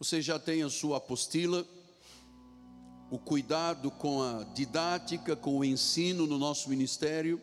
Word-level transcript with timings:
Você 0.00 0.22
já 0.22 0.38
tem 0.38 0.62
a 0.62 0.70
sua 0.70 0.96
apostila, 0.96 1.62
o 3.10 3.18
cuidado 3.18 3.90
com 3.90 4.22
a 4.22 4.44
didática, 4.44 5.36
com 5.36 5.58
o 5.58 5.64
ensino 5.64 6.26
no 6.26 6.38
nosso 6.38 6.70
ministério. 6.70 7.38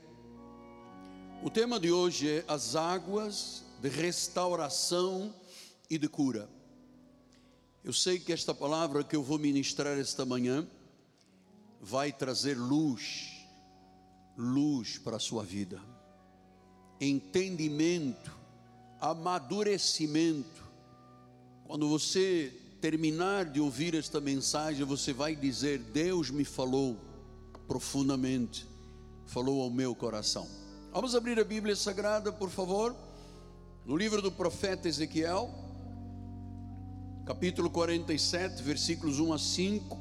O 1.43 1.51
tema 1.51 1.79
de 1.79 1.91
hoje 1.91 2.27
é 2.27 2.45
as 2.47 2.75
águas 2.75 3.63
de 3.79 3.89
restauração 3.89 5.31
e 5.87 5.99
de 5.99 6.09
cura. 6.09 6.49
Eu 7.83 7.93
sei 7.93 8.19
que 8.19 8.33
esta 8.33 8.55
palavra 8.55 9.03
que 9.03 9.15
eu 9.15 9.21
vou 9.21 9.37
ministrar 9.37 9.95
esta 9.95 10.25
manhã 10.25 10.67
vai 11.79 12.11
trazer 12.11 12.57
luz, 12.57 13.45
luz 14.35 14.97
para 14.97 15.17
a 15.17 15.19
sua 15.19 15.43
vida, 15.43 15.79
entendimento, 16.99 18.35
amadurecimento. 18.99 20.66
Quando 21.67 21.89
você 21.89 22.53
terminar 22.79 23.43
de 23.43 23.59
ouvir 23.59 23.93
esta 23.93 24.21
mensagem, 24.21 24.85
você 24.85 25.11
vai 25.11 25.35
dizer: 25.35 25.79
Deus 25.79 26.29
me 26.29 26.45
falou 26.45 26.97
profundamente, 27.67 28.65
falou 29.25 29.61
ao 29.61 29.69
meu 29.69 29.93
coração. 29.93 30.47
Vamos 30.93 31.13
abrir 31.13 31.37
a 31.37 31.43
Bíblia 31.43 31.75
Sagrada, 31.75 32.31
por 32.31 32.49
favor, 32.49 32.95
no 33.85 33.97
livro 33.97 34.21
do 34.21 34.31
profeta 34.31 34.87
Ezequiel, 34.87 35.53
capítulo 37.25 37.69
47, 37.69 38.63
versículos 38.63 39.19
1 39.19 39.33
a 39.33 39.37
5. 39.37 39.99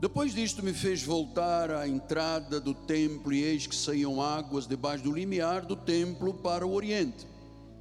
Depois 0.00 0.34
disto 0.34 0.60
me 0.60 0.74
fez 0.74 1.04
voltar 1.04 1.70
à 1.70 1.86
entrada 1.86 2.60
do 2.60 2.74
templo, 2.74 3.32
e 3.32 3.44
eis 3.44 3.68
que 3.68 3.76
saíam 3.76 4.20
águas 4.20 4.66
debaixo 4.66 5.04
do 5.04 5.12
limiar 5.12 5.64
do 5.64 5.76
templo 5.76 6.34
para 6.34 6.66
o 6.66 6.74
oriente, 6.74 7.28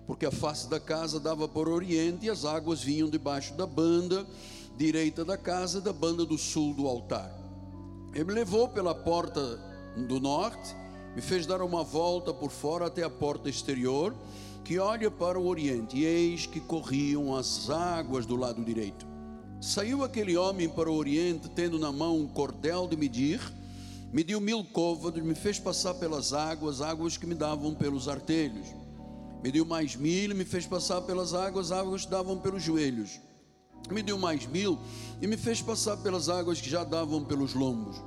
porque 0.06 0.26
a 0.26 0.32
face 0.32 0.70
da 0.70 0.80
casa 0.80 1.20
dava 1.20 1.48
para 1.48 1.70
o 1.70 1.74
oriente, 1.74 2.26
e 2.26 2.30
as 2.30 2.46
águas 2.46 2.84
vinham 2.84 3.10
debaixo 3.10 3.54
da 3.54 3.66
banda 3.66 4.26
direita 4.78 5.24
da 5.24 5.38
casa, 5.38 5.80
da 5.80 5.94
banda 5.94 6.26
do 6.26 6.38
sul 6.38 6.74
do 6.74 6.88
altar. 6.88 7.32
Ele 8.14 8.26
me 8.26 8.34
levou 8.34 8.68
pela 8.68 8.96
porta 8.96 9.60
do 10.08 10.20
norte, 10.20 10.76
me 11.16 11.22
fez 11.22 11.46
dar 11.46 11.62
uma 11.62 11.84
volta 11.84 12.34
por 12.34 12.50
fora 12.50 12.88
até 12.88 13.04
a 13.04 13.10
porta 13.10 13.50
exterior, 13.50 14.16
que 14.64 14.80
olha 14.80 15.12
para 15.12 15.40
o 15.40 15.48
oriente, 15.48 15.98
e 15.98 16.06
eis 16.06 16.46
que 16.46 16.60
corriam 16.60 17.36
as 17.36 17.70
águas 17.70 18.26
do 18.26 18.36
lado 18.36 18.64
direito. 18.64 19.06
Saiu 19.60 20.04
aquele 20.04 20.36
homem 20.36 20.68
para 20.68 20.90
o 20.90 20.96
oriente, 20.96 21.50
tendo 21.50 21.78
na 21.78 21.92
mão 21.92 22.18
um 22.18 22.28
cordel 22.28 22.88
de 22.88 22.98
medir, 22.98 23.40
mediu 24.12 24.42
mil 24.42 24.64
côvados, 24.64 25.22
me 25.22 25.36
fez 25.36 25.60
passar 25.60 25.94
pelas 25.94 26.34
águas, 26.34 26.82
águas 26.82 27.18
que 27.18 27.28
me 27.28 27.36
davam 27.36 27.74
pelos 27.74 28.08
artelhos. 28.08 28.68
Mediu 29.44 29.66
mais 29.66 29.96
mil, 29.96 30.36
me 30.36 30.46
fez 30.46 30.68
passar 30.68 31.02
pelas 31.02 31.34
águas, 31.34 31.72
águas 31.72 32.06
que 32.06 32.12
davam 32.12 32.38
pelos 32.38 32.62
joelhos. 32.62 33.20
Mediu 33.90 34.18
mais 34.18 34.46
mil 34.46 34.78
e 35.20 35.26
me 35.26 35.36
fez 35.36 35.62
passar 35.62 35.98
pelas 35.98 36.30
águas 36.30 36.62
que 36.62 36.70
já 36.70 36.84
davam 36.84 37.24
pelos 37.24 37.56
lombos. 37.56 38.02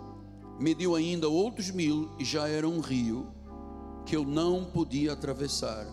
Mediu 0.60 0.94
ainda 0.94 1.28
outros 1.28 1.70
mil 1.70 2.14
e 2.18 2.24
já 2.24 2.48
era 2.48 2.68
um 2.68 2.78
rio 2.78 3.26
que 4.06 4.14
eu 4.14 4.24
não 4.24 4.64
podia 4.64 5.14
atravessar, 5.14 5.86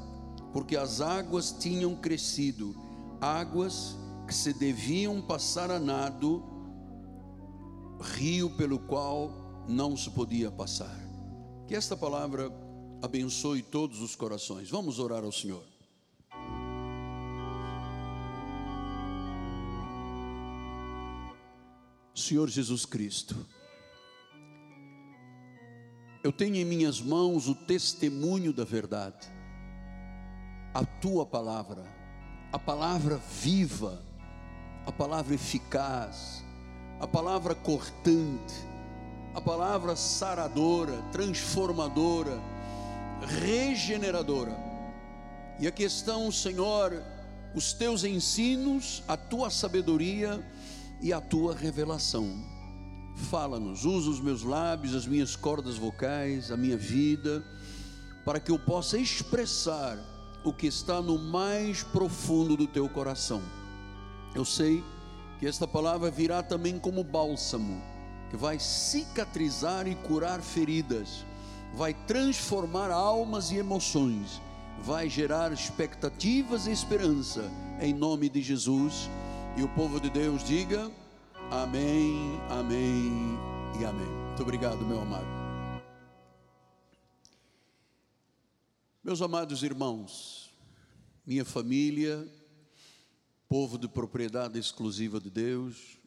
porque 0.53 0.78
as 0.78 1.02
águas 1.02 1.52
tinham 1.52 1.95
crescido, 1.95 2.76
águas 3.20 3.98
que 4.28 4.36
se 4.36 4.53
deviam 4.53 5.22
passar 5.22 5.72
a 5.72 5.80
nado, 5.80 6.44
rio 8.00 8.50
pelo 8.52 8.78
qual 8.78 9.64
não 9.67 9.98
se 9.98 10.09
podia 10.11 10.52
passar. 10.52 11.00
Que 11.67 11.76
esta 11.76 11.98
palavra 11.98 12.52
abençoe 13.02 13.61
todos 13.61 14.02
os 14.02 14.16
corações. 14.16 14.69
Vamos 14.69 14.99
orar 14.99 15.23
ao 15.23 15.31
Senhor. 15.31 15.63
Senhor 22.13 22.49
Jesus 22.49 22.85
Cristo, 22.85 23.35
eu 26.23 26.31
tenho 26.31 26.55
em 26.55 26.66
minhas 26.66 27.02
mãos 27.02 27.48
o 27.48 27.55
testemunho 27.55 28.53
da 28.53 28.64
verdade, 28.64 29.27
a 30.73 30.86
tua 30.86 31.26
palavra, 31.26 31.83
a 32.53 32.59
palavra 32.59 33.17
viva 33.17 34.11
a 34.86 34.92
palavra 34.92 35.36
eficaz, 35.36 36.43
a 36.99 37.08
palavra 37.08 37.53
cortante, 37.53 38.55
a 39.33 39.42
palavra 39.42 39.95
saradora, 39.95 41.02
transformadora, 41.11 42.39
regeneradora. 43.26 44.55
E 45.59 45.67
aqui 45.67 45.83
estão, 45.83 46.32
Senhor, 46.32 47.02
os 47.54 47.73
teus 47.73 48.04
ensinos, 48.04 49.04
a 49.08 49.15
tua 49.15 49.49
sabedoria 49.49 50.43
e 51.02 51.14
a 51.14 51.21
tua 51.21 51.55
revelação. 51.55 52.27
Fala-nos, 53.30 53.86
usa 53.86 54.09
os 54.09 54.20
meus 54.20 54.43
lábios, 54.43 54.95
as 54.95 55.05
minhas 55.05 55.36
cordas 55.36 55.77
vocais, 55.77 56.52
a 56.52 56.58
minha 56.58 56.77
vida, 56.77 57.43
para 58.26 58.39
que 58.39 58.52
eu 58.52 58.58
possa 58.58 58.98
expressar 58.98 59.98
o 60.43 60.52
que 60.52 60.67
está 60.67 61.02
no 61.02 61.20
mais 61.20 61.83
profundo 61.83 62.58
do 62.58 62.65
teu 62.65 62.89
coração 62.89 63.42
eu 64.33 64.45
sei 64.45 64.83
que 65.39 65.48
esta 65.48 65.67
palavra 65.67 66.09
virá 66.09 66.42
também 66.42 66.80
como 66.80 67.03
bálsamo, 67.03 67.82
que 68.30 68.38
vai 68.38 68.59
cicatrizar 68.59 69.88
e 69.88 69.95
curar 69.95 70.42
feridas, 70.42 71.26
vai 71.73 71.93
transformar 71.93 72.92
almas 72.92 73.52
e 73.52 73.58
emoções, 73.58 74.42
vai 74.82 75.09
gerar 75.09 75.52
expectativas 75.52 76.67
e 76.67 76.71
esperança, 76.71 77.49
em 77.80 77.93
nome 77.93 78.30
de 78.30 78.42
Jesus. 78.42 79.09
E 79.58 79.64
o 79.64 79.70
povo 79.70 79.99
de 79.99 80.09
Deus 80.09 80.43
diga: 80.43 80.92
Amém, 81.49 82.39
Amém 82.49 83.37
e 83.80 83.86
Amém. 83.86 84.08
Muito 84.27 84.43
obrigado, 84.43 84.86
meu 84.86 85.02
amado. 85.02 85.42
Meus 89.03 89.21
amados 89.21 89.64
irmãos, 89.64 90.53
minha 91.26 91.43
família, 91.43 92.27
povo 93.49 93.77
de 93.77 93.88
propriedade 93.88 94.59
exclusiva 94.59 95.20
de 95.20 95.30
Deus, 95.30 95.98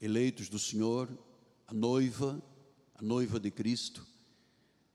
eleitos 0.00 0.48
do 0.48 0.58
Senhor, 0.58 1.08
a 1.66 1.74
noiva, 1.74 2.40
a 2.94 3.02
noiva 3.02 3.40
de 3.40 3.50
Cristo, 3.50 4.06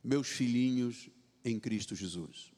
meus 0.03 0.27
filhinhos 0.27 1.09
em 1.43 1.59
Cristo 1.59 1.95
Jesus. 1.95 2.51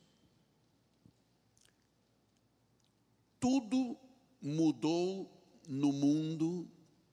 Tudo 3.40 3.98
mudou 4.42 5.32
no 5.68 5.92
mundo 5.92 6.70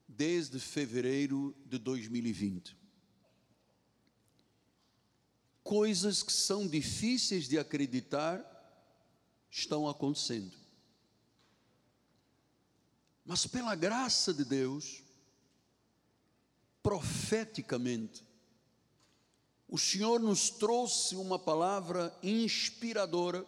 desde 0.07 0.59
fevereiro 0.59 1.55
de 1.65 1.77
2020. 1.77 2.77
Coisas 5.63 6.23
que 6.23 6.33
são 6.33 6.67
difíceis 6.67 7.47
de 7.47 7.57
acreditar 7.57 8.49
estão 9.49 9.87
acontecendo. 9.87 10.57
Mas 13.25 13.47
pela 13.47 13.75
graça 13.75 14.33
de 14.33 14.43
Deus, 14.43 15.01
profeticamente, 16.81 18.25
o 19.73 19.77
Senhor 19.79 20.19
nos 20.19 20.51
trouxe 20.51 21.15
uma 21.15 21.39
palavra 21.39 22.15
inspiradora, 22.21 23.43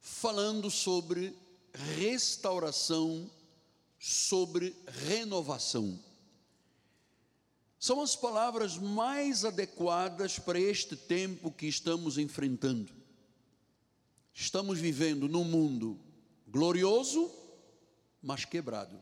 falando 0.00 0.70
sobre 0.70 1.36
restauração, 1.98 3.30
sobre 3.98 4.74
renovação. 4.86 6.00
São 7.78 8.00
as 8.00 8.16
palavras 8.16 8.78
mais 8.78 9.44
adequadas 9.44 10.38
para 10.38 10.58
este 10.58 10.96
tempo 10.96 11.52
que 11.52 11.66
estamos 11.66 12.16
enfrentando. 12.16 12.94
Estamos 14.32 14.78
vivendo 14.78 15.28
num 15.28 15.44
mundo 15.44 16.00
glorioso, 16.48 17.30
mas 18.22 18.46
quebrado. 18.46 18.98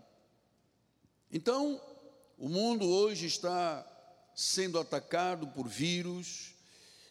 Então, 1.31 1.81
o 2.37 2.49
mundo 2.49 2.85
hoje 2.89 3.27
está 3.27 3.95
sendo 4.41 4.79
atacado 4.79 5.49
por 5.49 5.67
vírus, 5.67 6.55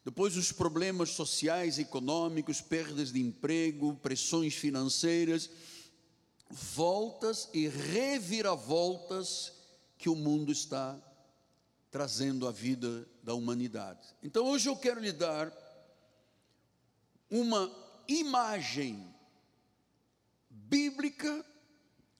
depois 0.05 0.37
os 0.37 0.53
problemas 0.53 1.09
sociais, 1.09 1.77
econômicos, 1.77 2.61
perdas 2.61 3.11
de 3.11 3.19
emprego, 3.19 3.97
pressões 3.97 4.53
financeiras, 4.53 5.49
voltas 6.49 7.49
e 7.53 7.67
reviravoltas 7.67 9.51
que 9.97 10.07
o 10.07 10.15
mundo 10.15 10.53
está 10.53 10.97
trazendo 11.91 12.47
à 12.47 12.51
vida 12.53 13.05
da 13.21 13.33
humanidade. 13.33 14.07
Então 14.23 14.45
hoje 14.45 14.69
eu 14.69 14.77
quero 14.77 15.01
lhe 15.01 15.11
dar 15.11 15.51
uma 17.29 17.69
imagem 18.07 19.05
bíblica 20.49 21.45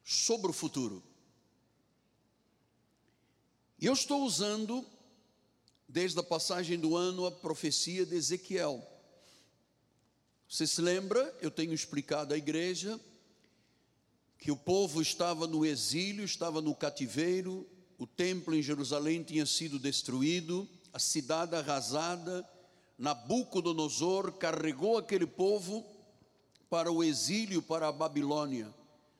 sobre 0.03 0.51
o 0.51 0.53
futuro. 0.53 1.01
Eu 3.79 3.93
estou 3.93 4.23
usando, 4.25 4.85
desde 5.87 6.19
a 6.19 6.23
passagem 6.23 6.77
do 6.77 6.95
ano, 6.95 7.25
a 7.25 7.31
profecia 7.31 8.05
de 8.05 8.15
Ezequiel. 8.15 8.85
Você 10.49 10.67
se 10.67 10.81
lembra? 10.81 11.35
Eu 11.41 11.51
tenho 11.51 11.73
explicado 11.73 12.33
à 12.33 12.37
igreja 12.37 12.99
que 14.37 14.51
o 14.51 14.57
povo 14.57 15.01
estava 15.01 15.47
no 15.47 15.65
exílio, 15.65 16.23
estava 16.23 16.61
no 16.61 16.75
cativeiro, 16.75 17.67
o 17.97 18.05
templo 18.05 18.53
em 18.53 18.61
Jerusalém 18.61 19.23
tinha 19.23 19.45
sido 19.45 19.79
destruído, 19.79 20.67
a 20.93 20.99
cidade 20.99 21.55
arrasada, 21.55 22.47
Nabucodonosor 22.97 24.31
carregou 24.33 24.97
aquele 24.97 25.27
povo 25.27 25.85
para 26.69 26.91
o 26.91 27.03
exílio, 27.03 27.61
para 27.61 27.87
a 27.87 27.91
Babilônia. 27.91 28.73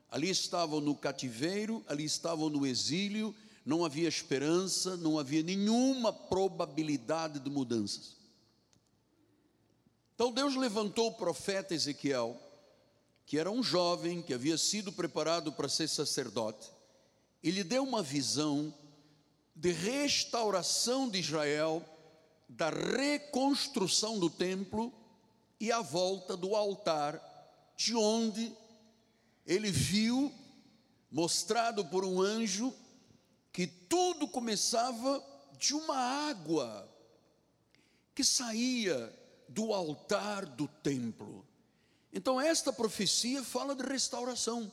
Ali 0.09 0.29
estavam 0.29 0.79
no 0.79 0.95
cativeiro, 0.95 1.83
ali 1.87 2.03
estavam 2.03 2.49
no 2.49 2.65
exílio, 2.65 3.35
não 3.67 3.83
havia 3.83 4.07
esperança, 4.07 4.95
não 4.95 5.19
havia 5.19 5.43
nenhuma 5.43 6.13
probabilidade 6.13 7.37
de 7.37 7.49
mudanças. 7.49 8.15
Então 10.15 10.31
Deus 10.31 10.55
levantou 10.55 11.09
o 11.09 11.15
profeta 11.15 11.75
Ezequiel, 11.75 12.41
que 13.25 13.37
era 13.37 13.51
um 13.51 13.61
jovem 13.61 14.21
que 14.21 14.33
havia 14.33 14.57
sido 14.57 14.89
preparado 14.93 15.51
para 15.51 15.67
ser 15.67 15.89
sacerdote, 15.89 16.71
e 17.43 17.51
lhe 17.51 17.61
deu 17.61 17.83
uma 17.83 18.01
visão 18.01 18.73
de 19.53 19.73
restauração 19.73 21.09
de 21.09 21.19
Israel, 21.19 21.83
da 22.47 22.69
reconstrução 22.69 24.17
do 24.17 24.29
templo 24.29 24.93
e 25.59 25.73
a 25.73 25.81
volta 25.81 26.37
do 26.37 26.55
altar, 26.55 27.21
de 27.75 27.93
onde 27.93 28.49
ele 29.45 29.69
viu, 29.69 30.33
mostrado 31.11 31.83
por 31.83 32.05
um 32.05 32.21
anjo, 32.21 32.73
que 33.57 33.65
tudo 33.65 34.27
começava 34.27 35.19
de 35.57 35.73
uma 35.73 35.97
água 35.97 36.87
que 38.13 38.23
saía 38.23 39.11
do 39.49 39.73
altar 39.73 40.45
do 40.45 40.67
templo. 40.67 41.43
Então, 42.13 42.39
esta 42.39 42.71
profecia 42.71 43.43
fala 43.43 43.73
de 43.73 43.81
restauração, 43.81 44.71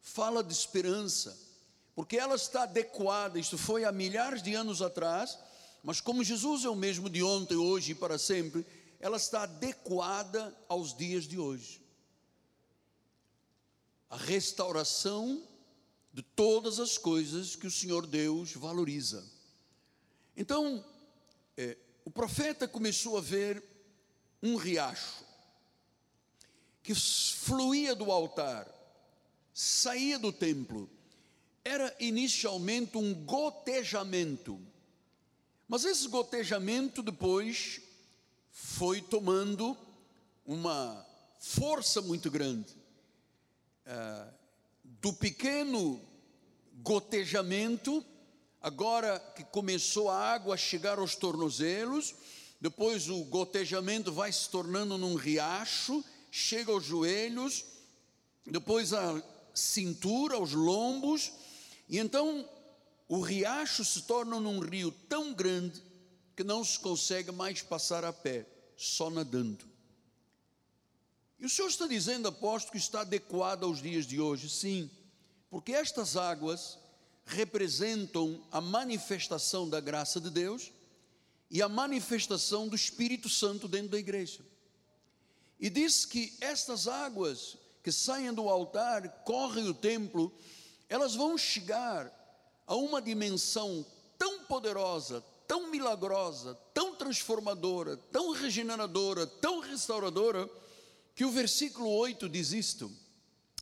fala 0.00 0.42
de 0.42 0.52
esperança, 0.52 1.38
porque 1.94 2.16
ela 2.16 2.34
está 2.34 2.64
adequada. 2.64 3.38
Isto 3.38 3.56
foi 3.56 3.84
há 3.84 3.92
milhares 3.92 4.42
de 4.42 4.52
anos 4.52 4.82
atrás, 4.82 5.38
mas 5.84 6.00
como 6.00 6.24
Jesus 6.24 6.64
é 6.64 6.68
o 6.68 6.74
mesmo 6.74 7.08
de 7.08 7.22
ontem, 7.22 7.54
hoje 7.54 7.92
e 7.92 7.94
para 7.94 8.18
sempre, 8.18 8.66
ela 8.98 9.16
está 9.16 9.42
adequada 9.42 10.52
aos 10.68 10.92
dias 10.92 11.22
de 11.22 11.38
hoje. 11.38 11.80
A 14.10 14.16
restauração 14.16 15.46
de 16.18 16.22
todas 16.22 16.80
as 16.80 16.98
coisas 16.98 17.54
que 17.54 17.68
o 17.68 17.70
Senhor 17.70 18.04
Deus 18.04 18.52
valoriza. 18.54 19.24
Então, 20.36 20.84
é, 21.56 21.76
o 22.04 22.10
profeta 22.10 22.66
começou 22.66 23.16
a 23.16 23.20
ver 23.20 23.62
um 24.42 24.56
riacho 24.56 25.24
que 26.82 26.92
fluía 26.92 27.94
do 27.94 28.10
altar, 28.10 28.68
saía 29.54 30.18
do 30.18 30.32
templo. 30.32 30.90
Era 31.64 31.94
inicialmente 32.00 32.98
um 32.98 33.14
gotejamento, 33.14 34.60
mas 35.68 35.84
esse 35.84 36.08
gotejamento 36.08 37.00
depois 37.00 37.80
foi 38.50 39.00
tomando 39.00 39.78
uma 40.44 41.06
força 41.38 42.02
muito 42.02 42.28
grande. 42.28 42.74
Ah, 43.86 44.28
do 45.00 45.12
pequeno 45.12 46.07
gotejamento, 46.82 48.04
agora 48.60 49.18
que 49.34 49.44
começou 49.44 50.08
a 50.08 50.16
água 50.16 50.54
a 50.54 50.58
chegar 50.58 50.98
aos 50.98 51.14
tornozelos, 51.14 52.14
depois 52.60 53.08
o 53.08 53.24
gotejamento 53.24 54.12
vai 54.12 54.32
se 54.32 54.48
tornando 54.48 54.98
num 54.98 55.14
riacho, 55.14 56.04
chega 56.30 56.72
aos 56.72 56.84
joelhos, 56.84 57.64
depois 58.44 58.92
a 58.92 59.22
cintura, 59.54 60.36
aos 60.36 60.52
lombos, 60.52 61.32
e 61.88 61.98
então 61.98 62.48
o 63.08 63.20
riacho 63.20 63.84
se 63.84 64.02
torna 64.02 64.38
num 64.40 64.60
rio 64.60 64.90
tão 65.08 65.32
grande 65.32 65.82
que 66.36 66.44
não 66.44 66.64
se 66.64 66.78
consegue 66.78 67.32
mais 67.32 67.62
passar 67.62 68.04
a 68.04 68.12
pé, 68.12 68.46
só 68.76 69.10
nadando. 69.10 69.66
E 71.38 71.46
o 71.46 71.48
Senhor 71.48 71.68
está 71.68 71.86
dizendo, 71.86 72.28
apóstolo, 72.28 72.72
que 72.72 72.78
está 72.78 73.00
adequado 73.00 73.64
aos 73.64 73.80
dias 73.80 74.06
de 74.06 74.20
hoje? 74.20 74.48
Sim, 74.48 74.90
porque 75.50 75.72
estas 75.72 76.16
águas 76.16 76.78
representam 77.24 78.42
a 78.50 78.60
manifestação 78.60 79.68
da 79.68 79.80
graça 79.80 80.20
de 80.20 80.30
Deus 80.30 80.72
e 81.50 81.62
a 81.62 81.68
manifestação 81.68 82.68
do 82.68 82.76
Espírito 82.76 83.28
Santo 83.28 83.68
dentro 83.68 83.90
da 83.90 83.98
igreja. 83.98 84.40
E 85.60 85.68
diz 85.68 86.04
que 86.04 86.36
estas 86.40 86.86
águas 86.86 87.56
que 87.82 87.90
saem 87.90 88.32
do 88.32 88.48
altar, 88.48 89.08
correm 89.24 89.68
o 89.68 89.74
templo, 89.74 90.32
elas 90.88 91.14
vão 91.14 91.36
chegar 91.36 92.12
a 92.66 92.74
uma 92.74 93.00
dimensão 93.00 93.84
tão 94.18 94.44
poderosa, 94.44 95.24
tão 95.46 95.70
milagrosa, 95.70 96.54
tão 96.74 96.94
transformadora, 96.94 97.96
tão 98.12 98.32
regeneradora, 98.32 99.26
tão 99.26 99.60
restauradora, 99.60 100.48
que 101.14 101.24
o 101.24 101.30
versículo 101.30 101.90
8 101.90 102.28
diz 102.28 102.52
isto. 102.52 102.92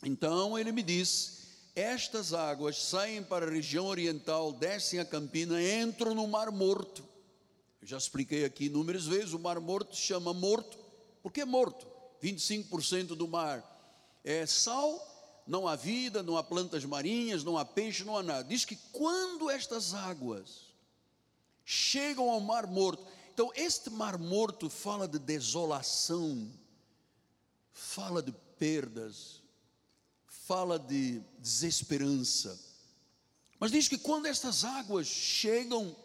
Então 0.02 0.58
ele 0.58 0.72
me 0.72 0.82
diz: 0.82 1.45
Estas 1.76 2.32
águas 2.32 2.82
saem 2.82 3.22
para 3.22 3.46
a 3.46 3.50
região 3.50 3.86
oriental, 3.86 4.52
descem 4.52 4.98
a 4.98 5.04
campina, 5.04 5.62
entram 5.62 6.14
no 6.14 6.26
Mar 6.26 6.50
Morto. 6.50 7.04
Eu 7.80 7.86
já 7.86 7.98
expliquei 7.98 8.44
aqui 8.44 8.64
inúmeras 8.64 9.06
vezes: 9.06 9.34
o 9.34 9.38
Mar 9.38 9.60
Morto 9.60 9.94
se 9.94 10.02
chama 10.02 10.32
morto, 10.34 10.76
porque 11.22 11.42
é 11.42 11.44
morto. 11.44 11.86
25% 12.22 13.08
do 13.08 13.28
mar 13.28 13.62
é 14.24 14.46
sal, 14.46 15.44
não 15.46 15.68
há 15.68 15.76
vida, 15.76 16.22
não 16.22 16.36
há 16.36 16.42
plantas 16.42 16.84
marinhas, 16.84 17.44
não 17.44 17.58
há 17.58 17.64
peixe, 17.64 18.02
não 18.02 18.16
há 18.16 18.22
nada. 18.22 18.42
Diz 18.42 18.64
que 18.64 18.74
quando 18.90 19.50
estas 19.50 19.92
águas 19.92 20.74
chegam 21.64 22.30
ao 22.30 22.40
Mar 22.40 22.66
Morto, 22.66 23.06
então 23.32 23.52
este 23.54 23.90
Mar 23.90 24.18
Morto 24.18 24.70
fala 24.70 25.06
de 25.06 25.18
desolação 25.18 26.50
fala 27.76 28.22
de 28.22 28.32
perdas, 28.58 29.42
fala 30.46 30.78
de 30.78 31.20
desesperança. 31.40 32.58
Mas 33.58 33.72
diz 33.72 33.88
que 33.88 33.98
quando 33.98 34.26
estas 34.26 34.64
águas 34.64 35.08
chegam 35.08 35.96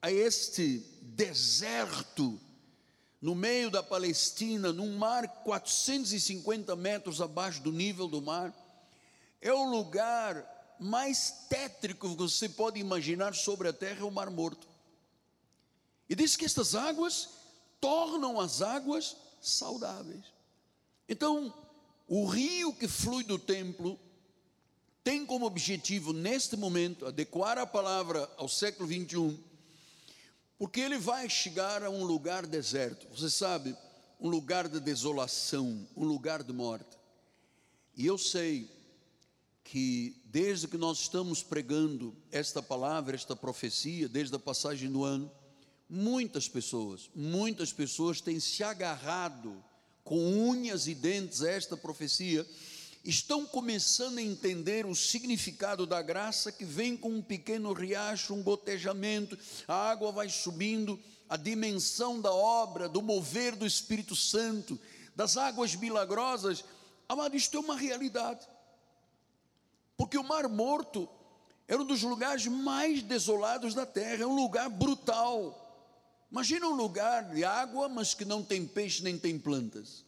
a 0.00 0.12
este 0.12 0.78
deserto, 1.02 2.38
no 3.20 3.34
meio 3.34 3.70
da 3.70 3.82
Palestina, 3.82 4.72
num 4.72 4.96
mar 4.96 5.26
450 5.42 6.76
metros 6.76 7.20
abaixo 7.20 7.62
do 7.62 7.72
nível 7.72 8.06
do 8.06 8.22
mar, 8.22 8.54
é 9.40 9.52
o 9.52 9.64
lugar 9.64 10.76
mais 10.78 11.46
tétrico 11.48 12.10
que 12.10 12.16
você 12.16 12.48
pode 12.48 12.78
imaginar 12.78 13.34
sobre 13.34 13.68
a 13.68 13.72
terra 13.72 14.00
é 14.00 14.04
o 14.04 14.10
Mar 14.10 14.30
Morto. 14.30 14.68
E 16.08 16.14
diz 16.14 16.36
que 16.36 16.44
estas 16.44 16.74
águas 16.74 17.30
tornam 17.80 18.38
as 18.38 18.62
águas 18.62 19.16
saudáveis. 19.40 20.24
Então, 21.08 21.52
o 22.06 22.26
rio 22.26 22.72
que 22.74 22.86
flui 22.86 23.24
do 23.24 23.38
templo 23.38 23.98
tem 25.02 25.26
como 25.26 25.44
objetivo, 25.44 26.12
neste 26.12 26.56
momento, 26.56 27.06
adequar 27.06 27.58
a 27.58 27.66
palavra 27.66 28.28
ao 28.36 28.48
século 28.48 28.88
21, 28.88 29.38
porque 30.58 30.80
ele 30.80 30.98
vai 30.98 31.28
chegar 31.28 31.82
a 31.82 31.90
um 31.90 32.04
lugar 32.04 32.46
deserto, 32.46 33.06
você 33.14 33.28
sabe, 33.28 33.76
um 34.18 34.28
lugar 34.28 34.66
de 34.68 34.80
desolação, 34.80 35.86
um 35.94 36.04
lugar 36.04 36.42
de 36.42 36.52
morte. 36.52 36.96
E 37.94 38.06
eu 38.06 38.16
sei 38.16 38.70
que 39.62 40.16
desde 40.24 40.68
que 40.68 40.78
nós 40.78 41.00
estamos 41.00 41.42
pregando 41.42 42.16
esta 42.30 42.62
palavra, 42.62 43.14
esta 43.14 43.36
profecia, 43.36 44.08
desde 44.08 44.34
a 44.36 44.38
passagem 44.38 44.90
do 44.90 45.04
ano, 45.04 45.30
muitas 45.88 46.48
pessoas, 46.48 47.10
muitas 47.14 47.72
pessoas 47.72 48.20
têm 48.20 48.40
se 48.40 48.62
agarrado 48.62 49.62
com 50.04 50.18
unhas 50.18 50.86
e 50.86 50.94
dentes 50.94 51.42
esta 51.42 51.76
profecia, 51.76 52.46
estão 53.04 53.44
começando 53.44 54.18
a 54.18 54.22
entender 54.22 54.86
o 54.86 54.94
significado 54.94 55.86
da 55.86 56.00
graça 56.00 56.52
que 56.52 56.64
vem 56.64 56.96
com 56.96 57.10
um 57.10 57.22
pequeno 57.22 57.72
riacho, 57.72 58.34
um 58.34 58.42
gotejamento, 58.42 59.38
a 59.66 59.90
água 59.90 60.12
vai 60.12 60.28
subindo, 60.28 60.98
a 61.28 61.36
dimensão 61.36 62.20
da 62.20 62.32
obra, 62.32 62.88
do 62.88 63.02
mover 63.02 63.56
do 63.56 63.66
Espírito 63.66 64.14
Santo, 64.14 64.78
das 65.16 65.36
águas 65.36 65.74
milagrosas. 65.74 66.64
Amado, 67.08 67.36
isto 67.36 67.56
é 67.56 67.60
uma 67.60 67.76
realidade. 67.76 68.46
Porque 69.96 70.18
o 70.18 70.24
Mar 70.24 70.48
Morto 70.48 71.08
era 71.66 71.80
um 71.80 71.86
dos 71.86 72.02
lugares 72.02 72.46
mais 72.46 73.02
desolados 73.02 73.74
da 73.74 73.86
terra, 73.86 74.22
é 74.22 74.26
um 74.26 74.36
lugar 74.36 74.68
brutal. 74.68 75.63
Imagina 76.34 76.66
um 76.66 76.74
lugar 76.74 77.32
de 77.32 77.44
água, 77.44 77.88
mas 77.88 78.12
que 78.12 78.24
não 78.24 78.42
tem 78.42 78.66
peixe 78.66 79.04
nem 79.04 79.16
tem 79.16 79.38
plantas. 79.38 80.04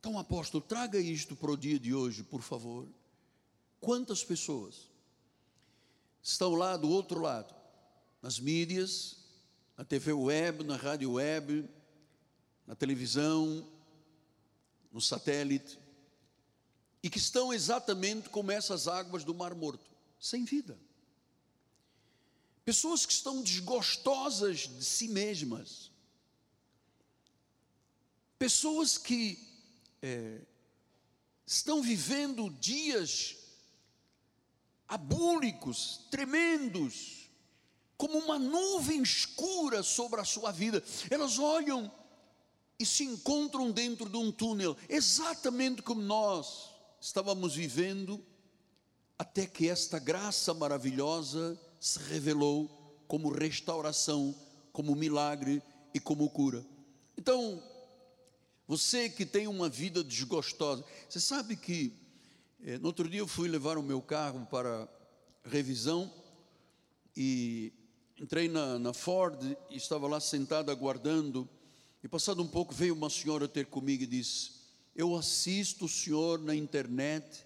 Então, 0.00 0.18
apóstolo, 0.18 0.64
traga 0.66 0.98
isto 0.98 1.36
para 1.36 1.50
o 1.50 1.56
dia 1.56 1.78
de 1.78 1.92
hoje, 1.92 2.22
por 2.22 2.40
favor. 2.40 2.88
Quantas 3.78 4.24
pessoas 4.24 4.88
estão 6.22 6.54
lá 6.54 6.78
do 6.78 6.88
outro 6.88 7.20
lado, 7.20 7.54
nas 8.22 8.40
mídias, 8.40 9.18
na 9.76 9.84
TV 9.84 10.14
web, 10.14 10.64
na 10.64 10.76
rádio 10.76 11.12
web, 11.12 11.68
na 12.66 12.74
televisão, 12.74 13.68
no 14.90 15.00
satélite, 15.02 15.78
e 17.02 17.10
que 17.10 17.18
estão 17.18 17.52
exatamente 17.52 18.30
como 18.30 18.50
essas 18.50 18.88
águas 18.88 19.24
do 19.24 19.34
Mar 19.34 19.54
Morto, 19.54 19.90
sem 20.18 20.46
vida. 20.46 20.78
Pessoas 22.64 23.04
que 23.04 23.12
estão 23.12 23.42
desgostosas 23.42 24.68
de 24.68 24.84
si 24.84 25.08
mesmas. 25.08 25.90
Pessoas 28.38 28.96
que 28.96 29.38
é, 30.00 30.40
estão 31.46 31.82
vivendo 31.82 32.50
dias 32.50 33.36
abúlicos, 34.86 36.00
tremendos, 36.10 37.30
como 37.96 38.18
uma 38.18 38.38
nuvem 38.38 39.02
escura 39.02 39.82
sobre 39.82 40.20
a 40.20 40.24
sua 40.24 40.52
vida. 40.52 40.82
Elas 41.10 41.38
olham 41.38 41.90
e 42.78 42.86
se 42.86 43.04
encontram 43.04 43.70
dentro 43.70 44.08
de 44.08 44.16
um 44.16 44.30
túnel, 44.30 44.76
exatamente 44.88 45.82
como 45.82 46.02
nós 46.02 46.70
estávamos 47.00 47.54
vivendo, 47.54 48.24
até 49.18 49.46
que 49.46 49.68
esta 49.68 49.98
graça 49.98 50.52
maravilhosa 50.52 51.58
se 51.82 51.98
revelou 51.98 52.70
como 53.08 53.28
restauração, 53.28 54.32
como 54.72 54.94
milagre 54.94 55.60
e 55.92 55.98
como 55.98 56.30
cura. 56.30 56.64
Então, 57.18 57.60
você 58.68 59.10
que 59.10 59.26
tem 59.26 59.48
uma 59.48 59.68
vida 59.68 60.04
desgostosa, 60.04 60.84
você 61.08 61.18
sabe 61.18 61.56
que 61.56 61.92
eh, 62.62 62.78
no 62.78 62.86
outro 62.86 63.08
dia 63.08 63.18
eu 63.18 63.26
fui 63.26 63.48
levar 63.48 63.78
o 63.78 63.82
meu 63.82 64.00
carro 64.00 64.46
para 64.46 64.88
revisão 65.44 66.08
e 67.16 67.72
entrei 68.16 68.48
na, 68.48 68.78
na 68.78 68.94
Ford 68.94 69.42
e 69.68 69.76
estava 69.76 70.06
lá 70.06 70.20
sentado 70.20 70.70
aguardando. 70.70 71.48
E 72.00 72.06
passado 72.06 72.40
um 72.40 72.48
pouco 72.48 72.72
veio 72.72 72.94
uma 72.94 73.10
senhora 73.10 73.48
ter 73.48 73.66
comigo 73.66 74.04
e 74.04 74.06
disse: 74.06 74.52
Eu 74.94 75.16
assisto 75.16 75.86
o 75.86 75.88
senhor 75.88 76.38
na 76.38 76.54
internet 76.54 77.44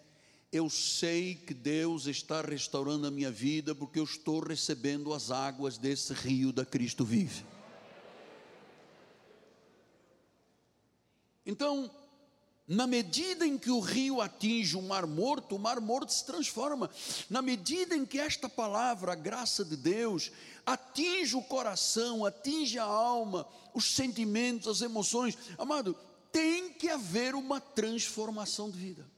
eu 0.57 0.71
sei 0.71 1.35
que 1.35 1.53
Deus 1.53 2.07
está 2.07 2.41
restaurando 2.41 3.07
a 3.07 3.11
minha 3.11 3.31
vida 3.31 3.75
porque 3.75 3.99
eu 3.99 4.05
estou 4.05 4.41
recebendo 4.41 5.13
as 5.13 5.31
águas 5.31 5.77
desse 5.77 6.13
rio 6.13 6.53
da 6.53 6.65
Cristo 6.65 7.05
vive. 7.05 7.45
Então, 11.45 11.91
na 12.67 12.87
medida 12.87 13.47
em 13.47 13.57
que 13.57 13.71
o 13.71 13.79
rio 13.79 14.21
atinge 14.21 14.77
o 14.77 14.83
mar 14.83 15.07
morto, 15.07 15.55
o 15.55 15.59
mar 15.59 15.81
morto 15.81 16.13
se 16.13 16.25
transforma. 16.25 16.91
Na 17.31 17.41
medida 17.41 17.95
em 17.95 18.05
que 18.05 18.19
esta 18.19 18.49
palavra, 18.49 19.13
a 19.13 19.17
graça 19.17 19.65
de 19.65 19.77
Deus, 19.77 20.33
atinge 20.65 21.37
o 21.37 21.43
coração, 21.43 22.25
atinge 22.25 22.79
a 22.79 22.85
alma, 22.85 23.47
os 23.73 23.95
sentimentos, 23.95 24.67
as 24.67 24.81
emoções, 24.81 25.37
amado, 25.57 25.97
tem 26.33 26.73
que 26.73 26.89
haver 26.89 27.35
uma 27.35 27.61
transformação 27.61 28.71
de 28.71 28.79
vida. 28.79 29.16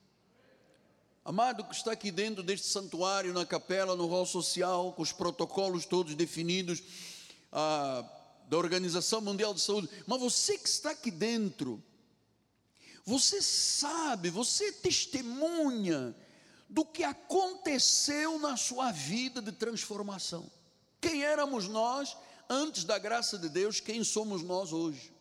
Amado 1.29 1.63
que 1.63 1.75
está 1.75 1.93
aqui 1.93 2.11
dentro 2.11 2.43
deste 2.43 2.69
santuário, 2.69 3.35
na 3.35 3.45
capela, 3.45 3.95
no 3.95 4.07
hall 4.07 4.25
social, 4.25 4.95
com 4.95 5.03
os 5.03 5.13
protocolos 5.13 5.85
todos 5.85 6.15
definidos 6.15 6.83
ah, 7.53 8.03
da 8.49 8.57
Organização 8.57 9.21
Mundial 9.21 9.53
de 9.53 9.61
Saúde, 9.61 9.91
mas 10.07 10.19
você 10.19 10.57
que 10.57 10.67
está 10.67 10.93
aqui 10.93 11.11
dentro, 11.11 11.85
você 13.05 13.43
sabe, 13.43 14.31
você 14.31 14.73
testemunha 14.73 16.17
do 16.67 16.83
que 16.83 17.05
aconteceu 17.05 18.39
na 18.39 18.57
sua 18.57 18.91
vida 18.91 19.43
de 19.43 19.53
transformação. 19.53 20.51
Quem 20.99 21.25
éramos 21.25 21.69
nós 21.69 22.17
antes 22.49 22.85
da 22.85 22.99
graça 22.99 23.37
de 23.37 23.51
Deus, 23.51 23.81
quem 23.81 24.03
somos 24.03 24.43
nós 24.43 24.73
hoje? 24.73 25.13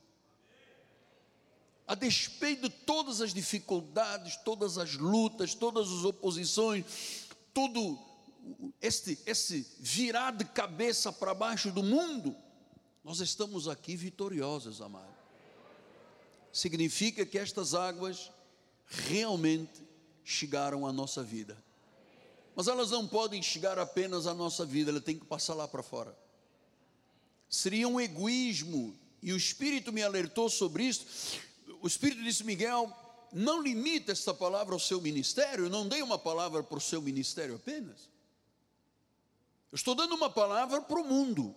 A 1.87 1.95
despeito 1.95 2.67
de 2.67 2.69
todas 2.69 3.21
as 3.21 3.33
dificuldades, 3.33 4.35
todas 4.35 4.77
as 4.77 4.95
lutas, 4.95 5.55
todas 5.55 5.89
as 5.89 6.03
oposições, 6.03 6.85
todo 7.53 7.97
este, 8.81 9.17
esse 9.25 9.65
virar 9.79 10.31
de 10.31 10.43
cabeça 10.43 11.13
para 11.13 11.33
baixo 11.33 11.71
do 11.71 11.81
mundo, 11.81 12.35
nós 13.05 13.21
estamos 13.21 13.69
aqui 13.69 13.95
vitoriosos, 13.95 14.81
amado. 14.81 15.15
Significa 16.51 17.25
que 17.25 17.39
estas 17.39 17.73
águas 17.73 18.31
realmente 18.85 19.81
chegaram 20.25 20.85
à 20.85 20.91
nossa 20.91 21.23
vida. 21.23 21.57
Mas 22.53 22.67
elas 22.67 22.91
não 22.91 23.07
podem 23.07 23.41
chegar 23.41 23.79
apenas 23.79 24.27
à 24.27 24.33
nossa 24.33 24.65
vida, 24.65 24.91
ela 24.91 24.99
tem 24.99 25.17
que 25.17 25.25
passar 25.25 25.53
lá 25.53 25.67
para 25.67 25.83
fora. 25.83 26.17
Seria 27.49 27.87
um 27.87 27.99
egoísmo, 27.99 28.93
e 29.21 29.31
o 29.31 29.37
Espírito 29.37 29.93
me 29.93 30.03
alertou 30.03 30.49
sobre 30.49 30.83
isso 30.83 31.46
o 31.81 31.87
Espírito 31.87 32.23
disse: 32.23 32.43
Miguel, 32.43 32.91
não 33.31 33.61
limita 33.61 34.11
esta 34.11 34.33
palavra 34.33 34.73
ao 34.73 34.79
seu 34.79 35.01
ministério, 35.01 35.69
não 35.69 35.87
dei 35.87 36.01
uma 36.01 36.17
palavra 36.17 36.63
para 36.63 36.77
o 36.77 36.81
seu 36.81 37.01
ministério 37.01 37.55
apenas. 37.55 38.09
Eu 39.71 39.75
estou 39.75 39.93
dando 39.95 40.15
uma 40.15 40.29
palavra 40.29 40.81
para 40.81 40.99
o 40.99 41.03
mundo. 41.03 41.55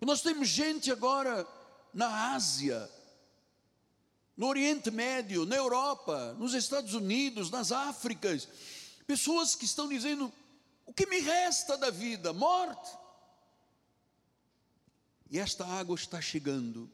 Nós 0.00 0.20
temos 0.20 0.48
gente 0.48 0.90
agora 0.92 1.46
na 1.92 2.34
Ásia, 2.34 2.90
no 4.36 4.46
Oriente 4.48 4.90
Médio, 4.90 5.46
na 5.46 5.56
Europa, 5.56 6.34
nos 6.38 6.52
Estados 6.52 6.92
Unidos, 6.92 7.50
nas 7.50 7.72
Áfricas, 7.72 8.48
pessoas 9.06 9.54
que 9.54 9.64
estão 9.64 9.88
dizendo: 9.88 10.32
o 10.84 10.92
que 10.92 11.06
me 11.06 11.20
resta 11.20 11.76
da 11.76 11.90
vida? 11.90 12.32
Morte. 12.32 12.90
E 15.30 15.38
esta 15.38 15.64
água 15.66 15.94
está 15.94 16.20
chegando 16.20 16.90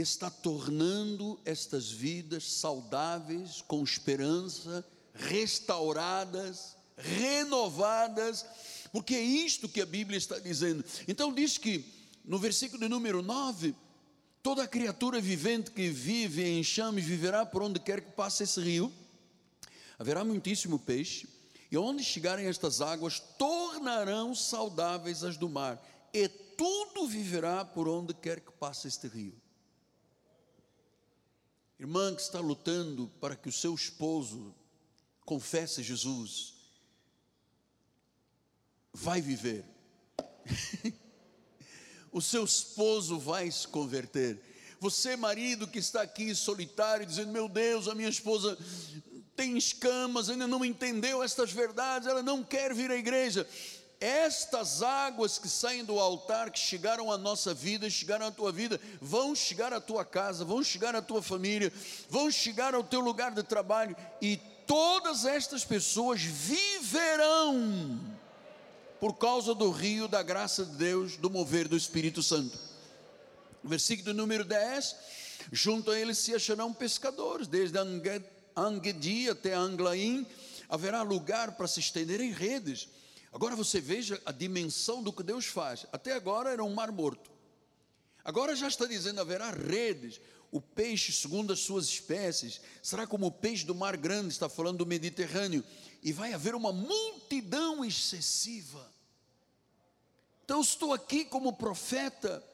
está 0.00 0.30
tornando 0.30 1.38
estas 1.44 1.90
vidas 1.90 2.44
saudáveis, 2.44 3.62
com 3.62 3.82
esperança, 3.84 4.84
restauradas, 5.12 6.76
renovadas, 6.96 8.46
porque 8.90 9.14
é 9.14 9.20
isto 9.20 9.68
que 9.68 9.80
a 9.80 9.86
Bíblia 9.86 10.16
está 10.16 10.38
dizendo. 10.38 10.84
Então, 11.06 11.32
diz 11.32 11.58
que 11.58 11.84
no 12.24 12.38
versículo 12.38 12.88
número 12.88 13.22
9: 13.22 13.74
toda 14.42 14.66
criatura 14.66 15.20
vivente 15.20 15.70
que 15.70 15.88
vive 15.88 16.42
em 16.42 16.60
enxame 16.60 17.00
viverá 17.00 17.44
por 17.44 17.62
onde 17.62 17.78
quer 17.78 18.00
que 18.00 18.12
passe 18.12 18.44
esse 18.44 18.60
rio, 18.60 18.92
haverá 19.98 20.24
muitíssimo 20.24 20.78
peixe, 20.78 21.28
e 21.70 21.76
onde 21.76 22.02
chegarem 22.02 22.46
estas 22.46 22.80
águas, 22.80 23.20
tornarão 23.38 24.34
saudáveis 24.34 25.22
as 25.22 25.36
do 25.36 25.48
mar, 25.48 25.82
e 26.12 26.28
tudo 26.28 27.06
viverá 27.06 27.64
por 27.64 27.88
onde 27.88 28.14
quer 28.14 28.40
que 28.40 28.52
passe 28.52 28.88
este 28.88 29.06
rio. 29.06 29.41
Irmã 31.82 32.14
que 32.14 32.22
está 32.22 32.38
lutando 32.38 33.10
para 33.20 33.34
que 33.34 33.48
o 33.48 33.52
seu 33.52 33.74
esposo 33.74 34.54
confesse 35.24 35.82
Jesus, 35.82 36.54
vai 38.92 39.20
viver. 39.20 39.64
o 42.12 42.20
seu 42.20 42.44
esposo 42.44 43.18
vai 43.18 43.50
se 43.50 43.66
converter. 43.66 44.40
Você, 44.78 45.16
marido 45.16 45.66
que 45.66 45.80
está 45.80 46.02
aqui 46.02 46.32
solitário, 46.36 47.04
dizendo: 47.04 47.32
Meu 47.32 47.48
Deus, 47.48 47.88
a 47.88 47.96
minha 47.96 48.08
esposa 48.08 48.56
tem 49.34 49.58
escamas, 49.58 50.30
ainda 50.30 50.46
não 50.46 50.64
entendeu 50.64 51.20
estas 51.20 51.50
verdades, 51.50 52.06
ela 52.06 52.22
não 52.22 52.44
quer 52.44 52.72
vir 52.72 52.92
à 52.92 52.96
igreja 52.96 53.44
estas 54.02 54.82
águas 54.82 55.38
que 55.38 55.48
saem 55.48 55.84
do 55.84 56.00
altar, 56.00 56.50
que 56.50 56.58
chegaram 56.58 57.12
à 57.12 57.16
nossa 57.16 57.54
vida, 57.54 57.88
chegaram 57.88 58.26
à 58.26 58.32
tua 58.32 58.50
vida, 58.50 58.80
vão 59.00 59.32
chegar 59.32 59.72
à 59.72 59.80
tua 59.80 60.04
casa, 60.04 60.44
vão 60.44 60.60
chegar 60.60 60.96
à 60.96 61.00
tua 61.00 61.22
família, 61.22 61.72
vão 62.10 62.28
chegar 62.28 62.74
ao 62.74 62.82
teu 62.82 62.98
lugar 62.98 63.30
de 63.30 63.44
trabalho, 63.44 63.96
e 64.20 64.40
todas 64.66 65.24
estas 65.24 65.64
pessoas 65.64 66.20
viverão 66.20 68.00
por 68.98 69.14
causa 69.14 69.54
do 69.54 69.70
rio 69.70 70.08
da 70.08 70.20
graça 70.20 70.64
de 70.64 70.72
Deus, 70.72 71.16
do 71.16 71.30
mover 71.30 71.68
do 71.68 71.76
Espírito 71.76 72.24
Santo. 72.24 72.58
Versículo 73.62 74.12
número 74.12 74.44
10: 74.44 74.96
junto 75.52 75.92
a 75.92 75.98
eles 75.98 76.18
se 76.18 76.34
acharão 76.34 76.72
pescadores, 76.72 77.46
desde 77.46 77.78
Angedi 78.56 79.30
até 79.30 79.54
Anglaim, 79.54 80.26
haverá 80.68 81.02
lugar 81.02 81.52
para 81.52 81.68
se 81.68 81.78
estenderem 81.78 82.32
redes 82.32 82.88
Agora 83.32 83.56
você 83.56 83.80
veja 83.80 84.20
a 84.26 84.30
dimensão 84.30 85.02
do 85.02 85.12
que 85.12 85.22
Deus 85.22 85.46
faz. 85.46 85.86
Até 85.90 86.12
agora 86.12 86.50
era 86.50 86.62
um 86.62 86.74
mar 86.74 86.92
morto. 86.92 87.30
Agora 88.22 88.54
já 88.54 88.68
está 88.68 88.86
dizendo 88.86 89.20
haverá 89.20 89.50
redes. 89.50 90.20
O 90.50 90.60
peixe, 90.60 91.12
segundo 91.12 91.52
as 91.52 91.60
suas 91.60 91.86
espécies, 91.86 92.60
será 92.82 93.06
como 93.06 93.26
o 93.26 93.32
peixe 93.32 93.64
do 93.64 93.74
mar 93.74 93.96
grande, 93.96 94.28
está 94.28 94.50
falando 94.50 94.78
do 94.78 94.86
Mediterrâneo, 94.86 95.64
e 96.02 96.12
vai 96.12 96.34
haver 96.34 96.54
uma 96.54 96.72
multidão 96.72 97.82
excessiva. 97.82 98.92
Então 100.44 100.60
estou 100.60 100.92
aqui 100.92 101.24
como 101.24 101.54
profeta 101.54 102.44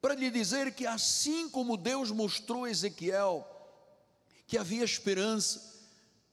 para 0.00 0.14
lhe 0.14 0.30
dizer 0.30 0.72
que 0.74 0.86
assim 0.86 1.48
como 1.48 1.76
Deus 1.76 2.12
mostrou 2.12 2.64
a 2.64 2.70
Ezequiel 2.70 3.46
que 4.46 4.56
havia 4.56 4.84
esperança, 4.84 5.76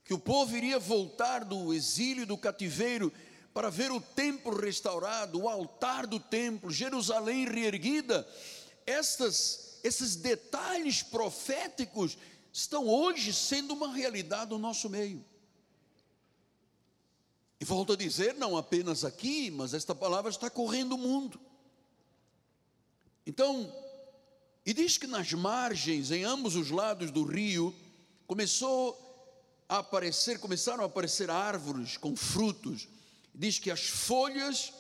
que 0.03 0.13
o 0.13 0.19
povo 0.19 0.55
iria 0.55 0.77
voltar 0.77 1.43
do 1.43 1.74
exílio, 1.74 2.27
do 2.27 2.38
cativeiro, 2.38 3.12
para 3.55 3.69
ver 3.69 3.89
o 3.89 4.01
templo 4.01 4.53
restaurado, 4.53 5.39
o 5.39 5.47
altar 5.47 6.05
do 6.05 6.19
templo, 6.19 6.69
Jerusalém 6.69 7.45
reerguida, 7.45 8.27
estas, 8.85 9.79
esses 9.81 10.17
detalhes 10.17 11.01
proféticos 11.01 12.17
estão 12.51 12.85
hoje 12.85 13.33
sendo 13.33 13.74
uma 13.74 13.93
realidade 13.93 14.51
no 14.51 14.57
nosso 14.57 14.89
meio. 14.89 15.24
E 17.57 17.63
volto 17.63 17.93
a 17.93 17.95
dizer, 17.95 18.33
não 18.33 18.57
apenas 18.57 19.05
aqui, 19.05 19.50
mas 19.50 19.74
esta 19.74 19.95
palavra 19.95 20.29
está 20.29 20.50
correndo 20.50 20.95
o 20.95 20.97
mundo. 20.97 21.39
Então, 23.25 23.74
e 24.65 24.74
diz 24.74 24.97
que 24.97 25.07
nas 25.07 25.31
margens, 25.31 26.12
em 26.12 26.25
ambos 26.25 26.57
os 26.57 26.71
lados 26.71 27.09
do 27.09 27.24
rio, 27.24 27.74
começou 28.27 29.01
a 29.69 29.77
aparecer, 29.77 30.39
começaram 30.41 30.83
a 30.83 30.88
aparecer 30.88 31.29
árvores 31.29 31.95
com 31.95 32.17
frutos. 32.17 32.89
Diz 33.35 33.59
que 33.59 33.69
as 33.69 33.85
folhas 33.85 34.73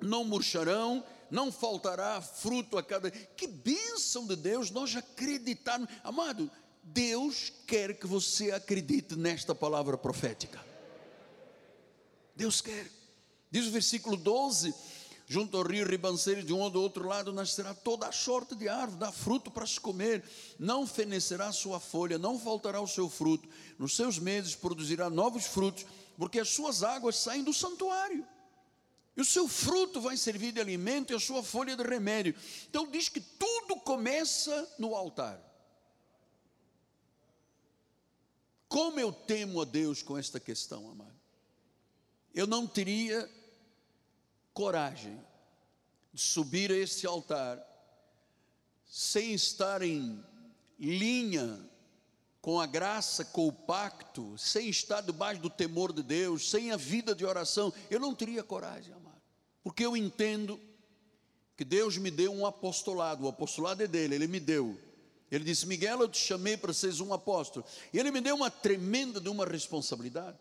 não 0.00 0.24
murcharão, 0.24 1.04
não 1.30 1.50
faltará 1.50 2.20
fruto 2.20 2.76
a 2.78 2.82
cada. 2.82 3.10
Que 3.10 3.46
bênção 3.46 4.26
de 4.26 4.36
Deus 4.36 4.70
nós 4.70 4.94
acreditarmos. 4.94 5.88
Amado, 6.04 6.50
Deus 6.82 7.52
quer 7.66 7.98
que 7.98 8.06
você 8.06 8.50
acredite 8.50 9.16
nesta 9.16 9.54
palavra 9.54 9.96
profética. 9.96 10.64
Deus 12.36 12.60
quer. 12.60 12.90
Diz 13.50 13.66
o 13.66 13.70
versículo 13.70 14.16
12: 14.16 14.74
junto 15.26 15.56
ao 15.58 15.62
rio 15.62 15.86
ribanceiro, 15.86 16.42
de 16.42 16.52
um 16.52 16.70
do 16.70 16.80
outro 16.80 17.06
lado 17.06 17.32
nascerá 17.32 17.74
toda 17.74 18.08
a 18.08 18.12
sorte 18.12 18.54
de 18.54 18.68
árvore, 18.68 18.98
dá 18.98 19.12
fruto 19.12 19.50
para 19.50 19.66
se 19.66 19.78
comer, 19.78 20.24
não 20.58 20.86
fenecerá 20.86 21.52
sua 21.52 21.78
folha, 21.78 22.16
não 22.16 22.38
faltará 22.38 22.80
o 22.80 22.86
seu 22.86 23.10
fruto, 23.10 23.46
nos 23.78 23.94
seus 23.94 24.18
meses 24.18 24.54
produzirá 24.54 25.10
novos 25.10 25.44
frutos, 25.44 25.84
porque 26.18 26.40
as 26.40 26.48
suas 26.48 26.82
águas 26.82 27.16
saem 27.16 27.44
do 27.44 27.54
santuário. 27.54 28.26
E 29.16 29.20
o 29.20 29.24
seu 29.24 29.46
fruto 29.46 30.00
vai 30.00 30.16
servir 30.16 30.52
de 30.52 30.60
alimento 30.60 31.12
e 31.12 31.16
a 31.16 31.20
sua 31.20 31.44
folha 31.44 31.76
de 31.76 31.82
remédio. 31.84 32.34
Então 32.68 32.90
diz 32.90 33.08
que 33.08 33.20
tudo 33.20 33.76
começa 33.76 34.74
no 34.78 34.96
altar. 34.96 35.40
Como 38.68 38.98
eu 38.98 39.12
temo 39.12 39.62
a 39.62 39.64
Deus 39.64 40.02
com 40.02 40.18
esta 40.18 40.40
questão, 40.40 40.90
amado. 40.90 41.16
Eu 42.34 42.46
não 42.46 42.66
teria 42.66 43.30
coragem 44.52 45.18
de 46.12 46.20
subir 46.20 46.70
a 46.72 46.76
esse 46.76 47.06
altar 47.06 47.64
sem 48.84 49.34
estar 49.34 49.82
em 49.82 50.22
linha 50.78 51.64
com 52.40 52.60
a 52.60 52.66
graça, 52.66 53.24
com 53.24 53.48
o 53.48 53.52
pacto, 53.52 54.36
sem 54.38 54.68
estar 54.68 55.00
debaixo 55.00 55.40
do 55.40 55.50
temor 55.50 55.92
de 55.92 56.02
Deus, 56.02 56.50
sem 56.50 56.70
a 56.70 56.76
vida 56.76 57.14
de 57.14 57.24
oração, 57.24 57.72
eu 57.90 57.98
não 57.98 58.14
teria 58.14 58.42
coragem, 58.42 58.92
amado, 58.92 59.20
porque 59.62 59.84
eu 59.84 59.96
entendo 59.96 60.60
que 61.56 61.64
Deus 61.64 61.96
me 61.96 62.10
deu 62.10 62.32
um 62.32 62.46
apostolado, 62.46 63.24
o 63.24 63.28
apostolado 63.28 63.82
é 63.82 63.86
dele, 63.86 64.14
ele 64.14 64.28
me 64.28 64.38
deu. 64.38 64.78
Ele 65.30 65.44
disse: 65.44 65.66
Miguel, 65.66 66.00
eu 66.00 66.08
te 66.08 66.18
chamei 66.18 66.56
para 66.56 66.72
seres 66.72 67.00
um 67.00 67.12
apóstolo. 67.12 67.66
E 67.92 67.98
ele 67.98 68.10
me 68.10 68.20
deu 68.20 68.36
uma 68.36 68.50
tremenda 68.50 69.20
de 69.20 69.28
uma 69.28 69.44
responsabilidade. 69.44 70.38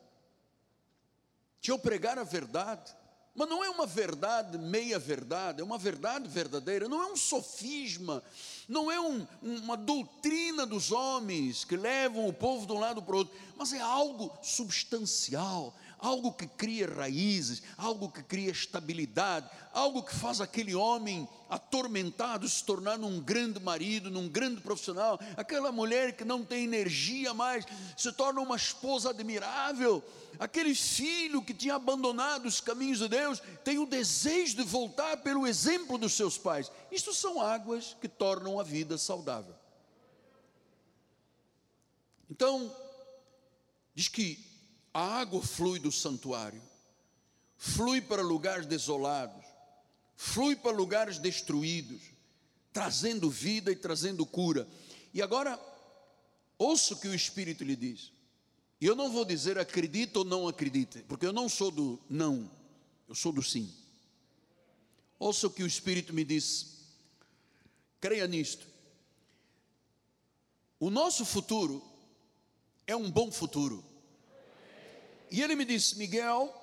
De 1.59 1.71
eu 1.71 1.79
pregar 1.79 2.17
a 2.17 2.23
verdade, 2.23 2.95
mas 3.37 3.47
não 3.47 3.63
é 3.63 3.69
uma 3.69 3.85
verdade 3.85 4.57
meia 4.57 4.97
verdade, 4.97 5.61
é 5.61 5.63
uma 5.63 5.77
verdade 5.77 6.27
verdadeira, 6.27 6.89
não 6.89 7.03
é 7.03 7.05
um 7.05 7.15
sofisma, 7.15 8.23
não 8.67 8.91
é 8.91 8.99
um, 8.99 9.25
uma 9.43 9.77
doutrina 9.77 10.65
dos 10.65 10.91
homens 10.91 11.63
que 11.63 11.77
levam 11.77 12.27
o 12.27 12.33
povo 12.33 12.65
de 12.65 12.73
um 12.73 12.79
lado 12.79 12.99
para 12.99 13.13
o 13.13 13.19
outro, 13.19 13.37
mas 13.55 13.71
é 13.73 13.79
algo 13.79 14.35
substancial, 14.41 15.71
algo 15.99 16.31
que 16.31 16.47
cria 16.47 16.87
raízes, 16.87 17.61
algo 17.77 18.09
que 18.09 18.21
cria 18.23 18.51
estabilidade, 18.51 19.49
algo 19.73 20.03
que 20.03 20.13
faz 20.13 20.39
aquele 20.39 20.75
homem 20.75 21.27
atormentado 21.49 22.47
se 22.47 22.63
tornar 22.63 22.99
um 22.99 23.19
grande 23.19 23.59
marido, 23.59 24.09
num 24.09 24.27
grande 24.27 24.61
profissional, 24.61 25.19
aquela 25.35 25.71
mulher 25.71 26.15
que 26.15 26.25
não 26.25 26.43
tem 26.43 26.63
energia 26.65 27.33
mais 27.33 27.65
se 27.95 28.11
torna 28.11 28.41
uma 28.41 28.55
esposa 28.55 29.09
admirável, 29.09 30.03
aquele 30.39 30.75
filho 30.75 31.41
que 31.41 31.53
tinha 31.53 31.75
abandonado 31.75 32.45
os 32.45 32.61
caminhos 32.61 32.99
de 32.99 33.07
Deus 33.07 33.41
tem 33.63 33.79
o 33.79 33.85
desejo 33.85 34.57
de 34.57 34.63
voltar 34.63 35.17
pelo 35.17 35.47
exemplo 35.47 35.97
dos 35.97 36.13
seus 36.13 36.37
pais. 36.37 36.71
Isto 36.91 37.13
são 37.13 37.41
águas 37.41 37.95
que 37.99 38.07
tornam 38.07 38.59
a 38.59 38.63
vida 38.63 38.97
saudável. 38.97 39.55
Então, 42.29 42.75
diz 43.95 44.09
que 44.09 44.46
a 44.97 45.19
água 45.19 45.43
flui 45.43 45.77
do 45.77 45.91
santuário, 45.91 46.59
flui 47.55 48.01
para 48.01 48.23
lugares 48.23 48.65
desolados, 48.65 49.45
flui 50.15 50.55
para 50.55 50.75
lugares 50.75 51.19
destruídos, 51.19 52.01
trazendo 52.73 53.29
vida 53.29 53.71
e 53.71 53.75
trazendo 53.75 54.25
cura. 54.25 54.67
E 55.13 55.21
agora, 55.21 55.59
ouça 56.57 56.95
o 56.95 56.99
que 56.99 57.07
o 57.07 57.13
Espírito 57.13 57.63
lhe 57.63 57.75
diz. 57.75 58.11
E 58.81 58.87
eu 58.87 58.95
não 58.95 59.11
vou 59.11 59.23
dizer 59.23 59.59
acredita 59.59 60.17
ou 60.17 60.25
não 60.25 60.47
acredita, 60.47 61.05
porque 61.07 61.27
eu 61.27 61.33
não 61.33 61.47
sou 61.47 61.69
do 61.69 61.99
não, 62.09 62.49
eu 63.07 63.13
sou 63.13 63.31
do 63.31 63.43
sim. 63.43 63.71
Ouça 65.19 65.45
o 65.45 65.51
que 65.51 65.61
o 65.61 65.67
Espírito 65.67 66.11
me 66.11 66.25
disse. 66.25 66.69
Creia 68.01 68.25
nisto. 68.25 68.65
O 70.79 70.89
nosso 70.89 71.23
futuro 71.23 71.83
é 72.87 72.95
um 72.95 73.11
bom 73.11 73.31
futuro. 73.31 73.86
E 75.29 75.41
ele 75.41 75.55
me 75.55 75.65
disse: 75.65 75.97
Miguel, 75.97 76.53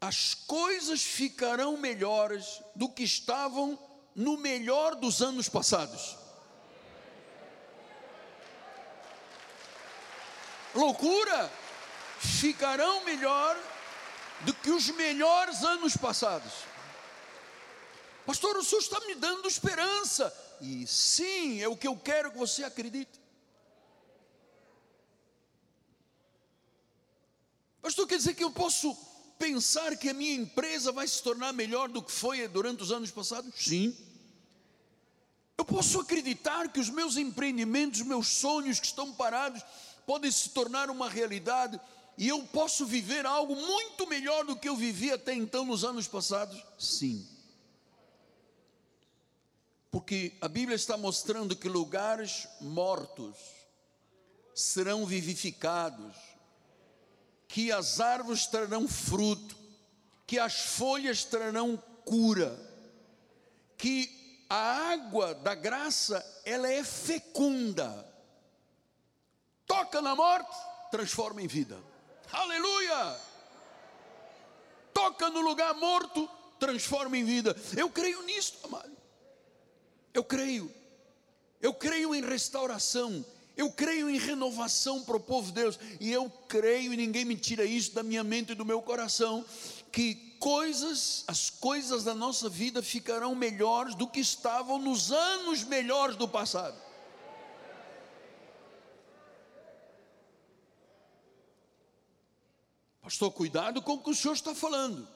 as 0.00 0.34
coisas 0.34 1.02
ficarão 1.02 1.76
melhores 1.76 2.60
do 2.74 2.88
que 2.88 3.02
estavam 3.02 3.78
no 4.14 4.36
melhor 4.36 4.94
dos 4.94 5.22
anos 5.22 5.48
passados. 5.48 6.16
Loucura! 10.74 11.50
Ficarão 12.18 13.04
melhor 13.04 13.56
do 14.40 14.54
que 14.54 14.70
os 14.70 14.88
melhores 14.90 15.62
anos 15.62 15.96
passados. 15.96 16.52
Pastor, 18.26 18.56
o 18.56 18.64
senhor 18.64 18.80
está 18.80 19.00
me 19.00 19.14
dando 19.14 19.46
esperança. 19.46 20.34
E 20.60 20.86
sim, 20.86 21.62
é 21.62 21.68
o 21.68 21.76
que 21.76 21.86
eu 21.86 21.96
quero 21.96 22.30
que 22.30 22.38
você 22.38 22.64
acredite. 22.64 23.23
Pastor, 27.84 28.08
quer 28.08 28.16
dizer 28.16 28.32
que 28.32 28.42
eu 28.42 28.50
posso 28.50 28.96
pensar 29.38 29.94
que 29.98 30.08
a 30.08 30.14
minha 30.14 30.32
empresa 30.32 30.90
vai 30.90 31.06
se 31.06 31.22
tornar 31.22 31.52
melhor 31.52 31.90
do 31.90 32.02
que 32.02 32.10
foi 32.10 32.48
durante 32.48 32.82
os 32.82 32.90
anos 32.90 33.10
passados? 33.10 33.52
Sim. 33.62 33.94
Eu 35.58 35.66
posso 35.66 36.00
acreditar 36.00 36.72
que 36.72 36.80
os 36.80 36.88
meus 36.88 37.18
empreendimentos, 37.18 38.00
meus 38.00 38.26
sonhos 38.26 38.80
que 38.80 38.86
estão 38.86 39.12
parados, 39.12 39.62
podem 40.06 40.30
se 40.30 40.48
tornar 40.48 40.88
uma 40.88 41.10
realidade 41.10 41.78
e 42.16 42.26
eu 42.26 42.42
posso 42.44 42.86
viver 42.86 43.26
algo 43.26 43.54
muito 43.54 44.06
melhor 44.06 44.46
do 44.46 44.56
que 44.56 44.66
eu 44.66 44.76
vivi 44.76 45.12
até 45.12 45.34
então 45.34 45.66
nos 45.66 45.84
anos 45.84 46.08
passados? 46.08 46.64
Sim. 46.78 47.28
Porque 49.90 50.32
a 50.40 50.48
Bíblia 50.48 50.74
está 50.74 50.96
mostrando 50.96 51.54
que 51.54 51.68
lugares 51.68 52.48
mortos 52.62 53.36
serão 54.54 55.04
vivificados 55.04 56.33
que 57.54 57.70
as 57.70 58.00
árvores 58.00 58.48
trarão 58.48 58.88
fruto, 58.88 59.56
que 60.26 60.40
as 60.40 60.56
folhas 60.56 61.22
trarão 61.22 61.76
cura, 62.04 62.52
que 63.78 64.44
a 64.50 64.90
água 64.90 65.36
da 65.36 65.54
graça 65.54 66.42
ela 66.44 66.68
é 66.68 66.82
fecunda. 66.82 68.12
Toca 69.68 70.02
na 70.02 70.16
morte, 70.16 70.56
transforma 70.90 71.40
em 71.42 71.46
vida. 71.46 71.80
Aleluia! 72.32 73.20
Toca 74.92 75.30
no 75.30 75.40
lugar 75.40 75.74
morto, 75.74 76.28
transforma 76.58 77.16
em 77.16 77.24
vida. 77.24 77.54
Eu 77.76 77.88
creio 77.88 78.20
nisso, 78.22 78.58
amado. 78.64 78.96
Eu 80.12 80.24
creio. 80.24 80.74
Eu 81.60 81.72
creio 81.72 82.16
em 82.16 82.20
restauração. 82.20 83.24
Eu 83.56 83.70
creio 83.70 84.10
em 84.10 84.18
renovação 84.18 85.02
para 85.02 85.16
o 85.16 85.20
povo 85.20 85.48
de 85.48 85.54
Deus, 85.54 85.78
e 86.00 86.10
eu 86.10 86.28
creio, 86.48 86.92
e 86.92 86.96
ninguém 86.96 87.24
me 87.24 87.36
tira 87.36 87.64
isso 87.64 87.94
da 87.94 88.02
minha 88.02 88.24
mente 88.24 88.52
e 88.52 88.54
do 88.54 88.64
meu 88.64 88.82
coração, 88.82 89.44
que 89.92 90.14
coisas, 90.40 91.24
as 91.28 91.50
coisas 91.50 92.02
da 92.02 92.14
nossa 92.14 92.48
vida 92.48 92.82
ficarão 92.82 93.34
melhores 93.34 93.94
do 93.94 94.08
que 94.08 94.20
estavam 94.20 94.78
nos 94.78 95.12
anos 95.12 95.62
melhores 95.62 96.16
do 96.16 96.26
passado. 96.26 96.76
Pastor, 103.00 103.30
cuidado 103.30 103.82
com 103.82 103.94
o 103.94 104.02
que 104.02 104.10
o 104.10 104.14
senhor 104.14 104.34
está 104.34 104.54
falando. 104.54 105.06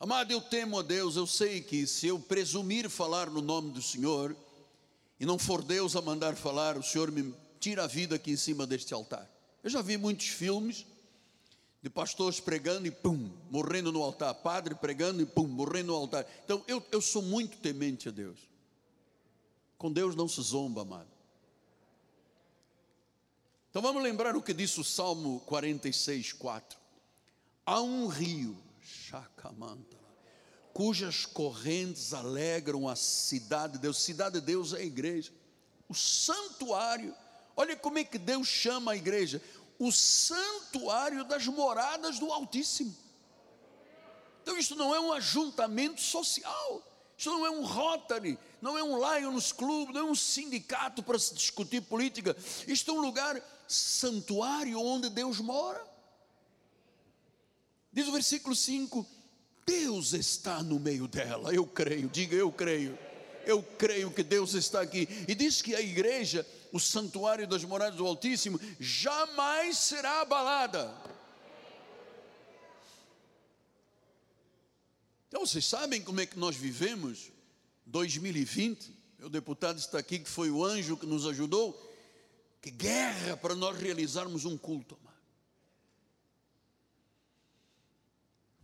Amado, 0.00 0.30
eu 0.30 0.40
temo 0.40 0.78
a 0.78 0.82
Deus, 0.82 1.16
eu 1.16 1.26
sei 1.26 1.60
que 1.60 1.86
se 1.86 2.06
eu 2.06 2.18
presumir 2.18 2.88
falar 2.88 3.28
no 3.28 3.42
nome 3.42 3.70
do 3.72 3.82
Senhor, 3.82 4.36
e 5.20 5.26
não 5.26 5.38
for 5.38 5.62
Deus 5.62 5.96
a 5.96 6.02
mandar 6.02 6.36
falar, 6.36 6.76
o 6.76 6.82
Senhor 6.82 7.10
me 7.10 7.34
tira 7.58 7.84
a 7.84 7.86
vida 7.86 8.16
aqui 8.16 8.30
em 8.30 8.36
cima 8.36 8.66
deste 8.66 8.94
altar. 8.94 9.28
Eu 9.62 9.70
já 9.70 9.82
vi 9.82 9.96
muitos 9.96 10.28
filmes 10.28 10.86
de 11.82 11.90
pastores 11.90 12.40
pregando 12.40 12.86
e 12.86 12.90
pum, 12.90 13.30
morrendo 13.50 13.92
no 13.92 14.02
altar, 14.02 14.34
padre 14.34 14.74
pregando 14.74 15.20
e 15.20 15.26
pum, 15.26 15.46
morrendo 15.46 15.88
no 15.88 15.94
altar. 15.94 16.26
Então 16.44 16.64
eu, 16.66 16.84
eu 16.90 17.00
sou 17.00 17.22
muito 17.22 17.58
temente 17.58 18.08
a 18.08 18.12
Deus. 18.12 18.38
Com 19.76 19.92
Deus 19.92 20.14
não 20.14 20.28
se 20.28 20.40
zomba, 20.42 20.82
amado. 20.82 21.08
Então 23.70 23.82
vamos 23.82 24.02
lembrar 24.02 24.36
o 24.36 24.42
que 24.42 24.54
disse 24.54 24.80
o 24.80 24.84
Salmo 24.84 25.40
46, 25.40 26.32
4. 26.32 26.78
Há 27.66 27.80
um 27.80 28.06
rio, 28.06 28.56
Chacamanta, 28.80 29.97
cujas 30.78 31.26
correntes 31.26 32.14
alegram 32.14 32.88
a 32.88 32.94
cidade 32.94 33.72
de 33.72 33.78
Deus. 33.80 34.00
Cidade 34.00 34.38
de 34.38 34.46
Deus 34.46 34.72
é 34.72 34.76
a 34.76 34.84
igreja. 34.84 35.32
O 35.88 35.94
santuário. 35.94 37.12
Olha 37.56 37.74
como 37.74 37.98
é 37.98 38.04
que 38.04 38.16
Deus 38.16 38.46
chama 38.46 38.92
a 38.92 38.96
igreja: 38.96 39.42
o 39.76 39.90
santuário 39.90 41.24
das 41.24 41.48
moradas 41.48 42.20
do 42.20 42.30
Altíssimo. 42.30 42.96
Então, 44.40 44.56
isto 44.56 44.76
não 44.76 44.94
é 44.94 45.00
um 45.00 45.12
ajuntamento 45.12 46.00
social, 46.00 46.80
isto 47.16 47.28
não 47.28 47.44
é 47.44 47.50
um 47.50 47.64
Rotary, 47.64 48.38
não 48.62 48.78
é 48.78 48.82
um 48.84 48.96
Lions 48.98 49.50
Club, 49.50 49.90
não 49.90 50.02
é 50.02 50.04
um 50.04 50.14
sindicato 50.14 51.02
para 51.02 51.18
se 51.18 51.34
discutir 51.34 51.80
política. 51.80 52.36
Isto 52.68 52.92
é 52.92 52.94
um 52.94 53.00
lugar 53.00 53.42
santuário 53.66 54.80
onde 54.80 55.10
Deus 55.10 55.40
mora. 55.40 55.84
Diz 57.92 58.06
o 58.06 58.12
versículo 58.12 58.54
5: 58.54 59.17
Deus 59.68 60.14
está 60.14 60.62
no 60.62 60.80
meio 60.80 61.06
dela. 61.06 61.54
Eu 61.54 61.66
creio, 61.66 62.08
diga 62.08 62.34
eu 62.34 62.50
creio. 62.50 62.98
Eu 63.44 63.62
creio 63.62 64.10
que 64.10 64.22
Deus 64.22 64.54
está 64.54 64.80
aqui. 64.80 65.06
E 65.28 65.34
diz 65.34 65.60
que 65.60 65.74
a 65.74 65.80
igreja, 65.80 66.46
o 66.72 66.80
santuário 66.80 67.46
das 67.46 67.62
moradas 67.64 67.96
do 67.96 68.06
Altíssimo, 68.06 68.58
jamais 68.80 69.76
será 69.76 70.22
abalada. 70.22 70.94
Então 75.28 75.44
vocês 75.44 75.66
sabem 75.66 76.00
como 76.00 76.22
é 76.22 76.26
que 76.26 76.38
nós 76.38 76.56
vivemos 76.56 77.30
2020? 77.84 78.96
O 79.22 79.28
deputado 79.28 79.78
está 79.78 79.98
aqui, 79.98 80.18
que 80.18 80.30
foi 80.30 80.50
o 80.50 80.64
anjo 80.64 80.96
que 80.96 81.04
nos 81.04 81.26
ajudou. 81.26 81.76
Que 82.62 82.70
guerra 82.70 83.36
para 83.36 83.54
nós 83.54 83.78
realizarmos 83.78 84.46
um 84.46 84.56
culto. 84.56 84.98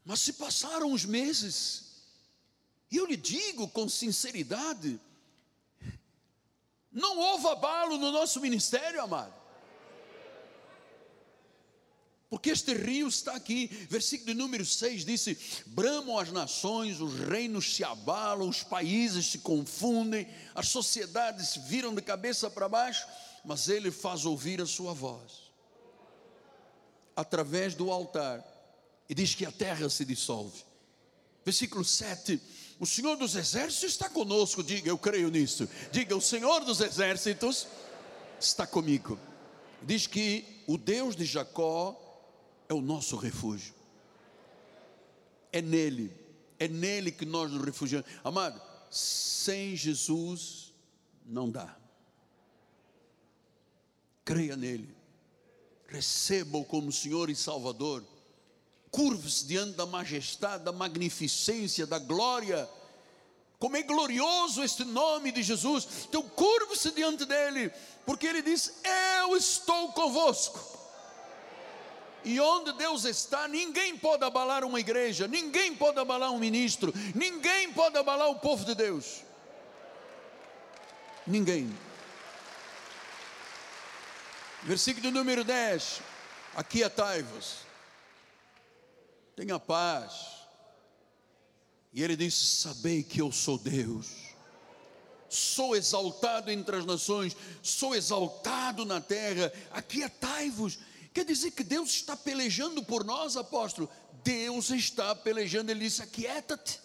Mas 0.04 0.20
se 0.20 0.34
passaram 0.34 0.92
os 0.92 1.04
meses, 1.04 1.84
e 2.90 2.96
eu 2.96 3.06
lhe 3.06 3.16
digo 3.16 3.68
com 3.68 3.88
sinceridade, 3.88 5.00
não 6.92 7.18
houve 7.18 7.48
abalo 7.48 7.96
no 7.96 8.12
nosso 8.12 8.40
ministério, 8.40 9.02
amado. 9.02 9.34
Porque 12.28 12.50
este 12.50 12.74
rio 12.74 13.08
está 13.08 13.34
aqui, 13.34 13.68
versículo 13.88 14.32
de 14.32 14.34
número 14.34 14.64
6 14.64 15.04
disse: 15.04 15.38
Bramam 15.66 16.18
as 16.18 16.32
nações, 16.32 17.00
os 17.00 17.14
reinos 17.14 17.76
se 17.76 17.84
abalam, 17.84 18.48
os 18.48 18.62
países 18.62 19.26
se 19.26 19.38
confundem, 19.38 20.28
as 20.54 20.68
sociedades 20.68 21.56
viram 21.56 21.94
de 21.94 22.02
cabeça 22.02 22.50
para 22.50 22.68
baixo, 22.68 23.06
mas 23.44 23.68
ele 23.68 23.90
faz 23.90 24.24
ouvir 24.26 24.60
a 24.60 24.66
sua 24.66 24.92
voz 24.92 25.44
através 27.16 27.74
do 27.74 27.90
altar 27.90 28.53
e 29.08 29.14
diz 29.14 29.34
que 29.34 29.44
a 29.44 29.52
terra 29.52 29.88
se 29.88 30.04
dissolve. 30.04 30.64
Versículo 31.44 31.84
7: 31.84 32.40
O 32.80 32.86
Senhor 32.86 33.16
dos 33.16 33.34
Exércitos 33.34 33.92
está 33.92 34.08
conosco, 34.08 34.62
diga, 34.62 34.88
eu 34.88 34.98
creio 34.98 35.30
nisso. 35.30 35.68
Diga, 35.92 36.16
o 36.16 36.20
Senhor 36.20 36.64
dos 36.64 36.80
Exércitos 36.80 37.66
está 38.40 38.66
comigo. 38.66 39.18
Diz 39.82 40.06
que 40.06 40.62
o 40.66 40.78
Deus 40.78 41.14
de 41.14 41.24
Jacó 41.24 42.00
é 42.68 42.74
o 42.74 42.80
nosso 42.80 43.16
refúgio. 43.16 43.74
É 45.52 45.60
nele, 45.60 46.10
é 46.58 46.66
nele 46.66 47.12
que 47.12 47.26
nós 47.26 47.50
nos 47.50 47.62
refugiamos. 47.62 48.08
Amado, 48.24 48.60
sem 48.90 49.76
Jesus 49.76 50.72
não 51.24 51.50
dá. 51.50 51.76
Creia 54.24 54.56
nele, 54.56 54.88
receba-o 55.86 56.64
como 56.64 56.90
Senhor 56.90 57.28
e 57.28 57.36
Salvador 57.36 58.02
curve-se 58.94 59.44
diante 59.44 59.72
da 59.72 59.84
majestade, 59.84 60.62
da 60.62 60.70
magnificência, 60.70 61.84
da 61.84 61.98
glória. 61.98 62.70
Como 63.58 63.76
é 63.76 63.82
glorioso 63.82 64.62
este 64.62 64.84
nome 64.84 65.32
de 65.32 65.42
Jesus. 65.42 66.06
Então, 66.08 66.22
curve-se 66.22 66.92
diante 66.92 67.24
dele, 67.24 67.72
porque 68.06 68.24
ele 68.24 68.40
diz: 68.40 68.72
Eu 69.20 69.36
estou 69.36 69.92
convosco. 69.92 70.78
E 72.24 72.40
onde 72.40 72.72
Deus 72.74 73.04
está, 73.04 73.48
ninguém 73.48 73.98
pode 73.98 74.24
abalar 74.24 74.64
uma 74.64 74.78
igreja, 74.78 75.26
ninguém 75.26 75.74
pode 75.74 75.98
abalar 75.98 76.30
um 76.30 76.38
ministro, 76.38 76.94
ninguém 77.14 77.72
pode 77.72 77.98
abalar 77.98 78.30
o 78.30 78.38
povo 78.38 78.64
de 78.64 78.76
Deus. 78.76 79.22
Ninguém. 81.26 81.76
Versículo 84.62 85.10
número 85.10 85.42
10: 85.42 86.00
Aquietai-vos 86.54 87.63
tenha 89.34 89.58
paz. 89.58 90.44
E 91.92 92.02
ele 92.02 92.16
disse: 92.16 92.44
Sabei 92.44 93.02
que 93.02 93.20
eu 93.20 93.30
sou 93.30 93.58
Deus, 93.58 94.06
sou 95.28 95.76
exaltado 95.76 96.50
entre 96.50 96.76
as 96.76 96.84
nações, 96.84 97.36
sou 97.62 97.94
exaltado 97.94 98.84
na 98.84 99.00
terra, 99.00 99.52
aquietai-vos. 99.70 100.78
Quer 101.12 101.24
dizer 101.24 101.52
que 101.52 101.62
Deus 101.62 101.90
está 101.90 102.16
pelejando 102.16 102.82
por 102.82 103.04
nós, 103.04 103.36
apóstolo? 103.36 103.88
Deus 104.24 104.70
está 104.70 105.14
pelejando, 105.14 105.70
ele 105.70 105.80
disse: 105.80 106.02
Aquieta-te, 106.02 106.80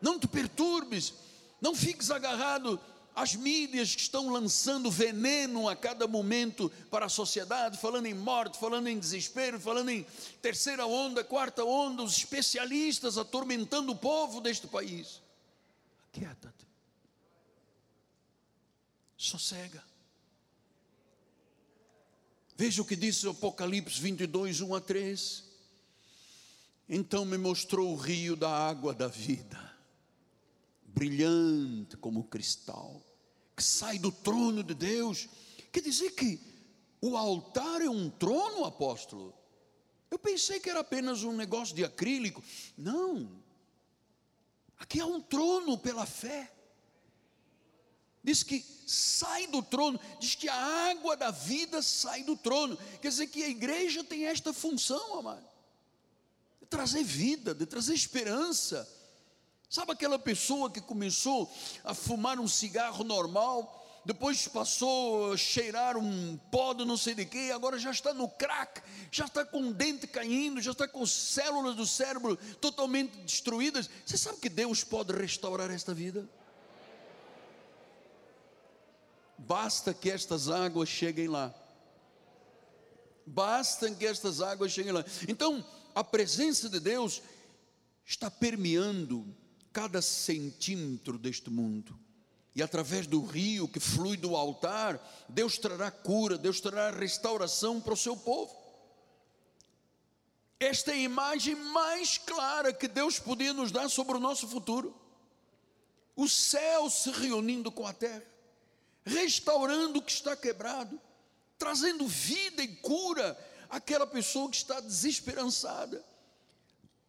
não 0.00 0.18
te 0.18 0.26
perturbes, 0.26 1.14
não 1.60 1.74
fiques 1.74 2.10
agarrado 2.10 2.78
as 3.14 3.34
mídias 3.34 3.94
que 3.94 4.00
estão 4.00 4.30
lançando 4.30 4.90
veneno 4.90 5.68
a 5.68 5.76
cada 5.76 6.06
momento 6.08 6.70
para 6.90 7.06
a 7.06 7.10
sociedade, 7.10 7.78
falando 7.78 8.06
em 8.06 8.14
morte, 8.14 8.58
falando 8.58 8.88
em 8.88 8.98
desespero, 8.98 9.60
falando 9.60 9.90
em 9.90 10.06
terceira 10.40 10.86
onda, 10.86 11.22
quarta 11.22 11.64
onda, 11.64 12.02
os 12.02 12.16
especialistas 12.16 13.18
atormentando 13.18 13.92
o 13.92 13.96
povo 13.96 14.40
deste 14.40 14.66
país. 14.66 15.20
Aquieta-te. 16.08 16.66
Sossega. 19.16 19.84
Veja 22.56 22.80
o 22.80 22.84
que 22.84 22.98
o 23.26 23.30
Apocalipse 23.30 24.00
22, 24.00 24.60
1 24.60 24.74
a 24.74 24.80
3. 24.80 25.44
Então 26.88 27.24
me 27.24 27.36
mostrou 27.36 27.92
o 27.92 27.96
rio 27.96 28.36
da 28.36 28.50
água 28.50 28.94
da 28.94 29.08
vida 29.08 29.71
brilhante 30.94 31.96
como 31.96 32.24
cristal, 32.24 33.02
que 33.56 33.62
sai 33.62 33.98
do 33.98 34.12
trono 34.12 34.62
de 34.62 34.74
Deus. 34.74 35.28
Quer 35.72 35.80
dizer 35.80 36.10
que 36.12 36.40
o 37.00 37.16
altar 37.16 37.80
é 37.80 37.90
um 37.90 38.10
trono, 38.10 38.64
apóstolo? 38.64 39.34
Eu 40.10 40.18
pensei 40.18 40.60
que 40.60 40.68
era 40.68 40.80
apenas 40.80 41.22
um 41.24 41.32
negócio 41.32 41.74
de 41.74 41.84
acrílico. 41.84 42.42
Não. 42.76 43.42
Aqui 44.78 45.00
há 45.00 45.06
um 45.06 45.20
trono 45.20 45.78
pela 45.78 46.04
fé. 46.04 46.52
Diz 48.22 48.42
que 48.42 48.64
sai 48.86 49.48
do 49.48 49.62
trono, 49.62 49.98
diz 50.20 50.34
que 50.36 50.48
a 50.48 50.90
água 50.90 51.16
da 51.16 51.30
vida 51.30 51.82
sai 51.82 52.22
do 52.22 52.36
trono. 52.36 52.76
Quer 53.00 53.08
dizer 53.08 53.26
que 53.28 53.42
a 53.42 53.48
igreja 53.48 54.04
tem 54.04 54.26
esta 54.26 54.52
função, 54.52 55.18
amado, 55.18 55.44
de 56.60 56.66
trazer 56.66 57.02
vida, 57.02 57.52
de 57.52 57.66
trazer 57.66 57.94
esperança 57.94 58.88
Sabe 59.72 59.92
aquela 59.92 60.18
pessoa 60.18 60.70
que 60.70 60.82
começou 60.82 61.50
a 61.82 61.94
fumar 61.94 62.38
um 62.38 62.46
cigarro 62.46 63.02
normal, 63.02 64.02
depois 64.04 64.46
passou 64.46 65.32
a 65.32 65.36
cheirar 65.38 65.96
um 65.96 66.36
pó 66.50 66.74
de 66.74 66.84
não 66.84 66.98
sei 66.98 67.14
de 67.14 67.24
quê, 67.24 67.50
agora 67.54 67.78
já 67.78 67.90
está 67.90 68.12
no 68.12 68.28
crack, 68.28 68.82
já 69.10 69.24
está 69.24 69.46
com 69.46 69.70
o 69.70 69.72
dente 69.72 70.06
caindo, 70.06 70.60
já 70.60 70.72
está 70.72 70.86
com 70.86 71.06
células 71.06 71.74
do 71.74 71.86
cérebro 71.86 72.36
totalmente 72.60 73.16
destruídas. 73.20 73.88
Você 74.04 74.18
sabe 74.18 74.40
que 74.40 74.50
Deus 74.50 74.84
pode 74.84 75.10
restaurar 75.14 75.70
esta 75.70 75.94
vida? 75.94 76.28
Basta 79.38 79.94
que 79.94 80.10
estas 80.10 80.50
águas 80.50 80.90
cheguem 80.90 81.28
lá. 81.28 81.50
Basta 83.24 83.90
que 83.90 84.04
estas 84.04 84.42
águas 84.42 84.70
cheguem 84.70 84.92
lá. 84.92 85.02
Então, 85.26 85.64
a 85.94 86.04
presença 86.04 86.68
de 86.68 86.78
Deus 86.78 87.22
está 88.04 88.30
permeando 88.30 89.40
cada 89.72 90.02
centímetro 90.02 91.18
deste 91.18 91.50
mundo. 91.50 91.98
E 92.54 92.62
através 92.62 93.06
do 93.06 93.24
rio 93.24 93.66
que 93.66 93.80
flui 93.80 94.16
do 94.16 94.36
altar, 94.36 95.00
Deus 95.28 95.56
trará 95.56 95.90
cura, 95.90 96.36
Deus 96.36 96.60
trará 96.60 96.90
restauração 96.90 97.80
para 97.80 97.94
o 97.94 97.96
seu 97.96 98.16
povo. 98.16 98.54
Esta 100.60 100.92
é 100.92 100.94
a 100.94 100.98
imagem 100.98 101.54
mais 101.56 102.18
clara 102.18 102.72
que 102.72 102.86
Deus 102.86 103.18
podia 103.18 103.52
nos 103.52 103.72
dar 103.72 103.88
sobre 103.88 104.16
o 104.16 104.20
nosso 104.20 104.46
futuro. 104.46 104.94
O 106.14 106.28
céu 106.28 106.90
se 106.90 107.10
reunindo 107.10 107.72
com 107.72 107.86
a 107.86 107.92
terra, 107.92 108.22
restaurando 109.04 109.98
o 109.98 110.02
que 110.02 110.12
está 110.12 110.36
quebrado, 110.36 111.00
trazendo 111.58 112.06
vida 112.06 112.62
e 112.62 112.68
cura 112.76 113.36
àquela 113.70 114.06
pessoa 114.06 114.50
que 114.50 114.56
está 114.56 114.78
desesperançada 114.78 116.04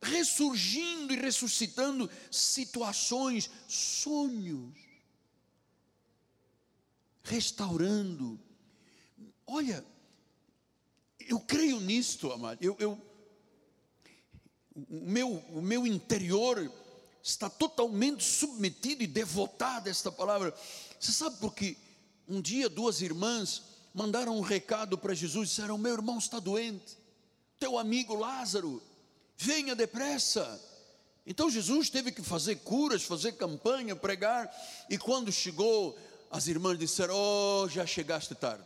ressurgindo 0.03 1.13
e 1.13 1.17
ressuscitando 1.17 2.09
situações, 2.29 3.49
sonhos, 3.67 4.75
restaurando. 7.23 8.39
Olha, 9.47 9.83
eu 11.19 11.39
creio 11.39 11.79
nisto, 11.79 12.31
amado. 12.31 12.61
Eu, 12.61 12.75
eu, 12.79 13.01
o, 14.75 15.09
meu, 15.09 15.29
o 15.29 15.61
meu 15.61 15.87
interior 15.87 16.71
está 17.23 17.49
totalmente 17.49 18.23
submetido 18.23 19.03
e 19.03 19.07
devotado 19.07 19.87
a 19.87 19.91
esta 19.91 20.11
palavra. 20.11 20.53
Você 20.99 21.11
sabe 21.11 21.37
por 21.37 21.55
que 21.55 21.77
um 22.27 22.41
dia 22.41 22.69
duas 22.69 23.01
irmãs 23.01 23.63
mandaram 23.93 24.37
um 24.37 24.41
recado 24.41 24.97
para 24.97 25.13
Jesus, 25.13 25.49
disseram: 25.49 25.77
Meu 25.77 25.93
irmão 25.93 26.17
está 26.17 26.39
doente, 26.39 26.97
teu 27.59 27.77
amigo 27.77 28.15
Lázaro, 28.15 28.81
venha 29.37 29.75
depressa. 29.75 30.61
Então 31.25 31.49
Jesus 31.49 31.89
teve 31.89 32.11
que 32.11 32.21
fazer 32.21 32.57
curas, 32.57 33.03
fazer 33.03 33.33
campanha, 33.33 33.95
pregar, 33.95 34.53
e 34.89 34.97
quando 34.97 35.31
chegou, 35.31 35.97
as 36.29 36.47
irmãs 36.47 36.77
disseram: 36.77 37.15
Oh, 37.15 37.69
já 37.69 37.85
chegaste 37.85 38.35
tarde. 38.35 38.65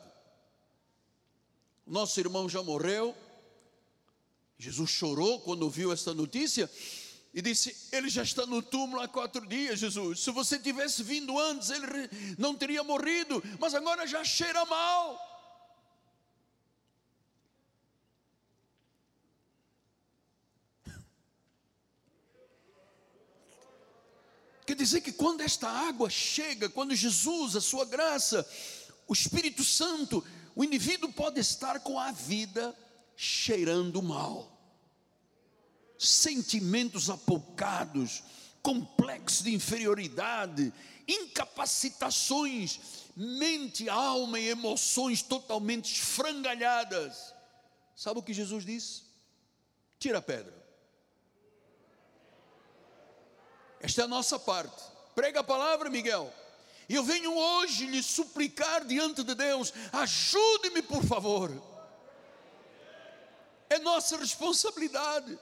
Nosso 1.86 2.19
irmão 2.19 2.49
já 2.49 2.63
morreu. 2.63 3.15
Jesus 4.60 4.89
chorou 4.89 5.39
quando 5.41 5.63
ouviu 5.63 5.93
esta 5.93 6.13
notícia 6.13 6.69
e 7.34 7.41
disse: 7.41 7.75
Ele 7.91 8.10
já 8.10 8.23
está 8.23 8.45
no 8.45 8.62
túmulo 8.62 9.01
há 9.01 9.08
quatro 9.08 9.45
dias, 9.45 9.80
Jesus. 9.80 10.21
Se 10.21 10.32
você 10.32 10.58
tivesse 10.58 11.03
vindo 11.03 11.38
antes, 11.39 11.69
ele 11.69 12.10
não 12.38 12.56
teria 12.56 12.84
morrido, 12.84 13.43
mas 13.60 13.75
agora 13.75 14.08
já 14.08 14.23
cheira 14.23 14.65
mal. 14.65 15.37
Dizer 24.78 25.02
que 25.02 25.12
quando 25.12 25.42
esta 25.42 25.68
água 25.70 26.10
chega, 26.10 26.70
quando 26.70 26.96
Jesus, 26.96 27.56
a 27.56 27.62
sua 27.62 27.86
graça, 27.86 28.48
o 29.08 29.13
Espírito 29.13 29.63
Santo, 29.63 30.24
o 30.56 30.63
indivíduo 30.63 31.12
pode 31.12 31.40
estar 31.40 31.80
com 31.82 32.00
a 32.00 32.12
vida 32.12 32.76
cheirando 33.16 34.02
mal 34.02 34.58
sentimentos 35.98 37.10
apocados, 37.10 38.24
complexo 38.62 39.44
de 39.44 39.54
inferioridade, 39.54 40.72
incapacitações, 41.08 42.80
mente, 43.16 43.90
alma 43.90 44.40
e 44.40 44.50
emoções 44.50 45.22
totalmente 45.22 45.94
esfrangalhadas. 45.94 47.34
Sabe 47.96 48.20
o 48.20 48.24
que 48.24 48.34
Jesus 48.34 48.66
disse? 48.66 49.04
Tira 50.00 50.20
a 50.20 50.22
pedra. 50.22 50.66
Esta 53.88 54.02
é 54.02 54.04
a 54.04 54.08
nossa 54.10 54.38
parte. 54.38 54.84
Prega 55.15 55.39
a 55.39 55.43
palavra, 55.45 55.89
Miguel. 55.89 56.34
E 56.89 56.95
eu 56.95 57.04
venho 57.06 57.34
hoje 57.34 57.86
lhe 57.86 58.04
suplicar 58.04 58.84
diante 58.84 59.23
de 59.23 59.34
Deus: 59.34 59.73
ajude-me, 59.93 60.82
por 60.82 61.06
favor. 61.06 61.50
É 63.69 63.80
nossa 63.80 64.17
responsabilidade. 64.17 65.39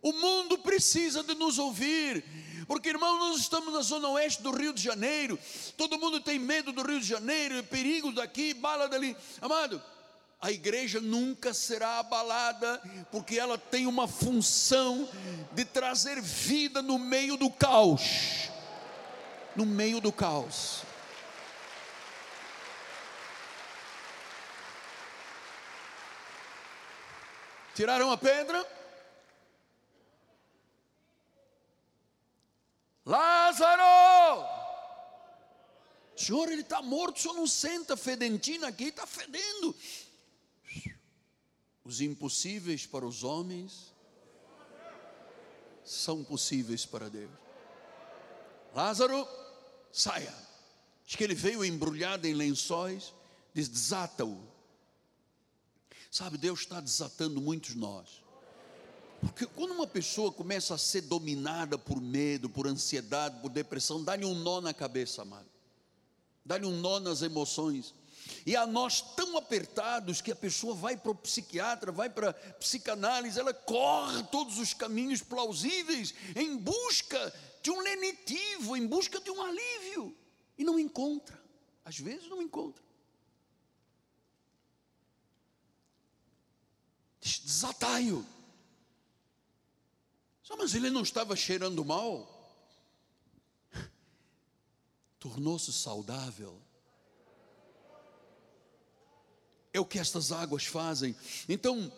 O 0.00 0.12
mundo 0.12 0.58
precisa 0.58 1.24
de 1.24 1.34
nos 1.34 1.58
ouvir. 1.58 2.24
Porque, 2.68 2.90
irmão, 2.90 3.18
nós 3.18 3.40
estamos 3.40 3.74
na 3.74 3.82
zona 3.82 4.10
oeste 4.10 4.40
do 4.40 4.52
Rio 4.52 4.72
de 4.72 4.80
Janeiro. 4.80 5.36
Todo 5.76 5.98
mundo 5.98 6.20
tem 6.20 6.38
medo 6.38 6.70
do 6.70 6.82
Rio 6.82 7.00
de 7.00 7.06
Janeiro, 7.06 7.64
perigo 7.64 8.12
daqui, 8.12 8.54
bala 8.54 8.88
dali. 8.88 9.16
Amado, 9.40 9.82
a 10.44 10.52
igreja 10.52 11.00
nunca 11.00 11.54
será 11.54 12.00
abalada, 12.00 12.78
porque 13.10 13.38
ela 13.38 13.56
tem 13.56 13.86
uma 13.86 14.06
função 14.06 15.08
de 15.52 15.64
trazer 15.64 16.20
vida 16.20 16.82
no 16.82 16.98
meio 16.98 17.38
do 17.38 17.50
caos. 17.50 18.50
No 19.56 19.64
meio 19.64 20.02
do 20.02 20.12
caos. 20.12 20.82
Tiraram 27.74 28.12
a 28.12 28.18
pedra? 28.18 28.70
Lázaro! 33.06 33.82
Senhor, 36.14 36.52
ele 36.52 36.60
está 36.60 36.82
morto, 36.82 37.16
o 37.16 37.20
senhor 37.20 37.34
não 37.34 37.46
senta 37.46 37.96
fedentina 37.96 38.68
aqui, 38.68 38.84
está 38.84 39.06
fedendo. 39.06 39.74
Os 41.84 42.00
impossíveis 42.00 42.86
para 42.86 43.04
os 43.04 43.22
homens 43.22 43.92
são 45.84 46.24
possíveis 46.24 46.86
para 46.86 47.10
Deus. 47.10 47.30
Lázaro, 48.74 49.28
saia. 49.92 50.34
Diz 51.06 51.16
que 51.16 51.22
ele 51.22 51.34
veio 51.34 51.64
embrulhado 51.64 52.26
em 52.26 52.32
lençóis, 52.32 53.12
diz: 53.52 53.68
desata-o. 53.68 54.40
Sabe, 56.10 56.38
Deus 56.38 56.60
está 56.60 56.80
desatando 56.80 57.40
muitos 57.40 57.74
nós. 57.74 58.22
Porque 59.20 59.46
quando 59.46 59.72
uma 59.72 59.86
pessoa 59.86 60.30
começa 60.30 60.74
a 60.74 60.78
ser 60.78 61.02
dominada 61.02 61.78
por 61.78 62.00
medo, 62.00 62.48
por 62.48 62.66
ansiedade, 62.66 63.40
por 63.40 63.50
depressão, 63.50 64.02
dá-lhe 64.02 64.24
um 64.24 64.34
nó 64.34 64.60
na 64.60 64.72
cabeça, 64.72 65.22
amado. 65.22 65.48
Dá-lhe 66.44 66.66
um 66.66 66.80
nó 66.80 67.00
nas 67.00 67.22
emoções. 67.22 67.94
E 68.46 68.54
a 68.54 68.66
nós 68.66 69.00
tão 69.00 69.38
apertados 69.38 70.20
que 70.20 70.30
a 70.30 70.36
pessoa 70.36 70.74
vai 70.74 70.96
para 70.96 71.10
o 71.10 71.14
psiquiatra, 71.14 71.90
vai 71.90 72.10
para 72.10 72.30
a 72.30 72.34
psicanálise, 72.54 73.40
ela 73.40 73.54
corre 73.54 74.22
todos 74.24 74.58
os 74.58 74.74
caminhos 74.74 75.22
plausíveis 75.22 76.14
em 76.36 76.56
busca 76.56 77.32
de 77.62 77.70
um 77.70 77.80
lenitivo, 77.80 78.76
em 78.76 78.86
busca 78.86 79.18
de 79.20 79.30
um 79.30 79.40
alívio. 79.40 80.14
E 80.58 80.64
não 80.64 80.78
encontra. 80.78 81.42
Às 81.84 81.98
vezes 81.98 82.28
não 82.28 82.42
encontra. 82.42 82.82
Desatai-o. 87.20 88.24
Mas 90.56 90.74
ele 90.74 90.88
não 90.88 91.02
estava 91.02 91.36
cheirando 91.36 91.84
mal? 91.84 92.26
Tornou-se 95.18 95.72
saudável. 95.72 96.58
É 99.74 99.80
o 99.80 99.84
que 99.84 99.98
estas 99.98 100.32
águas 100.32 100.64
fazem. 100.64 101.14
Então, 101.46 101.92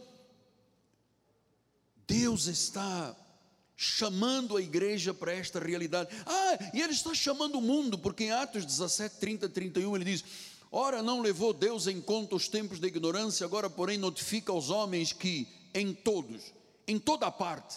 Deus 2.09 2.47
está 2.47 3.15
chamando 3.77 4.57
a 4.57 4.62
igreja 4.62 5.12
para 5.12 5.33
esta 5.33 5.61
realidade. 5.61 6.09
Ah, 6.27 6.71
e 6.73 6.81
ele 6.81 6.95
está 6.95 7.15
chamando 7.15 7.59
o 7.59 7.61
mundo, 7.61 7.99
porque 7.99 8.25
em 8.25 8.33
Atos 8.33 8.65
17, 8.65 9.17
30, 9.17 9.49
31 9.51 9.95
ele 9.95 10.05
diz: 10.07 10.25
Ora, 10.73 11.03
não 11.03 11.21
levou 11.21 11.53
Deus 11.53 11.87
em 11.87 12.01
conta 12.01 12.35
os 12.35 12.49
tempos 12.49 12.81
da 12.81 12.89
ignorância, 12.89 13.45
agora, 13.45 13.71
porém, 13.71 13.99
notifica 13.99 14.51
aos 14.51 14.71
homens 14.71 15.12
que 15.12 15.47
em 15.75 15.93
todos, 15.93 16.55
em 16.89 16.99
toda 16.99 17.31
parte, 17.31 17.77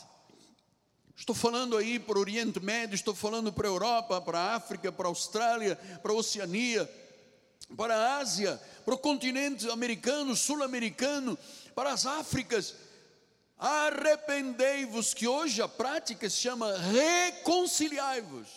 Estou 1.20 1.36
falando 1.36 1.76
aí 1.76 2.00
para 2.00 2.18
o 2.18 2.22
Oriente 2.22 2.62
Médio, 2.62 2.96
estou 2.96 3.14
falando 3.14 3.52
para 3.52 3.68
a 3.68 3.72
Europa, 3.72 4.22
para 4.22 4.40
a 4.40 4.56
África, 4.56 4.90
para 4.90 5.06
a 5.06 5.10
Austrália, 5.10 5.76
para 6.02 6.14
a 6.14 6.16
Oceania, 6.16 6.90
para 7.76 7.96
a 7.96 8.18
Ásia, 8.18 8.60
para 8.84 8.94
o 8.94 8.98
continente 8.98 9.70
americano, 9.70 10.36
sul-americano, 10.36 11.38
para 11.76 11.94
as 11.94 12.06
Áfricas. 12.06 12.76
Arrependei-vos, 13.58 15.14
que 15.14 15.28
hoje 15.28 15.62
a 15.62 15.68
prática 15.68 16.30
se 16.30 16.38
chama 16.38 16.78
reconciliai-vos. 16.78 18.48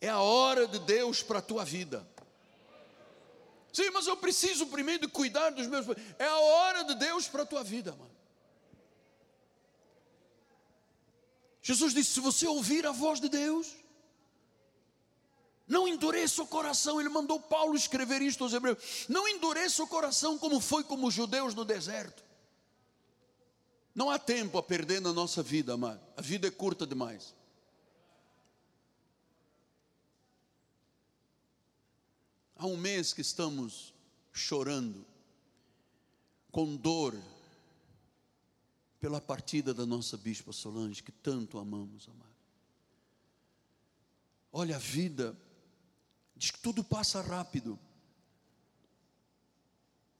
É 0.00 0.08
a 0.08 0.20
hora 0.20 0.66
de 0.66 0.78
Deus 0.78 1.22
para 1.22 1.40
a 1.40 1.42
tua 1.42 1.64
vida. 1.64 2.06
Sim, 3.72 3.90
mas 3.90 4.06
eu 4.06 4.16
preciso 4.16 4.66
primeiro 4.66 5.06
de 5.06 5.12
cuidar 5.12 5.50
dos 5.50 5.66
meus. 5.66 5.86
É 6.18 6.24
a 6.24 6.38
hora 6.38 6.84
de 6.84 6.94
Deus 6.94 7.28
para 7.28 7.42
a 7.42 7.46
tua 7.46 7.62
vida, 7.62 7.92
mano. 7.92 8.10
Jesus 11.62 11.92
disse: 11.92 12.12
se 12.12 12.20
você 12.20 12.46
ouvir 12.46 12.86
a 12.86 12.92
voz 12.92 13.20
de 13.20 13.28
Deus, 13.28 13.76
não 15.70 15.86
endureça 15.86 16.42
o 16.42 16.46
coração. 16.46 17.00
Ele 17.00 17.08
mandou 17.08 17.38
Paulo 17.38 17.76
escrever 17.76 18.20
isto 18.20 18.42
aos 18.42 18.52
Hebreus: 18.52 19.06
não 19.08 19.26
endureça 19.28 19.82
o 19.84 19.86
coração 19.86 20.36
como 20.36 20.60
foi 20.60 20.82
como 20.82 21.06
os 21.06 21.14
judeus 21.14 21.54
no 21.54 21.64
deserto. 21.64 22.24
Não 23.94 24.10
há 24.10 24.18
tempo 24.18 24.58
a 24.58 24.62
perder 24.62 25.00
na 25.00 25.12
nossa 25.12 25.42
vida, 25.42 25.74
amado. 25.74 26.00
A 26.16 26.20
vida 26.20 26.48
é 26.48 26.50
curta 26.50 26.84
demais. 26.84 27.34
Há 32.56 32.66
um 32.66 32.76
mês 32.76 33.12
que 33.12 33.20
estamos 33.20 33.94
chorando, 34.32 35.06
com 36.50 36.76
dor, 36.76 37.16
pela 38.98 39.20
partida 39.20 39.72
da 39.72 39.86
nossa 39.86 40.16
bispa 40.16 40.52
Solange, 40.52 41.02
que 41.02 41.12
tanto 41.12 41.58
amamos, 41.58 42.08
amado. 42.08 42.28
Olha, 44.52 44.76
a 44.76 44.78
vida 44.78 45.36
diz 46.40 46.50
que 46.50 46.58
tudo 46.58 46.82
passa 46.82 47.20
rápido. 47.20 47.78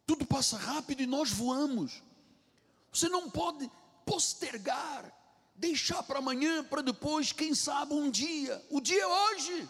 Tudo 0.07 0.27
passa 0.27 0.59
rápido 0.59 1.03
e 1.03 1.07
nós 1.07 1.31
voamos. 1.31 2.03
Você 2.93 3.09
não 3.09 3.31
pode 3.31 3.71
postergar, 4.05 5.11
deixar 5.55 6.03
para 6.03 6.19
amanhã, 6.19 6.63
para 6.63 6.83
depois, 6.83 7.33
quem 7.33 7.55
sabe 7.55 7.95
um 7.95 8.11
dia. 8.11 8.63
O 8.69 8.83
dia 8.83 9.01
é 9.01 9.07
hoje. 9.07 9.69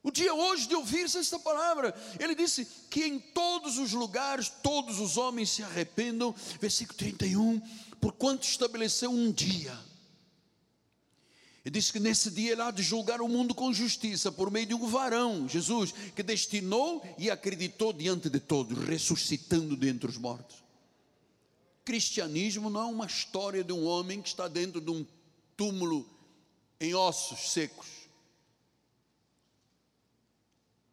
O 0.00 0.10
dia 0.12 0.32
hoje 0.32 0.68
de 0.68 0.76
ouvir 0.76 1.04
esta 1.04 1.40
palavra, 1.40 1.92
ele 2.20 2.36
disse 2.36 2.64
que 2.88 3.04
em 3.04 3.18
todos 3.18 3.78
os 3.78 3.92
lugares 3.92 4.48
todos 4.48 5.00
os 5.00 5.16
homens 5.16 5.50
se 5.50 5.64
arrependam. 5.64 6.32
Versículo 6.60 6.96
31, 6.96 7.60
por 8.00 8.12
quanto 8.12 8.44
estabeleceu 8.44 9.10
um 9.10 9.32
dia. 9.32 9.91
Ele 11.64 11.72
disse 11.78 11.92
que 11.92 12.00
nesse 12.00 12.30
dia 12.30 12.52
ele 12.52 12.62
há 12.62 12.70
de 12.72 12.82
julgar 12.82 13.20
o 13.20 13.28
mundo 13.28 13.54
com 13.54 13.72
justiça 13.72 14.32
por 14.32 14.50
meio 14.50 14.66
de 14.66 14.74
um 14.74 14.86
varão, 14.88 15.48
Jesus, 15.48 15.92
que 16.14 16.22
destinou 16.22 17.02
e 17.16 17.30
acreditou 17.30 17.92
diante 17.92 18.28
de 18.28 18.40
todos, 18.40 18.84
ressuscitando 18.84 19.76
dentre 19.76 20.10
os 20.10 20.16
mortos. 20.16 20.56
Cristianismo 21.84 22.68
não 22.68 22.80
é 22.80 22.86
uma 22.86 23.06
história 23.06 23.62
de 23.62 23.72
um 23.72 23.84
homem 23.86 24.20
que 24.20 24.28
está 24.28 24.48
dentro 24.48 24.80
de 24.80 24.90
um 24.90 25.06
túmulo 25.56 26.08
em 26.80 26.94
ossos 26.94 27.52
secos. 27.52 27.86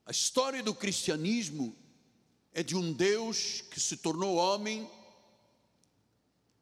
A 0.06 0.12
história 0.12 0.62
do 0.62 0.74
cristianismo 0.74 1.76
é 2.54 2.62
de 2.62 2.76
um 2.76 2.94
Deus 2.94 3.62
que 3.72 3.80
se 3.80 3.98
tornou 3.98 4.36
homem, 4.36 4.90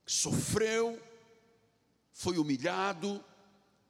que 0.06 0.12
sofreu, 0.13 1.02
foi 2.13 2.38
humilhado, 2.38 3.24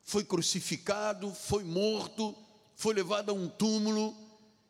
foi 0.08 0.24
crucificado, 0.24 1.34
foi 1.34 1.66
morto, 1.66 2.34
foi 2.78 2.94
levado 2.94 3.30
a 3.30 3.34
um 3.34 3.50
túmulo, 3.50 4.16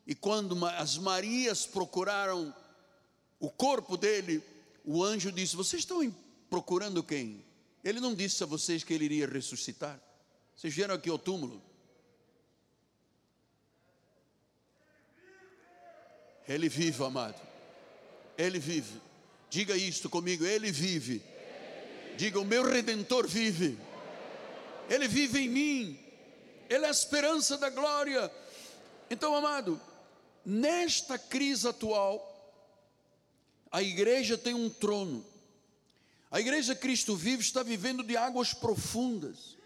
e 0.04 0.12
quando 0.12 0.66
as 0.66 0.98
Marias 0.98 1.64
procuraram 1.64 2.52
o 3.38 3.48
corpo 3.48 3.96
dele, 3.96 4.42
o 4.84 5.02
anjo 5.02 5.30
disse: 5.30 5.54
Vocês 5.54 5.82
estão 5.82 6.12
procurando 6.50 7.04
quem? 7.04 7.44
Ele 7.84 8.00
não 8.00 8.16
disse 8.16 8.42
a 8.42 8.46
vocês 8.46 8.82
que 8.82 8.92
ele 8.92 9.04
iria 9.04 9.28
ressuscitar. 9.28 10.00
Vocês 10.56 10.74
vieram 10.74 10.96
aqui 10.96 11.08
ao 11.08 11.18
túmulo. 11.18 11.62
Ele 16.48 16.68
vive, 16.68 17.04
amado. 17.04 17.40
Ele 18.36 18.58
vive. 18.58 19.00
Diga 19.48 19.76
isto 19.76 20.10
comigo: 20.10 20.44
Ele 20.44 20.72
vive. 20.72 21.22
Diga: 22.16 22.40
O 22.40 22.44
meu 22.44 22.68
redentor 22.68 23.28
vive. 23.28 23.78
Ele 24.88 25.06
vive 25.06 25.40
em 25.40 25.48
mim. 25.48 26.00
Ele 26.68 26.84
é 26.84 26.88
a 26.88 26.92
esperança 26.92 27.56
da 27.56 27.70
glória. 27.70 28.30
Então, 29.10 29.34
amado, 29.34 29.80
nesta 30.44 31.18
crise 31.18 31.68
atual, 31.68 32.24
a 33.70 33.82
igreja 33.82 34.36
tem 34.36 34.54
um 34.54 34.68
trono. 34.68 35.24
A 36.30 36.40
igreja 36.40 36.74
Cristo 36.74 37.16
vive 37.16 37.42
está 37.42 37.62
vivendo 37.62 38.02
de 38.02 38.16
águas 38.16 38.52
profundas. 38.52 39.56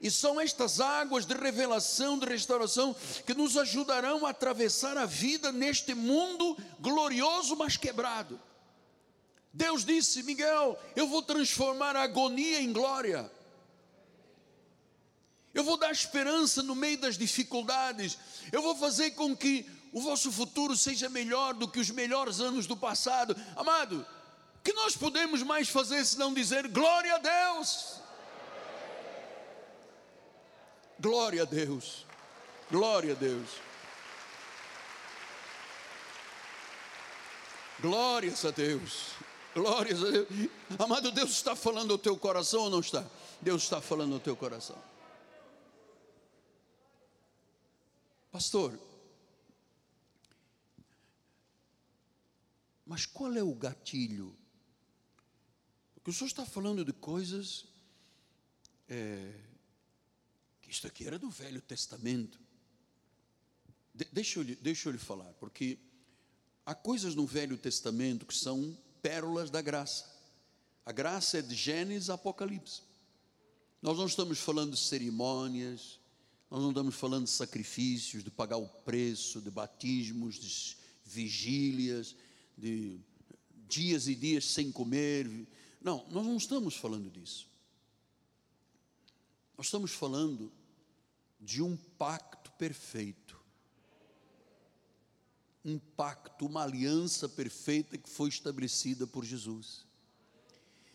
E 0.00 0.10
são 0.10 0.40
estas 0.40 0.80
águas 0.80 1.26
de 1.26 1.34
revelação, 1.34 2.18
de 2.18 2.26
restauração, 2.26 2.94
que 3.26 3.34
nos 3.34 3.56
ajudarão 3.56 4.24
a 4.24 4.30
atravessar 4.30 4.96
a 4.96 5.04
vida 5.04 5.50
neste 5.50 5.92
mundo 5.92 6.56
glorioso, 6.78 7.56
mas 7.56 7.76
quebrado. 7.76 8.40
Deus 9.52 9.84
disse: 9.84 10.22
Miguel, 10.22 10.78
eu 10.94 11.08
vou 11.08 11.20
transformar 11.20 11.96
a 11.96 12.02
agonia 12.02 12.60
em 12.60 12.72
glória. 12.72 13.28
Eu 15.54 15.64
vou 15.64 15.76
dar 15.76 15.90
esperança 15.90 16.62
no 16.62 16.74
meio 16.74 16.98
das 16.98 17.16
dificuldades. 17.16 18.18
Eu 18.52 18.62
vou 18.62 18.76
fazer 18.76 19.12
com 19.12 19.36
que 19.36 19.66
o 19.92 20.00
vosso 20.00 20.30
futuro 20.30 20.76
seja 20.76 21.08
melhor 21.08 21.54
do 21.54 21.68
que 21.68 21.80
os 21.80 21.90
melhores 21.90 22.40
anos 22.40 22.66
do 22.66 22.76
passado. 22.76 23.36
Amado, 23.56 24.06
que 24.62 24.72
nós 24.72 24.96
podemos 24.96 25.42
mais 25.42 25.68
fazer 25.68 26.04
senão 26.04 26.34
dizer 26.34 26.68
glória 26.68 27.14
a 27.14 27.18
Deus? 27.18 28.00
Glória 31.00 31.42
a 31.42 31.46
Deus. 31.46 32.06
Glória 32.70 33.12
a 33.12 33.16
Deus. 33.16 33.48
Glórias 37.80 38.44
a 38.44 38.50
Deus. 38.50 39.12
Glórias 39.54 40.02
a 40.02 40.10
Deus. 40.10 40.28
Amado, 40.78 41.12
Deus 41.12 41.30
está 41.30 41.54
falando 41.54 41.92
ao 41.92 41.98
teu 41.98 42.16
coração 42.16 42.62
ou 42.62 42.70
não 42.70 42.80
está? 42.80 43.04
Deus 43.40 43.62
está 43.62 43.80
falando 43.80 44.14
ao 44.14 44.20
teu 44.20 44.36
coração. 44.36 44.76
Pastor, 48.30 48.78
mas 52.84 53.06
qual 53.06 53.34
é 53.34 53.42
o 53.42 53.54
gatilho? 53.54 54.36
Porque 55.94 56.10
o 56.10 56.12
senhor 56.12 56.28
está 56.28 56.46
falando 56.46 56.84
de 56.84 56.92
coisas 56.92 57.66
é, 58.88 59.34
isto 60.68 60.86
aqui 60.86 61.06
era 61.06 61.18
do 61.18 61.30
Velho 61.30 61.62
Testamento. 61.62 62.38
De, 63.94 64.04
deixa, 64.12 64.40
eu, 64.40 64.44
deixa 64.56 64.88
eu 64.88 64.92
lhe 64.92 64.98
falar, 64.98 65.32
porque 65.34 65.78
há 66.64 66.74
coisas 66.74 67.14
no 67.14 67.26
Velho 67.26 67.56
Testamento 67.56 68.26
que 68.26 68.36
são 68.36 68.76
pérolas 69.00 69.50
da 69.50 69.62
graça. 69.62 70.14
A 70.84 70.92
graça 70.92 71.38
é 71.38 71.42
de 71.42 71.54
Gênesis 71.54 72.10
a 72.10 72.14
Apocalipse. 72.14 72.82
Nós 73.80 73.98
não 73.98 74.06
estamos 74.06 74.38
falando 74.38 74.72
de 74.72 74.80
cerimônias, 74.80 75.98
nós 76.50 76.62
não 76.62 76.70
estamos 76.70 76.94
falando 76.94 77.24
de 77.24 77.30
sacrifícios, 77.30 78.24
de 78.24 78.30
pagar 78.30 78.56
o 78.56 78.66
preço, 78.66 79.40
de 79.40 79.50
batismos, 79.50 80.36
de 80.36 80.76
vigílias, 81.04 82.16
de 82.56 82.98
dias 83.68 84.08
e 84.08 84.14
dias 84.14 84.46
sem 84.46 84.72
comer. 84.72 85.28
Não, 85.80 86.06
nós 86.10 86.24
não 86.24 86.36
estamos 86.36 86.74
falando 86.74 87.10
disso. 87.10 87.48
Nós 89.56 89.66
estamos 89.66 89.92
falando 89.92 90.50
de 91.38 91.62
um 91.62 91.76
pacto 91.76 92.50
perfeito. 92.52 93.38
Um 95.64 95.78
pacto, 95.78 96.46
uma 96.46 96.62
aliança 96.62 97.28
perfeita 97.28 97.98
que 97.98 98.08
foi 98.08 98.30
estabelecida 98.30 99.06
por 99.06 99.24
Jesus. 99.24 99.86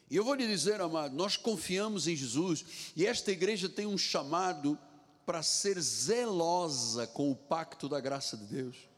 E 0.10 0.16
eu 0.16 0.24
vou 0.24 0.34
lhe 0.34 0.48
dizer, 0.48 0.82
amado, 0.82 1.16
nós 1.16 1.38
confiamos 1.38 2.08
em 2.08 2.16
Jesus 2.16 2.66
e 2.96 3.06
esta 3.06 3.32
igreja 3.32 3.70
tem 3.70 3.86
um 3.86 3.98
chamado 3.98 4.80
para 5.26 5.44
ser 5.44 5.80
zelosa 5.80 7.08
com 7.08 7.32
o 7.32 7.36
pacto 7.36 7.88
da 7.88 8.00
graça 8.00 8.36
de 8.38 8.46
Deus. 8.46 8.94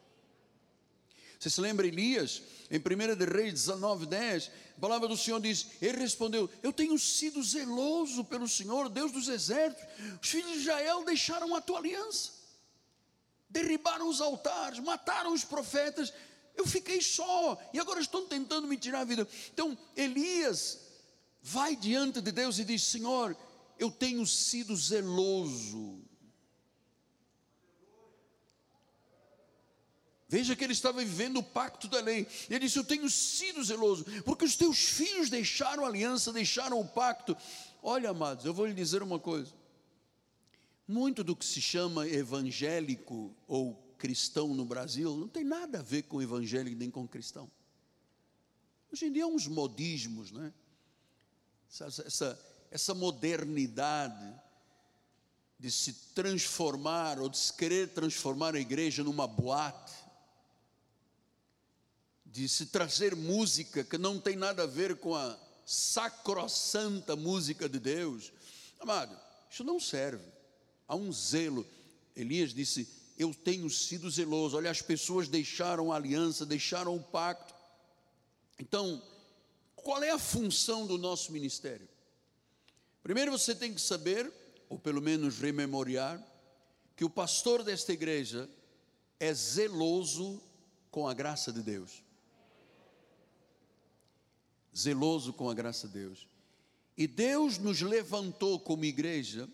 Você 1.39 1.49
se 1.49 1.61
lembra 1.61 1.85
Elias, 1.85 2.41
em 2.71 2.79
1 2.79 3.15
de 3.15 3.25
Reis 3.25 3.53
19, 3.53 4.07
10, 4.07 4.51
a 4.77 4.79
palavra 4.79 5.07
do 5.07 5.15
Senhor 5.15 5.39
diz: 5.39 5.67
Ele 5.81 5.99
respondeu: 5.99 6.49
Eu 6.63 6.73
tenho 6.73 6.97
sido 6.97 7.43
zeloso 7.43 8.23
pelo 8.25 8.47
Senhor, 8.47 8.89
Deus 8.89 9.11
dos 9.11 9.27
exércitos. 9.27 9.85
Os 10.21 10.27
filhos 10.27 10.53
de 10.53 10.59
Israel 10.59 11.03
deixaram 11.05 11.53
a 11.53 11.61
tua 11.61 11.79
aliança, 11.79 12.31
derribaram 13.49 14.09
os 14.09 14.21
altares, 14.21 14.79
mataram 14.79 15.33
os 15.33 15.43
profetas. 15.43 16.11
Eu 16.55 16.65
fiquei 16.65 17.01
só 17.01 17.59
e 17.73 17.79
agora 17.79 17.99
estão 17.99 18.25
tentando 18.25 18.67
me 18.67 18.77
tirar 18.77 19.01
a 19.01 19.05
vida. 19.05 19.27
Então, 19.53 19.77
Elias 19.95 20.79
vai 21.41 21.75
diante 21.75 22.21
de 22.21 22.31
Deus 22.31 22.57
e 22.57 22.63
diz: 22.63 22.83
Senhor, 22.83 23.37
eu 23.77 23.91
tenho 23.91 24.25
sido 24.25 24.75
zeloso 24.75 26.01
Veja 30.27 30.55
que 30.55 30.63
ele 30.63 30.73
estava 30.73 30.99
vivendo 30.99 31.37
o 31.37 31.43
pacto 31.43 31.87
da 31.87 31.99
lei. 32.01 32.27
Ele 32.49 32.59
disse: 32.59 32.79
Eu 32.79 32.83
tenho 32.83 33.09
sido 33.09 33.63
zeloso, 33.63 34.05
porque 34.23 34.43
os 34.43 34.55
teus 34.55 34.79
filhos 34.79 35.29
deixaram 35.29 35.85
a 35.85 35.87
aliança, 35.87 36.33
deixaram 36.33 36.79
o 36.79 36.87
pacto. 36.87 37.37
Olha, 37.81 38.09
amados, 38.09 38.45
eu 38.45 38.53
vou 38.53 38.65
lhe 38.65 38.73
dizer 38.73 39.03
uma 39.03 39.19
coisa. 39.19 39.53
Muito 40.87 41.23
do 41.23 41.35
que 41.35 41.45
se 41.45 41.61
chama 41.61 42.07
evangélico 42.07 43.35
ou 43.47 43.75
cristão 43.97 44.53
no 44.53 44.65
Brasil 44.65 45.15
não 45.15 45.27
tem 45.27 45.43
nada 45.43 45.79
a 45.79 45.83
ver 45.83 46.03
com 46.03 46.21
evangélico 46.21 46.77
nem 46.77 46.89
com 46.89 47.07
cristão. 47.07 47.49
Hoje 48.91 49.05
em 49.05 49.11
dia, 49.11 49.27
uns 49.27 49.47
modismos, 49.47 50.31
né? 50.31 50.53
Essa, 51.69 52.03
essa, 52.05 52.39
essa 52.71 52.93
modernidade 52.93 54.33
de 55.59 55.71
se 55.71 55.93
transformar 56.13 57.19
ou 57.19 57.29
de 57.29 57.37
se 57.37 57.53
querer 57.53 57.89
transformar 57.89 58.55
a 58.55 58.59
igreja 58.59 59.03
numa 59.03 59.27
boate 59.27 60.04
de 62.35 62.49
se 62.49 62.65
trazer 62.65 63.15
música 63.15 63.81
que 63.81 63.97
não 63.97 64.19
tem 64.19 64.35
nada 64.35 64.63
a 64.63 64.67
ver 64.67 64.97
com 64.97 65.15
a 65.15 65.39
sacrossanta 65.65 67.15
música 67.15 67.69
de 67.69 67.79
Deus. 67.79 68.33
Amado, 68.77 69.17
isso 69.49 69.63
não 69.63 69.79
serve. 69.79 70.25
Há 70.85 70.97
um 70.97 71.13
zelo. 71.13 71.65
Elias 72.13 72.53
disse: 72.53 72.89
Eu 73.17 73.33
tenho 73.33 73.69
sido 73.69 74.11
zeloso. 74.11 74.57
Olha, 74.57 74.69
as 74.69 74.81
pessoas 74.81 75.29
deixaram 75.29 75.93
a 75.93 75.95
aliança, 75.95 76.45
deixaram 76.45 76.97
o 76.97 77.01
pacto. 77.01 77.55
Então, 78.59 79.01
qual 79.73 80.03
é 80.03 80.11
a 80.11 80.19
função 80.19 80.85
do 80.85 80.97
nosso 80.97 81.31
ministério? 81.31 81.87
Primeiro 83.01 83.31
você 83.31 83.55
tem 83.55 83.73
que 83.73 83.79
saber, 83.79 84.29
ou 84.67 84.77
pelo 84.77 85.01
menos 85.01 85.39
rememoriar, 85.39 86.21
que 86.97 87.05
o 87.05 87.09
pastor 87.09 87.63
desta 87.63 87.93
igreja 87.93 88.49
é 89.21 89.33
zeloso 89.33 90.43
com 90.91 91.07
a 91.07 91.13
graça 91.13 91.53
de 91.53 91.61
Deus 91.61 92.03
zeloso 94.77 95.33
com 95.33 95.49
a 95.49 95.53
graça 95.53 95.87
de 95.87 95.93
Deus. 95.99 96.27
E 96.97 97.07
Deus 97.07 97.57
nos 97.57 97.81
levantou 97.81 98.59
como 98.59 98.85
igreja 98.85 99.49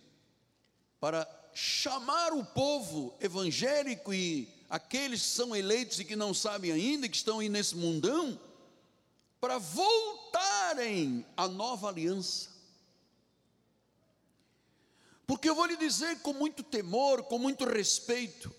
para 1.00 1.28
chamar 1.54 2.34
o 2.34 2.46
povo 2.46 3.14
evangélico 3.20 4.14
e 4.14 4.48
aqueles 4.70 5.22
que 5.22 5.28
são 5.28 5.56
eleitos 5.56 6.00
e 6.00 6.06
que 6.06 6.16
não 6.16 6.34
sabem 6.34 6.72
ainda, 6.72 7.10
que 7.10 7.16
estão 7.16 7.40
aí 7.40 7.50
nesse 7.50 7.76
mundão, 7.76 8.40
para 9.40 9.58
voltarem 9.58 11.26
à 11.36 11.48
nova 11.48 11.90
aliança. 11.90 12.50
Porque 15.26 15.50
eu 15.50 15.56
vou 15.56 15.66
lhe 15.66 15.78
dizer 15.78 16.20
com 16.20 16.34
muito 16.34 16.62
temor, 16.62 17.24
com 17.24 17.40
muito 17.40 17.66
respeito, 17.66 18.54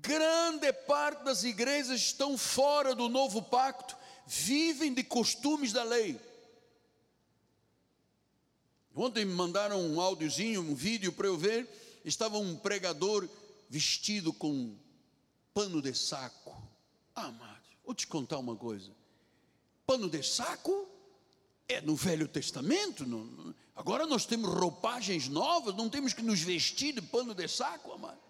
grande 0.00 0.72
parte 0.72 1.24
das 1.24 1.44
igrejas 1.44 2.00
estão 2.00 2.36
fora 2.36 2.94
do 2.94 3.08
novo 3.08 3.42
pacto, 3.42 3.96
vivem 4.26 4.92
de 4.92 5.02
costumes 5.02 5.72
da 5.72 5.82
lei. 5.82 6.20
Ontem 8.94 9.24
me 9.24 9.32
mandaram 9.32 9.80
um 9.80 10.00
áudiozinho, 10.00 10.60
um 10.60 10.74
vídeo 10.74 11.12
para 11.12 11.26
eu 11.26 11.36
ver. 11.36 11.68
Estava 12.04 12.38
um 12.38 12.56
pregador 12.56 13.28
vestido 13.68 14.32
com 14.32 14.76
pano 15.54 15.80
de 15.80 15.94
saco. 15.94 16.56
Ah, 17.14 17.26
amado, 17.26 17.62
vou 17.84 17.94
te 17.94 18.06
contar 18.06 18.38
uma 18.38 18.56
coisa. 18.56 18.90
Pano 19.86 20.08
de 20.08 20.22
saco 20.22 20.88
é 21.68 21.80
no 21.80 21.94
Velho 21.94 22.26
Testamento. 22.26 23.04
agora 23.76 24.06
nós 24.06 24.26
temos 24.26 24.52
roupagens 24.52 25.28
novas, 25.28 25.74
não 25.74 25.88
temos 25.88 26.12
que 26.12 26.22
nos 26.22 26.40
vestir 26.40 26.92
de 26.94 27.02
pano 27.02 27.34
de 27.34 27.46
saco, 27.46 27.92
amado. 27.92 28.29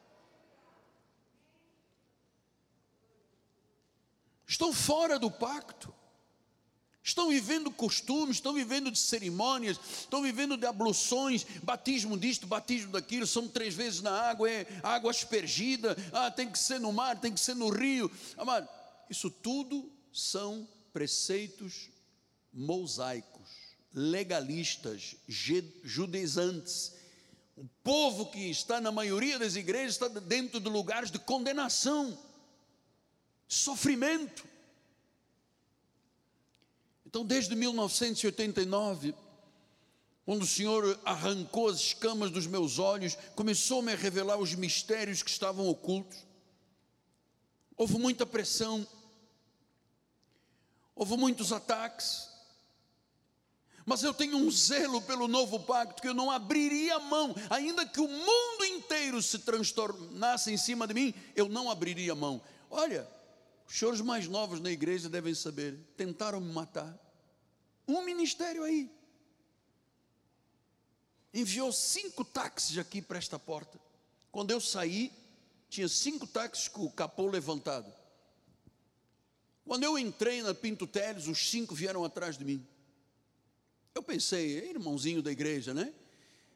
Estão 4.50 4.72
fora 4.72 5.16
do 5.16 5.30
pacto. 5.30 5.94
Estão 7.04 7.28
vivendo 7.28 7.70
costumes, 7.70 8.38
estão 8.38 8.52
vivendo 8.52 8.90
de 8.90 8.98
cerimônias, 8.98 9.78
estão 10.00 10.22
vivendo 10.22 10.56
de 10.56 10.66
abluções, 10.66 11.46
batismo 11.62 12.18
disto, 12.18 12.48
batismo 12.48 12.90
daquilo, 12.90 13.28
são 13.28 13.46
três 13.46 13.74
vezes 13.74 14.02
na 14.02 14.10
água, 14.10 14.50
é 14.50 14.66
água 14.82 15.12
aspergida, 15.12 15.96
ah, 16.12 16.32
tem 16.32 16.50
que 16.50 16.58
ser 16.58 16.80
no 16.80 16.92
mar, 16.92 17.18
tem 17.20 17.32
que 17.32 17.38
ser 17.38 17.54
no 17.54 17.68
rio. 17.68 18.10
Amado, 18.36 18.68
isso 19.08 19.30
tudo 19.30 19.88
são 20.12 20.68
preceitos 20.92 21.88
mosaicos, 22.52 23.48
legalistas, 23.94 25.14
judaizantes. 25.84 26.92
O 27.56 27.64
povo 27.84 28.26
que 28.26 28.50
está 28.50 28.80
na 28.80 28.90
maioria 28.90 29.38
das 29.38 29.54
igrejas 29.54 29.92
está 29.92 30.08
dentro 30.08 30.58
de 30.58 30.68
lugares 30.68 31.10
de 31.10 31.20
condenação, 31.20 32.18
sofrimento. 33.50 34.48
Então, 37.04 37.24
desde 37.24 37.56
1989, 37.56 39.12
quando 40.24 40.42
o 40.42 40.46
Senhor 40.46 40.98
arrancou 41.04 41.68
as 41.68 41.80
escamas 41.80 42.30
dos 42.30 42.46
meus 42.46 42.78
olhos, 42.78 43.16
começou-me 43.34 43.92
a 43.92 43.96
revelar 43.96 44.38
os 44.38 44.54
mistérios 44.54 45.22
que 45.22 45.30
estavam 45.30 45.66
ocultos. 45.66 46.24
Houve 47.76 47.98
muita 47.98 48.24
pressão, 48.24 48.86
houve 50.94 51.16
muitos 51.16 51.52
ataques, 51.52 52.28
mas 53.84 54.04
eu 54.04 54.14
tenho 54.14 54.36
um 54.36 54.48
zelo 54.50 55.02
pelo 55.02 55.26
novo 55.26 55.58
pacto 55.58 56.00
que 56.00 56.06
eu 56.06 56.14
não 56.14 56.30
abriria 56.30 57.00
mão, 57.00 57.34
ainda 57.48 57.84
que 57.84 58.00
o 58.00 58.06
mundo 58.06 58.64
inteiro 58.64 59.20
se 59.20 59.40
transtornasse 59.40 60.52
em 60.52 60.56
cima 60.56 60.86
de 60.86 60.94
mim, 60.94 61.14
eu 61.34 61.48
não 61.48 61.68
abriria 61.68 62.14
mão. 62.14 62.40
Olha, 62.70 63.08
os 63.70 63.78
senhores 63.78 64.00
mais 64.00 64.26
novos 64.26 64.58
na 64.58 64.68
igreja 64.68 65.08
devem 65.08 65.32
saber, 65.32 65.78
tentaram 65.96 66.40
me 66.40 66.52
matar. 66.52 66.98
Um 67.86 68.02
ministério 68.04 68.64
aí. 68.64 68.90
Enviou 71.32 71.72
cinco 71.72 72.24
táxis 72.24 72.76
aqui 72.78 73.00
para 73.00 73.16
esta 73.16 73.38
porta. 73.38 73.80
Quando 74.32 74.50
eu 74.50 74.60
saí, 74.60 75.12
tinha 75.68 75.86
cinco 75.86 76.26
táxis 76.26 76.66
com 76.66 76.84
o 76.84 76.90
capô 76.90 77.28
levantado. 77.28 77.94
Quando 79.64 79.84
eu 79.84 79.96
entrei 79.96 80.42
na 80.42 80.52
Pinto 80.52 80.84
Teles, 80.84 81.28
os 81.28 81.48
cinco 81.48 81.72
vieram 81.72 82.04
atrás 82.04 82.36
de 82.36 82.44
mim. 82.44 82.66
Eu 83.94 84.02
pensei, 84.02 84.58
é 84.62 84.70
irmãozinho 84.70 85.22
da 85.22 85.30
igreja, 85.30 85.72
né? 85.72 85.94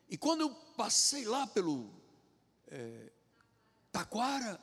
E 0.08 0.18
quando 0.18 0.40
eu 0.40 0.50
passei 0.76 1.24
lá 1.26 1.46
pelo 1.46 1.94
é, 2.66 3.12
Taquara, 3.92 4.60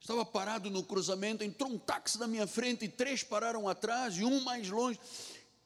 Estava 0.00 0.24
parado 0.24 0.70
no 0.70 0.82
cruzamento, 0.82 1.44
entrou 1.44 1.70
um 1.70 1.78
táxi 1.78 2.18
na 2.18 2.26
minha 2.26 2.46
frente 2.46 2.84
e 2.84 2.88
três 2.88 3.22
pararam 3.22 3.68
atrás 3.68 4.16
e 4.16 4.24
um 4.24 4.40
mais 4.40 4.68
longe. 4.68 4.98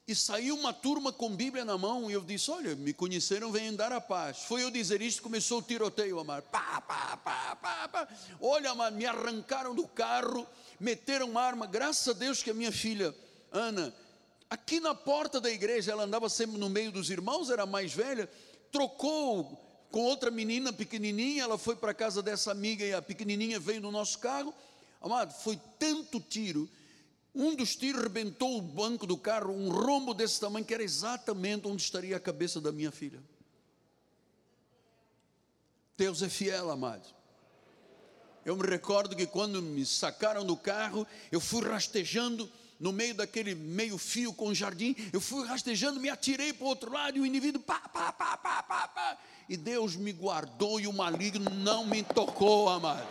E 0.05 0.13
saiu 0.13 0.55
uma 0.55 0.73
turma 0.73 1.13
com 1.13 1.33
Bíblia 1.33 1.63
na 1.63 1.77
mão 1.77 2.11
e 2.11 2.13
eu 2.13 2.21
disse: 2.21 2.51
Olha, 2.51 2.75
me 2.75 2.93
conheceram, 2.93 3.53
vêm 3.53 3.73
dar 3.73 3.93
a 3.93 4.01
paz. 4.01 4.39
Foi 4.39 4.61
eu 4.61 4.69
dizer 4.69 5.01
isso, 5.01 5.21
começou 5.21 5.59
o 5.59 5.61
tiroteio, 5.61 6.19
amar. 6.19 6.41
Pá, 6.41 6.81
pá, 6.81 7.15
pá, 7.15 7.55
pá, 7.55 7.87
pá. 7.87 8.07
Olha, 8.41 8.71
amar, 8.71 8.91
me 8.91 9.05
arrancaram 9.05 9.73
do 9.73 9.87
carro, 9.87 10.45
meteram 10.77 11.37
arma. 11.37 11.65
Graças 11.65 12.05
a 12.09 12.11
Deus 12.11 12.43
que 12.43 12.49
a 12.49 12.53
minha 12.53 12.71
filha, 12.71 13.15
Ana, 13.49 13.95
aqui 14.49 14.81
na 14.81 14.93
porta 14.93 15.39
da 15.39 15.49
igreja, 15.49 15.93
ela 15.93 16.03
andava 16.03 16.27
sempre 16.27 16.57
no 16.57 16.69
meio 16.69 16.91
dos 16.91 17.09
irmãos, 17.09 17.49
era 17.49 17.65
mais 17.65 17.93
velha, 17.93 18.29
trocou 18.73 19.57
com 19.93 20.01
outra 20.01 20.31
menina 20.31 20.73
pequenininha, 20.73 21.43
ela 21.43 21.55
foi 21.55 21.75
para 21.75 21.91
a 21.91 21.93
casa 21.93 22.23
dessa 22.23 22.49
amiga 22.49 22.83
e 22.83 22.91
a 22.95 22.99
pequenininha 22.99 23.59
veio 23.59 23.79
no 23.79 23.91
nosso 23.91 24.17
carro. 24.17 24.51
Amado, 24.99 25.31
foi 25.35 25.55
tanto 25.77 26.19
tiro. 26.19 26.67
Um 27.35 27.55
dos 27.55 27.75
tiros 27.75 28.01
rebentou 28.01 28.57
o 28.57 28.61
banco 28.61 29.05
do 29.05 29.15
carro, 29.15 29.53
um 29.53 29.69
rombo 29.69 30.15
desse 30.15 30.39
tamanho, 30.39 30.65
que 30.65 30.73
era 30.73 30.81
exatamente 30.81 31.67
onde 31.67 31.83
estaria 31.83 32.17
a 32.17 32.19
cabeça 32.19 32.59
da 32.59 32.71
minha 32.71 32.91
filha. 32.91 33.21
Deus 35.95 36.23
é 36.23 36.29
fiel, 36.29 36.71
amado. 36.71 37.07
Eu 38.43 38.57
me 38.57 38.65
recordo 38.65 39.15
que 39.15 39.27
quando 39.27 39.61
me 39.61 39.85
sacaram 39.85 40.43
do 40.43 40.57
carro, 40.57 41.05
eu 41.31 41.39
fui 41.39 41.61
rastejando 41.61 42.51
no 42.79 42.91
meio 42.91 43.13
daquele 43.13 43.53
meio 43.53 43.99
fio 43.99 44.33
com 44.33 44.51
jardim, 44.55 44.95
eu 45.13 45.21
fui 45.21 45.45
rastejando, 45.45 45.99
me 45.99 46.09
atirei 46.09 46.51
para 46.51 46.65
o 46.65 46.67
outro 46.67 46.91
lado 46.91 47.15
e 47.15 47.21
o 47.21 47.25
indivíduo 47.27 47.61
pá, 47.61 47.79
pá, 47.79 48.11
pá, 48.11 48.35
pá, 48.35 48.63
pá, 48.63 48.87
pá 48.87 49.19
e 49.47 49.57
Deus 49.57 49.95
me 49.95 50.11
guardou 50.11 50.79
e 50.79 50.87
o 50.87 50.93
maligno 50.93 51.49
não 51.51 51.85
me 51.85 52.03
tocou, 52.03 52.69
amado. 52.69 53.07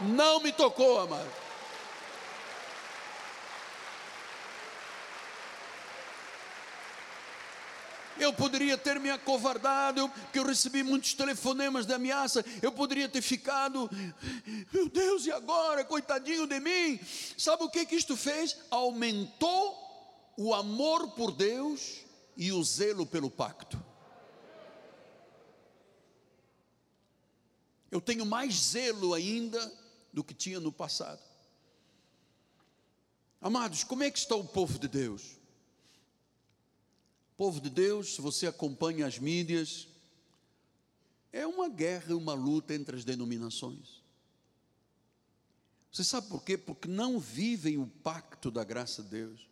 Não 0.00 0.40
me 0.40 0.52
tocou, 0.52 1.00
amado. 1.00 1.44
Eu 8.18 8.32
poderia 8.32 8.78
ter 8.78 9.00
me 9.00 9.10
acovardado, 9.10 10.08
porque 10.08 10.38
eu 10.38 10.46
recebi 10.46 10.82
muitos 10.82 11.14
telefonemas 11.14 11.84
de 11.84 11.92
ameaça. 11.92 12.44
Eu 12.62 12.70
poderia 12.70 13.08
ter 13.08 13.20
ficado, 13.20 13.90
meu 14.72 14.88
Deus, 14.88 15.26
e 15.26 15.32
agora, 15.32 15.84
coitadinho 15.84 16.46
de 16.46 16.60
mim? 16.60 16.98
Sabe 17.36 17.64
o 17.64 17.68
que, 17.68 17.84
que 17.84 17.96
isto 17.96 18.16
fez? 18.16 18.56
Aumentou 18.70 19.84
o 20.36 20.54
amor 20.54 21.10
por 21.10 21.32
Deus 21.32 22.00
e 22.36 22.52
o 22.52 22.62
zelo 22.62 23.04
pelo 23.04 23.30
pacto. 23.30 23.83
Eu 27.94 28.00
tenho 28.00 28.26
mais 28.26 28.70
zelo 28.70 29.14
ainda 29.14 29.72
do 30.12 30.24
que 30.24 30.34
tinha 30.34 30.58
no 30.58 30.72
passado. 30.72 31.22
Amados, 33.40 33.84
como 33.84 34.02
é 34.02 34.10
que 34.10 34.18
está 34.18 34.34
o 34.34 34.42
povo 34.42 34.80
de 34.80 34.88
Deus? 34.88 35.38
O 37.32 37.36
povo 37.36 37.60
de 37.60 37.70
Deus, 37.70 38.16
se 38.16 38.20
você 38.20 38.48
acompanha 38.48 39.06
as 39.06 39.20
mídias, 39.20 39.86
é 41.32 41.46
uma 41.46 41.68
guerra, 41.68 42.16
uma 42.16 42.34
luta 42.34 42.74
entre 42.74 42.96
as 42.96 43.04
denominações. 43.04 44.02
Você 45.92 46.02
sabe 46.02 46.26
por 46.26 46.42
quê? 46.42 46.58
Porque 46.58 46.88
não 46.88 47.20
vivem 47.20 47.78
o 47.78 47.86
pacto 47.86 48.50
da 48.50 48.64
graça 48.64 49.04
de 49.04 49.10
Deus. 49.10 49.48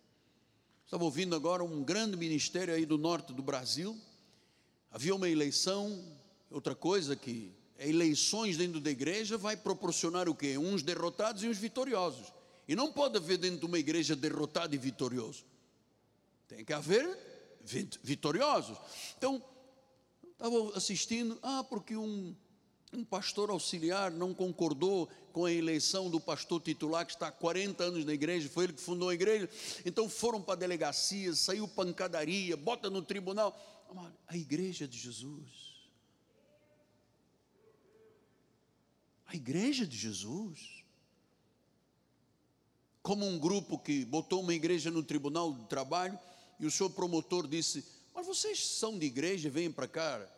Estava 0.85 1.05
ouvindo 1.05 1.37
agora 1.37 1.63
um 1.63 1.85
grande 1.85 2.17
ministério 2.17 2.75
aí 2.75 2.85
do 2.85 2.99
norte 2.99 3.33
do 3.33 3.41
Brasil. 3.41 3.97
Havia 4.91 5.15
uma 5.15 5.29
eleição, 5.29 6.05
outra 6.51 6.75
coisa 6.75 7.15
que 7.15 7.62
eleições 7.89 8.57
dentro 8.57 8.81
da 8.81 8.91
igreja 8.91 9.37
vai 9.37 9.57
proporcionar 9.57 10.29
o 10.29 10.35
quê? 10.35 10.59
Uns 10.59 10.83
derrotados 10.83 11.43
e 11.43 11.49
uns 11.49 11.59
vitoriosos. 11.59 12.33
E 12.69 12.77
não 12.77 12.93
pode 12.93 13.17
haver 13.17 13.39
dentro 13.39 13.61
de 13.61 13.67
uma 13.67 13.79
igreja 13.79 14.15
derrotado 14.15 14.75
e 14.75 14.79
vitorioso. 14.79 15.45
Tem 16.47 16.65
que 16.65 16.73
haver 16.73 17.19
vitoriosos. 18.03 18.79
Então, 19.17 19.43
estava 20.33 20.77
assistindo, 20.77 21.39
ah, 21.43 21.65
porque 21.65 21.97
um, 21.97 22.35
um 22.93 23.05
pastor 23.05 23.51
auxiliar 23.51 24.11
não 24.11 24.35
concordou 24.35 25.09
com 25.33 25.45
a 25.45 25.53
eleição 25.53 26.11
do 26.11 26.21
pastor 26.21 26.61
titular 26.61 27.07
que 27.07 27.13
está 27.13 27.29
há 27.29 27.33
40 27.33 27.83
anos 27.83 28.05
na 28.05 28.13
igreja, 28.13 28.49
foi 28.49 28.65
ele 28.65 28.75
que 28.75 28.81
fundou 28.81 29.09
a 29.09 29.15
igreja. 29.15 29.49
Então 29.85 30.09
foram 30.09 30.43
para 30.43 30.55
a 30.55 30.57
delegacia, 30.57 31.35
saiu 31.35 31.67
pancadaria, 31.67 32.57
bota 32.57 32.91
no 32.91 33.03
tribunal. 33.03 33.59
A 34.27 34.37
igreja 34.37 34.87
de 34.87 34.99
Jesus 34.99 35.72
A 39.33 39.35
igreja 39.35 39.87
de 39.87 39.97
Jesus. 39.97 40.85
Como 43.03 43.27
um 43.27 43.39
grupo 43.39 43.79
que 43.79 44.05
botou 44.05 44.41
uma 44.41 44.53
igreja 44.53 44.91
no 44.91 45.03
tribunal 45.03 45.55
de 45.55 45.65
trabalho 45.65 46.19
e 46.61 46.67
o 46.67 46.71
senhor 46.71 46.91
promotor 46.91 47.49
disse: 47.49 47.83
Mas 48.15 48.27
vocês 48.27 48.65
são 48.65 48.99
de 48.99 49.07
igreja 49.07 49.49
e 49.49 49.51
vêm 49.51 49.73
para 49.73 49.89
cá 49.89 50.29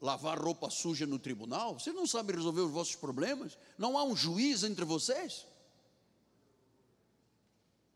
lavar 0.00 0.38
roupa 0.38 0.70
suja 0.70 1.04
no 1.04 1.18
tribunal? 1.18 1.74
Vocês 1.74 1.96
não 1.96 2.06
sabem 2.06 2.36
resolver 2.36 2.60
os 2.60 2.70
vossos 2.70 2.94
problemas? 2.94 3.58
Não 3.76 3.98
há 3.98 4.04
um 4.04 4.14
juiz 4.14 4.62
entre 4.62 4.84
vocês? 4.84 5.44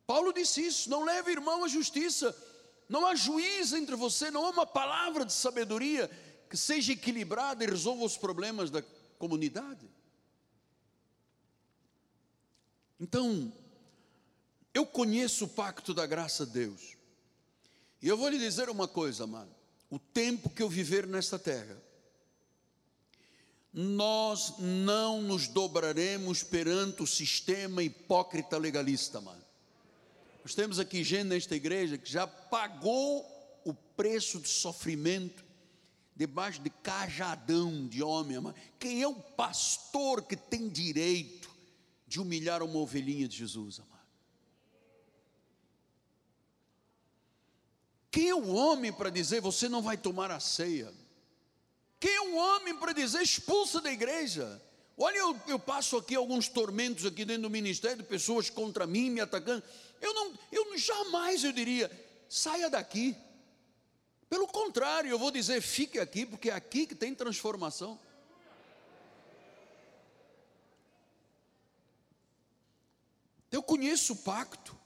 Paulo 0.09 0.33
disse 0.33 0.67
isso: 0.67 0.91
não 0.91 1.05
leve 1.05 1.31
irmão 1.31 1.63
à 1.63 1.69
justiça, 1.69 2.37
não 2.89 3.07
há 3.07 3.15
juiz 3.15 3.73
entre 3.73 3.95
você, 3.95 4.29
não 4.29 4.45
há 4.45 4.51
uma 4.51 4.67
palavra 4.67 5.25
de 5.25 5.33
sabedoria 5.33 6.11
que 6.51 6.57
seja 6.57 6.95
equilibrada 6.95 7.63
e 7.63 7.69
resolva 7.69 8.05
os 8.05 8.17
problemas 8.17 8.71
da 8.71 8.83
comunidade. 9.19 9.89
Então, 13.01 13.53
eu 14.75 14.85
conheço 14.85 15.45
o 15.45 15.49
pacto 15.49 15.95
da 15.95 16.07
graça 16.07 16.45
de 16.45 16.53
Deus. 16.53 16.97
E 18.03 18.09
eu 18.09 18.17
vou 18.17 18.29
lhe 18.29 18.39
dizer 18.39 18.69
uma 18.69 18.89
coisa, 18.89 19.27
mano. 19.27 19.55
O 19.91 19.99
tempo 19.99 20.51
que 20.51 20.63
eu 20.63 20.69
viver 20.69 21.07
nesta 21.07 21.39
terra, 21.39 21.77
nós 23.73 24.55
não 24.59 25.23
nos 25.23 25.47
dobraremos 25.49 26.43
perante 26.43 27.03
o 27.03 27.07
sistema 27.07 27.83
hipócrita 27.83 28.57
legalista, 28.59 29.21
mano. 29.21 29.43
Nós 30.43 30.55
temos 30.55 30.79
aqui 30.79 31.05
gente 31.05 31.29
nesta 31.29 31.55
igreja 31.55 31.99
que 31.99 32.11
já 32.11 32.27
pagou 32.27 33.25
o 33.65 33.75
preço 33.75 34.41
de 34.41 34.49
sofrimento 34.49 35.45
debaixo 36.17 36.61
de 36.61 36.71
cajadão 36.71 37.87
de 37.87 38.03
homem. 38.03 38.41
Mano. 38.41 38.57
Quem 38.79 39.03
é 39.03 39.07
o 39.07 39.15
pastor 39.15 40.23
que 40.23 40.37
tem 40.37 40.69
direito 40.69 41.38
de 42.09 42.19
humilhar 42.21 42.63
uma 42.63 42.79
ovelhinha 42.79 43.29
de 43.29 43.37
Jesus, 43.37 43.79
amado? 43.79 43.99
Quem 48.11 48.31
é 48.31 48.35
o 48.35 48.49
homem 48.49 48.91
para 48.91 49.11
dizer 49.11 49.43
você 49.43 49.69
não 49.69 49.83
vai 49.83 49.99
tomar 49.99 50.31
a 50.31 50.41
ceia? 50.41 50.93
Quem 52.01 52.11
é 52.11 52.21
o 52.23 52.37
homem 52.37 52.75
para 52.77 52.93
dizer 52.93 53.21
expulsa 53.21 53.81
da 53.81 53.93
igreja? 53.93 54.61
Olha, 54.97 55.19
eu, 55.19 55.41
eu, 55.47 55.59
passo 55.59 55.97
aqui 55.97 56.15
alguns 56.17 56.49
tormentos 56.49 57.05
aqui 57.05 57.25
dentro 57.25 57.43
do 57.43 57.51
ministério, 57.51 58.03
pessoas 58.03 58.49
contra 58.49 58.87
mim, 58.87 59.11
me 59.11 59.21
atacando. 59.21 59.63
Eu 60.01 60.15
não, 60.15 60.33
eu 60.51 60.77
jamais 60.79 61.45
eu 61.45 61.53
diria, 61.53 61.91
saia 62.29 62.71
daqui. 62.71 63.15
Pelo 64.29 64.49
contrário, 64.49 65.11
eu 65.11 65.19
vou 65.19 65.31
dizer, 65.31 65.61
fique 65.61 65.99
aqui, 65.99 66.25
porque 66.27 66.51
é 66.51 66.55
aqui 66.55 66.87
que 66.87 66.95
tem 66.95 67.15
transformação. 67.15 67.99
Eu 73.51 73.63
conheço 73.63 74.13
o 74.13 74.17
pacto. 74.17 74.77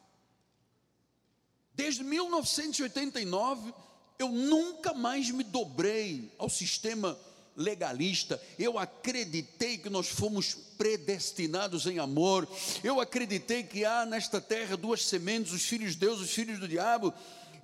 Desde 1.74 2.04
1989, 2.04 3.72
eu 4.18 4.28
nunca 4.28 4.92
mais 4.92 5.30
me 5.30 5.42
dobrei 5.42 6.32
ao 6.38 6.48
sistema 6.48 7.18
legalista. 7.56 8.40
Eu 8.58 8.78
acreditei 8.78 9.78
que 9.78 9.90
nós 9.90 10.08
fomos 10.08 10.54
predestinados 10.76 11.86
em 11.86 11.98
amor. 11.98 12.48
Eu 12.82 13.00
acreditei 13.00 13.62
que 13.62 13.84
há 13.84 14.04
nesta 14.06 14.40
terra 14.40 14.76
duas 14.76 15.04
sementes, 15.04 15.52
os 15.52 15.62
filhos 15.62 15.92
de 15.92 15.98
Deus, 15.98 16.20
os 16.20 16.30
filhos 16.30 16.58
do 16.58 16.68
diabo. 16.68 17.12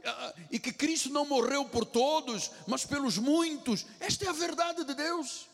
Ah, 0.04 0.34
e 0.50 0.58
que 0.58 0.72
Cristo 0.72 1.10
não 1.10 1.26
morreu 1.26 1.64
por 1.64 1.84
todos, 1.84 2.50
mas 2.66 2.84
pelos 2.84 3.18
muitos. 3.18 3.86
Esta 4.00 4.26
é 4.26 4.28
a 4.28 4.32
verdade 4.32 4.84
de 4.84 4.94
Deus. 4.94 5.46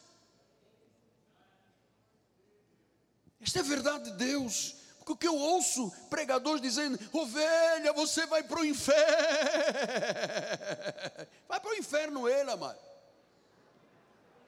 Esta 3.40 3.58
é 3.58 3.62
a 3.62 3.64
verdade 3.64 4.10
de 4.10 4.16
Deus. 4.16 4.76
Porque 5.04 5.12
o 5.12 5.16
que 5.16 5.28
eu 5.28 5.36
ouço 5.36 5.92
pregadores 6.08 6.62
dizendo, 6.62 6.98
ovelha, 7.12 7.92
você 7.92 8.24
vai 8.26 8.42
para 8.42 8.60
o 8.60 8.64
inferno. 8.64 9.04
Vai 11.46 11.60
para 11.60 11.70
o 11.70 11.74
inferno 11.74 12.28
ele, 12.28 12.50
amado. 12.50 12.78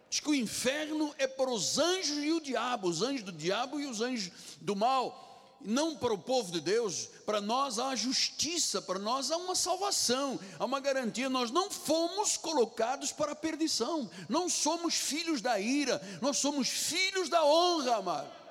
Diz 0.09 0.19
que 0.19 0.31
o 0.31 0.35
inferno 0.35 1.15
é 1.19 1.27
para 1.27 1.51
os 1.51 1.79
anjos 1.79 2.25
e 2.25 2.33
o 2.33 2.41
diabo, 2.41 2.89
os 2.89 3.03
anjos 3.03 3.23
do 3.23 3.33
diabo 3.33 3.79
e 3.79 3.87
os 3.87 4.01
anjos 4.01 4.33
do 4.61 4.75
mal. 4.75 5.25
Não 5.61 5.97
para 5.97 6.13
o 6.13 6.19
povo 6.19 6.51
de 6.51 6.61
Deus, 6.61 7.09
para 7.25 7.41
nós 7.41 7.79
há 7.79 7.95
justiça, 7.95 8.81
para 8.81 8.99
nós 8.99 9.31
há 9.31 9.37
uma 9.37 9.55
salvação, 9.55 10.41
há 10.59 10.65
uma 10.65 10.81
garantia. 10.81 11.29
Nós 11.29 11.51
não 11.51 11.71
fomos 11.71 12.37
colocados 12.37 13.13
para 13.13 13.33
a 13.33 13.37
perdição, 13.37 14.11
não 14.29 14.49
somos 14.49 14.95
filhos 14.95 15.41
da 15.41 15.61
ira, 15.61 16.01
nós 16.21 16.39
somos 16.39 16.69
filhos 16.69 17.29
da 17.29 17.45
honra, 17.45 17.97
amado 17.97 18.46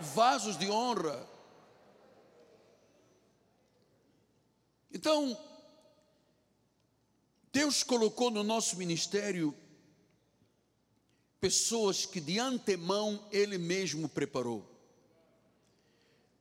vasos 0.00 0.56
de 0.56 0.70
honra. 0.70 1.26
Então, 4.92 5.38
Deus 7.52 7.82
colocou 7.82 8.30
no 8.30 8.42
nosso 8.42 8.76
ministério 8.76 9.54
pessoas 11.40 12.04
que 12.04 12.20
de 12.20 12.38
antemão 12.38 13.26
Ele 13.30 13.58
mesmo 13.58 14.08
preparou. 14.08 14.68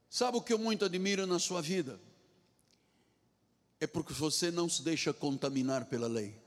Sabe 0.09 0.37
o 0.37 0.41
que 0.41 0.53
eu 0.53 0.57
muito 0.57 0.85
admiro 0.85 1.27
na 1.27 1.39
sua 1.39 1.61
vida? 1.61 1.99
É 3.79 3.85
porque 3.85 4.13
você 4.13 4.49
não 4.49 4.67
se 4.67 4.81
deixa 4.81 5.13
contaminar 5.13 5.85
pela 5.85 6.07
lei. 6.07 6.46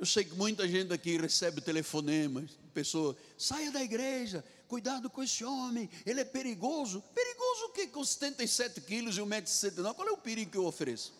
Eu 0.00 0.06
sei 0.06 0.24
que 0.24 0.34
muita 0.34 0.66
gente 0.66 0.94
aqui 0.94 1.18
recebe 1.18 1.60
telefonemas, 1.60 2.52
pessoa, 2.72 3.14
saia 3.36 3.70
da 3.70 3.82
igreja, 3.82 4.42
cuidado 4.66 5.10
com 5.10 5.22
esse 5.22 5.44
homem, 5.44 5.90
ele 6.06 6.22
é 6.22 6.24
perigoso. 6.24 7.04
Perigoso 7.14 7.66
o 7.66 7.72
que 7.72 7.86
com 7.88 8.02
77 8.02 8.80
quilos 8.80 9.18
e 9.18 9.20
1,69m? 9.20 9.94
Qual 9.94 10.08
é 10.08 10.10
o 10.10 10.16
perigo 10.16 10.52
que 10.52 10.56
eu 10.56 10.64
ofereço? 10.64 11.12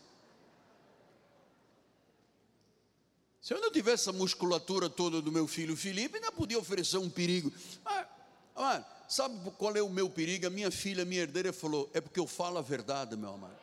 Se 3.43 3.53
eu 3.53 3.61
não 3.61 3.71
tivesse 3.71 4.09
a 4.09 4.15
musculatura 4.15 4.89
toda 4.89 5.21
do 5.21 5.31
meu 5.31 5.47
filho 5.47 5.77
Felipe, 5.77 6.17
ainda 6.17 6.33
podia 6.33 6.59
oferecer 6.59 6.97
um 6.97 7.11
perigo. 7.11 7.53
Ah, 7.85 8.09
ah, 8.57 8.85
sabe 9.07 9.39
qual 9.59 9.77
é 9.77 9.83
o 9.83 9.91
meu 9.91 10.09
perigo? 10.09 10.47
A 10.47 10.51
minha 10.51 10.71
filha, 10.71 11.05
minha 11.05 11.21
herdeira, 11.21 11.53
falou: 11.53 11.91
é 11.93 12.01
porque 12.01 12.19
eu 12.19 12.27
falo 12.27 12.57
a 12.57 12.63
verdade, 12.63 13.15
meu 13.15 13.35
amado. 13.35 13.59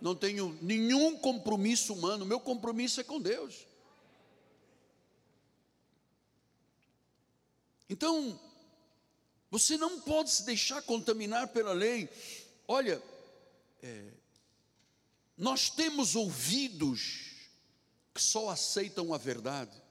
Não 0.00 0.14
tenho 0.14 0.56
nenhum 0.62 1.18
compromisso 1.18 1.92
humano, 1.92 2.24
meu 2.24 2.38
compromisso 2.38 3.00
é 3.00 3.02
com 3.02 3.20
Deus. 3.20 3.73
Então, 7.88 8.38
você 9.50 9.76
não 9.76 10.00
pode 10.00 10.30
se 10.30 10.44
deixar 10.44 10.82
contaminar 10.82 11.48
pela 11.48 11.72
lei. 11.72 12.08
Olha, 12.66 13.02
é, 13.82 14.10
nós 15.36 15.70
temos 15.70 16.16
ouvidos 16.16 17.34
que 18.14 18.22
só 18.22 18.48
aceitam 18.48 19.12
a 19.12 19.18
verdade. 19.18 19.82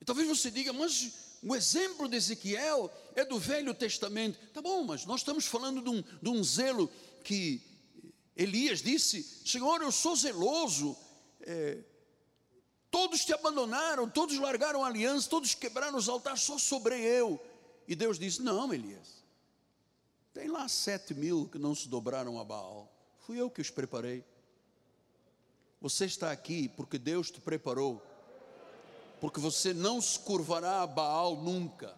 E 0.00 0.04
talvez 0.04 0.28
você 0.28 0.50
diga, 0.50 0.72
mas 0.72 1.38
o 1.42 1.54
exemplo 1.56 2.08
de 2.08 2.16
Ezequiel 2.16 2.92
é 3.14 3.24
do 3.24 3.38
Velho 3.38 3.72
Testamento. 3.72 4.38
Tá 4.52 4.60
bom, 4.60 4.84
mas 4.84 5.06
nós 5.06 5.20
estamos 5.20 5.46
falando 5.46 5.80
de 5.80 5.88
um, 5.88 6.02
de 6.02 6.28
um 6.28 6.44
zelo 6.44 6.90
que 7.24 7.62
Elias 8.36 8.82
disse: 8.82 9.22
Senhor, 9.44 9.80
eu 9.80 9.92
sou 9.92 10.14
zeloso. 10.16 10.96
É, 11.40 11.78
Todos 12.92 13.24
te 13.24 13.32
abandonaram, 13.32 14.06
todos 14.06 14.38
largaram 14.38 14.84
a 14.84 14.86
aliança, 14.86 15.26
todos 15.26 15.54
quebraram 15.54 15.96
os 15.96 16.10
altares, 16.10 16.42
só 16.42 16.58
sobrei 16.58 17.00
eu. 17.00 17.42
E 17.88 17.96
Deus 17.96 18.18
disse: 18.18 18.42
Não, 18.42 18.72
Elias, 18.72 19.24
tem 20.34 20.46
lá 20.46 20.68
sete 20.68 21.14
mil 21.14 21.48
que 21.48 21.58
não 21.58 21.74
se 21.74 21.88
dobraram 21.88 22.38
a 22.38 22.44
Baal. 22.44 22.92
Fui 23.20 23.40
eu 23.40 23.50
que 23.50 23.62
os 23.62 23.70
preparei. 23.70 24.22
Você 25.80 26.04
está 26.04 26.30
aqui 26.30 26.68
porque 26.68 26.98
Deus 26.98 27.30
te 27.30 27.40
preparou. 27.40 28.00
Porque 29.22 29.40
você 29.40 29.72
não 29.72 29.98
se 29.98 30.18
curvará 30.18 30.82
a 30.82 30.86
Baal 30.86 31.36
nunca. 31.36 31.96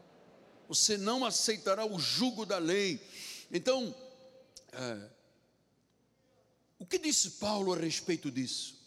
Você 0.69 0.97
não 0.97 1.25
aceitará 1.25 1.85
o 1.85 1.99
jugo 1.99 2.47
da 2.47 2.59
lei. 2.59 3.05
Então, 3.51 3.93
é, 4.73 5.11
o 6.79 6.87
que 6.87 6.99
disse 6.99 7.33
Paulo 7.33 7.73
a 7.73 7.77
respeito 7.77 8.31
disso? 8.31 8.84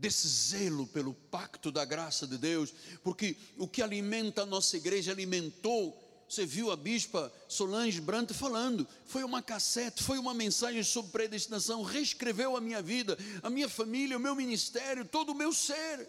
Desse 0.00 0.26
zelo 0.26 0.86
pelo 0.86 1.12
pacto 1.12 1.70
da 1.70 1.84
graça 1.84 2.26
de 2.26 2.38
Deus, 2.38 2.72
porque 3.04 3.36
o 3.58 3.68
que 3.68 3.82
alimenta 3.82 4.42
a 4.42 4.46
nossa 4.46 4.76
igreja 4.76 5.12
alimentou. 5.12 5.94
Você 6.26 6.46
viu 6.46 6.70
a 6.70 6.76
bispa 6.76 7.30
Solange 7.48 8.00
Brandt 8.00 8.32
falando, 8.32 8.88
foi 9.04 9.22
uma 9.22 9.42
cassete, 9.42 10.02
foi 10.02 10.18
uma 10.18 10.32
mensagem 10.32 10.82
sobre 10.82 11.12
predestinação, 11.12 11.82
reescreveu 11.82 12.56
a 12.56 12.60
minha 12.60 12.80
vida, 12.80 13.18
a 13.42 13.50
minha 13.50 13.68
família, 13.68 14.16
o 14.16 14.20
meu 14.20 14.34
ministério, 14.34 15.04
todo 15.04 15.32
o 15.32 15.34
meu 15.34 15.52
ser. 15.52 16.08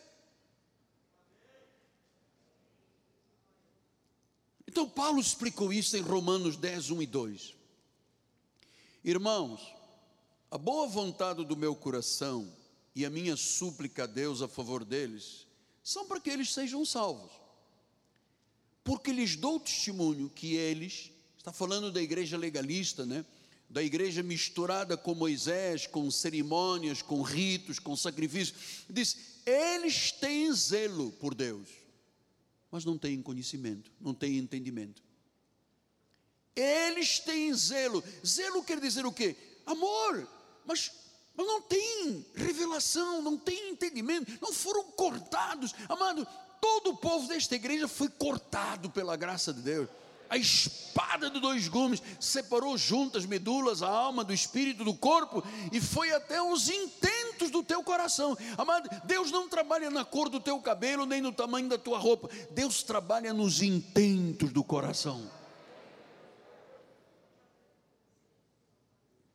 Então 4.65 4.87
Paulo 4.87 5.19
explicou 5.19 5.73
isso 5.73 5.97
em 5.97 6.01
Romanos 6.01 6.55
10, 6.55 6.91
1 6.91 7.01
e 7.01 7.05
2. 7.07 7.55
Irmãos, 9.03 9.59
a 10.49 10.57
boa 10.57 10.87
vontade 10.87 11.43
do 11.43 11.57
meu 11.57 11.75
coração 11.75 12.60
e 12.95 13.05
a 13.05 13.09
minha 13.09 13.35
súplica 13.35 14.03
a 14.03 14.07
Deus 14.07 14.41
a 14.41 14.47
favor 14.47 14.83
deles 14.83 15.47
são 15.83 16.07
para 16.07 16.19
que 16.19 16.29
eles 16.29 16.53
sejam 16.53 16.85
salvos. 16.85 17.31
Porque 18.83 19.11
lhes 19.11 19.35
dou 19.35 19.59
testemunho 19.59 20.29
que 20.29 20.55
eles, 20.55 21.11
está 21.37 21.51
falando 21.51 21.91
da 21.91 22.01
igreja 22.01 22.37
legalista, 22.37 23.05
né? 23.05 23.25
da 23.71 23.81
igreja 23.81 24.21
misturada 24.21 24.97
com 24.97 25.15
Moisés, 25.15 25.87
com 25.87 26.11
cerimônias, 26.11 27.01
com 27.01 27.21
ritos, 27.21 27.79
com 27.79 27.95
sacrifícios. 27.95 28.85
Diz: 28.89 29.17
eles 29.45 30.11
têm 30.11 30.51
zelo 30.53 31.11
por 31.13 31.33
Deus, 31.33 31.69
mas 32.69 32.83
não 32.83 32.97
têm 32.97 33.21
conhecimento, 33.21 33.89
não 33.99 34.13
têm 34.13 34.37
entendimento. 34.37 35.01
Eles 36.53 37.19
têm 37.19 37.53
zelo. 37.53 38.03
Zelo 38.25 38.61
quer 38.63 38.79
dizer 38.79 39.05
o 39.05 39.11
quê? 39.11 39.37
Amor, 39.65 40.27
mas, 40.65 40.91
mas 40.91 40.91
não 41.45 41.61
tem 41.61 42.25
revelação, 42.35 43.21
não 43.21 43.37
tem 43.37 43.71
entendimento, 43.71 44.31
não 44.41 44.53
foram 44.53 44.83
cortados. 44.83 45.73
Amado, 45.87 46.27
todo 46.59 46.91
o 46.91 46.97
povo 46.97 47.27
desta 47.27 47.55
igreja 47.55 47.87
foi 47.87 48.09
cortado 48.09 48.89
pela 48.89 49.15
graça 49.15 49.53
de 49.53 49.61
Deus 49.61 49.89
a 50.31 50.37
espada 50.37 51.29
de 51.29 51.41
dois 51.41 51.67
gumes, 51.67 52.01
separou 52.17 52.77
juntas 52.77 53.25
medulas, 53.25 53.83
a 53.83 53.89
alma 53.89 54.23
do 54.23 54.33
espírito 54.33 54.85
do 54.85 54.93
corpo 54.93 55.43
e 55.73 55.81
foi 55.81 56.09
até 56.13 56.41
os 56.41 56.69
intentos 56.69 57.51
do 57.51 57.61
teu 57.61 57.83
coração. 57.83 58.37
Amado, 58.57 58.89
Deus 59.03 59.29
não 59.29 59.49
trabalha 59.49 59.89
na 59.89 60.05
cor 60.05 60.29
do 60.29 60.39
teu 60.39 60.57
cabelo 60.61 61.05
nem 61.05 61.19
no 61.19 61.33
tamanho 61.33 61.67
da 61.67 61.77
tua 61.77 61.99
roupa. 61.99 62.29
Deus 62.51 62.81
trabalha 62.81 63.33
nos 63.33 63.61
intentos 63.61 64.53
do 64.53 64.63
coração. 64.63 65.29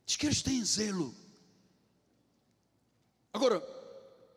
Diz 0.07 0.17
que 0.17 0.25
eles 0.25 0.41
têm 0.41 0.65
zelo. 0.65 1.15
Agora, 3.37 3.63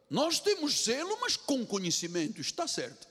nós 0.09 0.41
temos 0.41 0.83
zelo, 0.83 1.17
mas 1.21 1.37
com 1.37 1.65
conhecimento, 1.65 2.41
está 2.41 2.67
certo. 2.67 3.07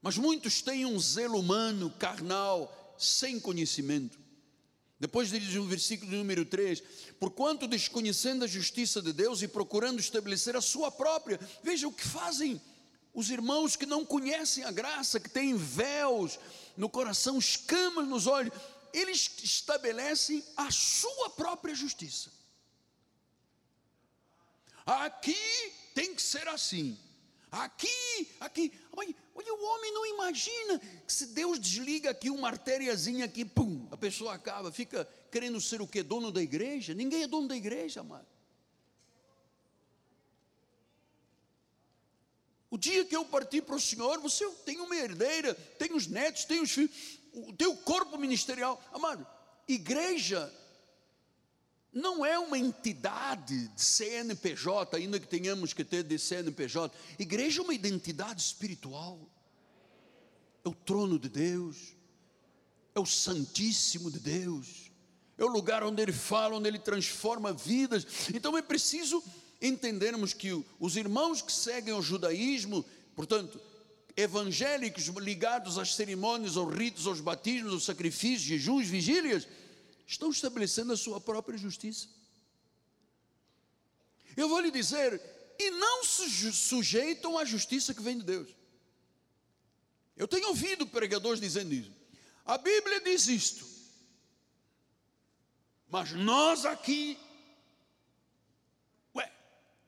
Mas 0.00 0.16
muitos 0.16 0.62
têm 0.62 0.86
um 0.86 0.96
zelo 1.00 1.40
humano, 1.40 1.90
carnal, 1.98 2.94
sem 2.96 3.40
conhecimento. 3.40 4.16
Depois 5.00 5.30
diz 5.30 5.52
no 5.52 5.66
versículo 5.66 6.12
número 6.12 6.44
3: 6.44 6.80
Porquanto 7.18 7.66
desconhecendo 7.66 8.44
a 8.44 8.48
justiça 8.48 9.02
de 9.02 9.12
Deus 9.12 9.42
e 9.42 9.48
procurando 9.48 9.98
estabelecer 9.98 10.54
a 10.54 10.60
sua 10.60 10.92
própria, 10.92 11.40
veja 11.64 11.88
o 11.88 11.92
que 11.92 12.06
fazem 12.06 12.60
os 13.12 13.30
irmãos 13.30 13.74
que 13.74 13.84
não 13.84 14.06
conhecem 14.06 14.62
a 14.62 14.70
graça, 14.70 15.18
que 15.18 15.28
têm 15.28 15.56
véus 15.56 16.38
no 16.76 16.88
coração, 16.88 17.36
escamas 17.36 18.06
nos 18.06 18.28
olhos, 18.28 18.54
eles 18.92 19.28
estabelecem 19.42 20.44
a 20.56 20.70
sua 20.70 21.30
própria 21.30 21.74
justiça. 21.74 22.38
Aqui 24.86 25.36
tem 25.94 26.14
que 26.14 26.22
ser 26.22 26.48
assim. 26.48 26.98
Aqui, 27.50 28.28
aqui. 28.38 28.72
Olha, 28.92 29.14
o 29.34 29.64
homem 29.64 29.92
não 29.92 30.06
imagina 30.06 30.78
que 30.78 31.12
se 31.12 31.26
Deus 31.28 31.58
desliga 31.58 32.10
aqui 32.10 32.30
uma 32.30 32.48
artériazinha 32.48 33.24
aqui, 33.24 33.44
pum, 33.44 33.88
a 33.90 33.96
pessoa 33.96 34.34
acaba, 34.34 34.70
fica 34.70 35.08
querendo 35.30 35.60
ser 35.60 35.80
o 35.80 35.86
que? 35.86 36.02
Dono 36.02 36.30
da 36.30 36.40
igreja? 36.40 36.94
Ninguém 36.94 37.24
é 37.24 37.26
dono 37.26 37.48
da 37.48 37.56
igreja, 37.56 38.00
amado. 38.00 38.26
O 42.70 42.78
dia 42.78 43.04
que 43.04 43.16
eu 43.16 43.24
partir 43.24 43.62
para 43.62 43.74
o 43.74 43.80
Senhor, 43.80 44.20
você 44.20 44.48
tem 44.64 44.80
uma 44.80 44.94
herdeira, 44.94 45.54
tem 45.54 45.92
os 45.92 46.06
netos, 46.06 46.44
tem 46.44 46.60
os 46.60 46.70
filhos, 46.70 47.18
o 47.32 47.52
teu 47.52 47.76
corpo 47.76 48.16
ministerial. 48.16 48.80
Amado, 48.92 49.26
igreja 49.66 50.52
não 51.92 52.24
é 52.24 52.38
uma 52.38 52.56
entidade 52.56 53.68
de 53.68 53.82
CNPJ, 53.82 54.96
ainda 54.96 55.18
que 55.18 55.26
tenhamos 55.26 55.72
que 55.72 55.84
ter 55.84 56.04
de 56.04 56.18
CNPJ. 56.18 56.94
Igreja 57.18 57.60
é 57.60 57.64
uma 57.64 57.74
identidade 57.74 58.40
espiritual. 58.40 59.18
É 60.64 60.68
o 60.68 60.74
trono 60.74 61.18
de 61.18 61.28
Deus, 61.28 61.94
é 62.94 63.00
o 63.00 63.06
Santíssimo 63.06 64.10
de 64.10 64.20
Deus, 64.20 64.90
é 65.36 65.44
o 65.44 65.48
lugar 65.48 65.82
onde 65.82 66.02
Ele 66.02 66.12
fala, 66.12 66.56
onde 66.56 66.68
Ele 66.68 66.78
transforma 66.78 67.52
vidas. 67.52 68.06
Então 68.32 68.56
é 68.56 68.62
preciso 68.62 69.22
entendermos 69.60 70.32
que 70.32 70.64
os 70.78 70.96
irmãos 70.96 71.42
que 71.42 71.52
seguem 71.52 71.94
o 71.94 72.02
judaísmo, 72.02 72.84
portanto, 73.16 73.60
evangélicos 74.16 75.06
ligados 75.06 75.78
às 75.78 75.94
cerimônias, 75.94 76.56
aos 76.56 76.74
ritos, 76.74 77.06
aos 77.06 77.20
batismos, 77.20 77.72
aos 77.72 77.84
sacrifícios, 77.84 78.42
jejuns, 78.42 78.86
vigílias, 78.86 79.48
estão 80.10 80.28
estabelecendo 80.30 80.92
a 80.92 80.96
sua 80.96 81.20
própria 81.20 81.56
justiça. 81.56 82.08
Eu 84.36 84.48
vou 84.48 84.58
lhe 84.58 84.70
dizer, 84.70 85.20
e 85.56 85.70
não 85.70 86.02
se 86.04 86.52
sujeitam 86.52 87.38
à 87.38 87.44
justiça 87.44 87.94
que 87.94 88.02
vem 88.02 88.18
de 88.18 88.24
Deus. 88.24 88.48
Eu 90.16 90.26
tenho 90.26 90.48
ouvido 90.48 90.86
pregadores 90.86 91.40
dizendo 91.40 91.72
isso. 91.72 91.92
A 92.44 92.58
Bíblia 92.58 93.00
diz 93.00 93.28
isto, 93.28 93.64
mas 95.88 96.10
nós 96.12 96.64
aqui, 96.64 97.16
ué, 99.14 99.32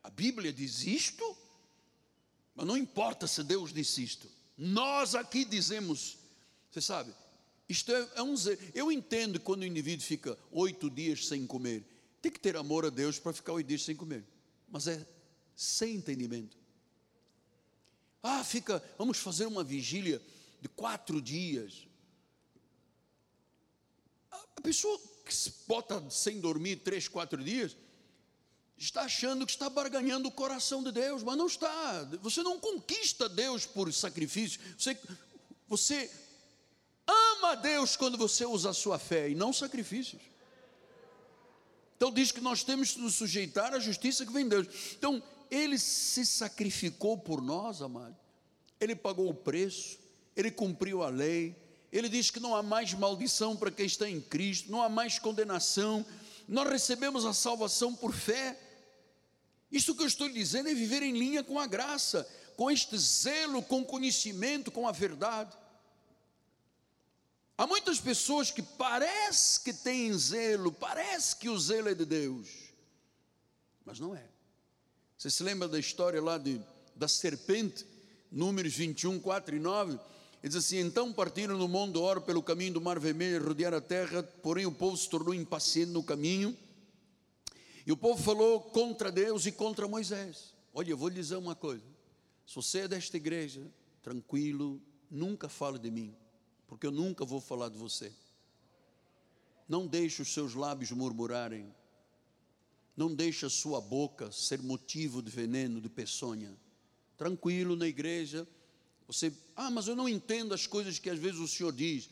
a 0.05 0.11
Bíblia 0.11 0.53
diz 0.53 0.85
isto, 0.85 1.37
mas 2.55 2.67
não 2.67 2.77
importa 2.77 3.27
se 3.27 3.43
Deus 3.43 3.73
disse 3.73 4.05
isto, 4.05 4.31
nós 4.57 5.17
aqui 5.17 5.45
dizemos, 5.45 6.17
você 6.71 6.81
sabe, 6.81 7.13
isto 7.73 7.91
é, 7.91 8.09
é 8.17 8.23
um 8.23 8.37
zelo. 8.37 8.59
Eu 8.75 8.93
entendo 8.93 9.41
quando 9.41 9.63
o 9.63 9.67
indivíduo 9.67 10.05
fica 10.07 10.39
oito 10.51 10.89
dias 10.91 11.27
sem 11.27 11.47
comer. 11.47 11.85
Tem 12.21 12.31
que 12.31 12.39
ter 12.39 12.57
amor 12.57 12.85
a 12.85 12.91
Deus 12.91 13.19
para 13.19 13.33
ficar 13.33 13.53
oito 13.55 13.67
dias 13.67 13.83
sem 13.83 13.97
comer. 13.97 14.25
Mas 14.71 14.87
é 14.87 15.05
sem 15.57 15.97
entendimento. 15.97 16.57
Ah, 18.23 18.45
fica, 18.45 18.83
vamos 18.97 19.19
fazer 19.19 19.47
uma 19.47 19.65
vigília 19.65 20.23
de 20.61 20.69
quatro 20.69 21.21
dias. 21.21 21.89
A 24.31 24.61
pessoa 24.63 25.01
que 25.25 25.35
se 25.35 25.53
bota 25.67 26.09
sem 26.11 26.41
dormir 26.41 26.77
três, 26.77 27.09
quatro 27.09 27.43
dias, 27.43 27.77
está 28.77 29.03
achando 29.03 29.47
que 29.47 29.53
está 29.53 29.69
barganhando 29.69 30.29
o 30.29 30.33
coração 30.33 30.83
de 30.83 30.93
Deus, 30.93 31.23
mas 31.23 31.37
não 31.37 31.47
está. 31.47 32.05
Você 32.21 32.43
não 32.43 32.61
conquista 32.61 33.29
Deus 33.29 33.65
por 33.67 33.93
sacrifício. 33.93 34.61
Você, 34.79 34.99
você 35.69 36.11
Ama 37.43 37.53
a 37.53 37.55
Deus 37.57 37.97
quando 37.97 38.17
você 38.17 38.47
usa 38.47 38.71
a 38.71 38.73
sua 38.73 39.01
fé 39.01 39.29
e 39.29 39.35
não 39.35 39.53
sacrifícios. 39.53 40.23
Então 41.97 42.13
diz 42.13 42.31
que 42.31 42.41
nós 42.41 42.63
temos 42.63 42.93
que 42.93 43.01
nos 43.01 43.17
sujeitar 43.17 43.75
à 43.75 43.81
justiça 43.81 44.25
que 44.25 44.33
vem 44.33 44.45
de 44.45 44.51
Deus. 44.51 44.69
Então, 44.93 45.21
ele 45.51 45.77
se 45.77 46.25
sacrificou 46.25 47.19
por 47.19 47.43
nós, 47.43 47.83
amado. 47.83 48.17
Ele 48.81 48.95
pagou 48.95 49.29
o 49.29 49.35
preço, 49.35 49.99
ele 50.37 50.53
cumpriu 50.53 51.03
a 51.03 51.09
lei. 51.09 51.57
Ele 51.91 52.09
diz 52.09 52.31
que 52.31 52.39
não 52.39 52.55
há 52.55 52.63
mais 52.63 52.95
maldição 52.95 53.57
para 53.57 53.73
quem 53.73 53.87
está 53.87 54.09
em 54.09 54.21
Cristo, 54.21 54.71
não 54.71 54.81
há 54.81 54.89
mais 54.89 55.19
condenação. 55.19 56.07
Nós 56.47 56.71
recebemos 56.71 57.27
a 57.27 57.33
salvação 57.33 57.93
por 57.93 58.15
fé. 58.15 58.57
Isso 59.69 59.97
que 59.97 60.03
eu 60.03 60.07
estou 60.07 60.29
dizendo 60.29 60.69
é 60.69 60.75
viver 60.75 61.03
em 61.03 61.19
linha 61.19 61.43
com 61.43 61.59
a 61.59 61.67
graça, 61.67 62.25
com 62.57 62.71
este 62.71 62.97
zelo, 62.97 63.65
com 63.65 63.85
conhecimento, 63.85 64.71
com 64.71 64.87
a 64.87 64.93
verdade. 64.93 65.61
Há 67.63 67.67
muitas 67.69 68.01
pessoas 68.01 68.51
que 68.51 68.61
parece 68.61 69.61
que 69.61 69.73
têm 69.73 70.13
zelo, 70.19 70.73
parece 70.73 71.37
que 71.37 71.49
o 71.49 71.57
zelo 71.57 71.91
é 71.91 71.95
de 71.95 72.05
Deus, 72.05 72.49
mas 73.85 74.01
não 74.01 74.17
é. 74.17 74.29
Você 75.17 75.31
se 75.31 75.45
lembra 75.45 75.69
da 75.69 75.79
história 75.79 76.21
lá 76.21 76.39
de, 76.39 76.61
da 76.97 77.07
serpente, 77.07 77.87
Números 78.33 78.75
21, 78.75 79.21
4 79.21 79.55
e 79.55 79.61
9? 79.61 79.93
Ele 79.93 80.01
diz 80.43 80.57
assim: 80.57 80.81
Então 80.81 81.13
partiram 81.13 81.57
no 81.57 81.69
Monte 81.69 81.99
Or 81.99 82.21
pelo 82.23 82.43
caminho 82.43 82.73
do 82.73 82.81
Mar 82.81 82.99
Vermelho, 82.99 83.47
rodearam 83.47 83.79
a 83.79 83.81
terra, 83.81 84.25
porém 84.25 84.67
o 84.67 84.73
povo 84.73 84.97
se 84.97 85.09
tornou 85.09 85.33
impaciente 85.33 85.93
no 85.93 86.03
caminho. 86.03 86.59
E 87.87 87.93
o 87.93 87.97
povo 87.97 88.21
falou 88.21 88.61
contra 88.61 89.13
Deus 89.13 89.47
e 89.47 89.53
contra 89.53 89.87
Moisés. 89.87 90.53
Olha, 90.75 90.91
eu 90.91 90.97
vou 90.97 91.09
lhe 91.09 91.15
dizer 91.15 91.37
uma 91.37 91.55
coisa: 91.55 91.85
se 92.45 92.57
você 92.57 92.81
é 92.81 92.89
desta 92.89 93.17
igreja, 93.17 93.65
tranquilo, 94.03 94.83
nunca 95.09 95.49
fale 95.49 95.79
de 95.79 95.93
mim 95.93 96.22
porque 96.73 96.87
eu 96.87 96.91
nunca 96.91 97.23
vou 97.23 97.39
falar 97.39 97.69
de 97.69 97.77
você. 97.77 98.11
Não 99.69 99.87
deixe 99.87 100.23
os 100.23 100.33
seus 100.33 100.55
lábios 100.55 100.91
murmurarem. 100.91 101.71
Não 102.97 103.15
deixe 103.15 103.45
a 103.45 103.51
sua 103.51 103.79
boca 103.79 104.33
ser 104.33 104.63
motivo 104.63 105.21
de 105.21 105.31
veneno, 105.31 105.83
de 105.83 105.91
peçonha. 105.91 106.57
Tranquilo 107.19 107.77
na 107.77 107.87
igreja. 107.87 108.49
Você, 109.07 109.31
ah, 109.55 109.71
mas 109.71 109.87
eu 109.87 109.95
não 109.95 110.09
entendo 110.09 110.55
as 110.55 110.67
coisas 110.67 110.99
que 110.99 111.11
às 111.11 111.19
vezes 111.19 111.41
o 111.41 111.47
Senhor 111.47 111.75
diz. 111.75 112.09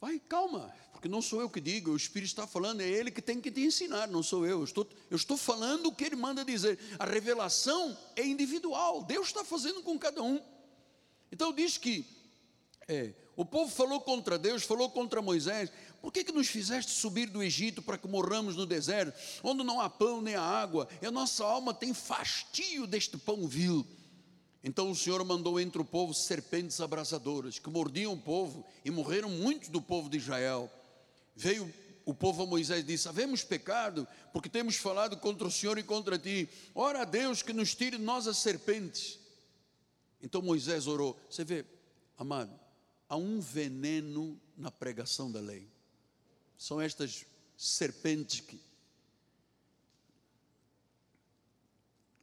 Vai, 0.00 0.18
calma, 0.18 0.74
porque 0.90 1.06
não 1.06 1.20
sou 1.20 1.42
eu 1.42 1.50
que 1.50 1.60
digo, 1.60 1.90
o 1.90 1.96
Espírito 1.96 2.30
está 2.30 2.46
falando, 2.46 2.80
é 2.80 2.88
Ele 2.88 3.10
que 3.10 3.20
tem 3.20 3.38
que 3.38 3.50
te 3.50 3.60
ensinar, 3.60 4.08
não 4.08 4.22
sou 4.22 4.46
eu. 4.46 4.60
Eu 4.60 4.64
estou, 4.64 4.88
eu 5.10 5.16
estou 5.16 5.36
falando 5.36 5.88
o 5.88 5.94
que 5.94 6.04
Ele 6.04 6.16
manda 6.16 6.42
dizer. 6.42 6.78
A 6.98 7.04
revelação 7.04 7.94
é 8.16 8.24
individual, 8.24 9.04
Deus 9.04 9.26
está 9.26 9.44
fazendo 9.44 9.82
com 9.82 9.98
cada 9.98 10.22
um. 10.22 10.42
Então 11.30 11.52
diz 11.52 11.76
que 11.76 12.06
é, 12.88 13.12
o 13.38 13.44
povo 13.44 13.70
falou 13.70 14.00
contra 14.00 14.36
Deus, 14.36 14.64
falou 14.64 14.90
contra 14.90 15.22
Moisés. 15.22 15.70
Por 16.02 16.12
que, 16.12 16.24
que 16.24 16.32
nos 16.32 16.48
fizeste 16.48 16.90
subir 16.90 17.30
do 17.30 17.40
Egito 17.40 17.80
para 17.80 17.96
que 17.96 18.08
morramos 18.08 18.56
no 18.56 18.66
deserto, 18.66 19.16
onde 19.44 19.62
não 19.62 19.80
há 19.80 19.88
pão 19.88 20.20
nem 20.20 20.34
há 20.34 20.42
água, 20.42 20.88
e 21.00 21.06
a 21.06 21.10
nossa 21.12 21.44
alma 21.44 21.72
tem 21.72 21.94
fastio 21.94 22.84
deste 22.84 23.16
pão 23.16 23.46
vil? 23.46 23.86
Então 24.60 24.90
o 24.90 24.96
Senhor 24.96 25.24
mandou 25.24 25.60
entre 25.60 25.80
o 25.80 25.84
povo 25.84 26.12
serpentes 26.12 26.80
abrasadoras, 26.80 27.60
que 27.60 27.70
mordiam 27.70 28.12
o 28.12 28.20
povo, 28.20 28.66
e 28.84 28.90
morreram 28.90 29.30
muitos 29.30 29.68
do 29.68 29.80
povo 29.80 30.10
de 30.10 30.16
Israel. 30.16 30.68
Veio 31.36 31.72
o 32.04 32.12
povo 32.12 32.42
a 32.42 32.46
Moisés 32.46 32.80
e 32.80 32.86
disse: 32.88 33.08
Havemos 33.08 33.44
pecado, 33.44 34.04
porque 34.32 34.48
temos 34.48 34.74
falado 34.74 35.16
contra 35.16 35.46
o 35.46 35.50
Senhor 35.52 35.78
e 35.78 35.84
contra 35.84 36.18
ti. 36.18 36.48
Ora 36.74 37.02
a 37.02 37.04
Deus 37.04 37.40
que 37.40 37.52
nos 37.52 37.72
tire 37.72 37.98
nós 37.98 38.26
as 38.26 38.38
serpentes. 38.38 39.16
Então 40.20 40.42
Moisés 40.42 40.88
orou. 40.88 41.16
Você 41.30 41.44
vê, 41.44 41.64
amado, 42.18 42.66
há 43.08 43.16
um 43.16 43.40
veneno 43.40 44.38
na 44.56 44.70
pregação 44.70 45.30
da 45.30 45.40
lei. 45.40 45.66
São 46.56 46.80
estas 46.80 47.24
serpentes 47.56 48.40
que, 48.40 48.60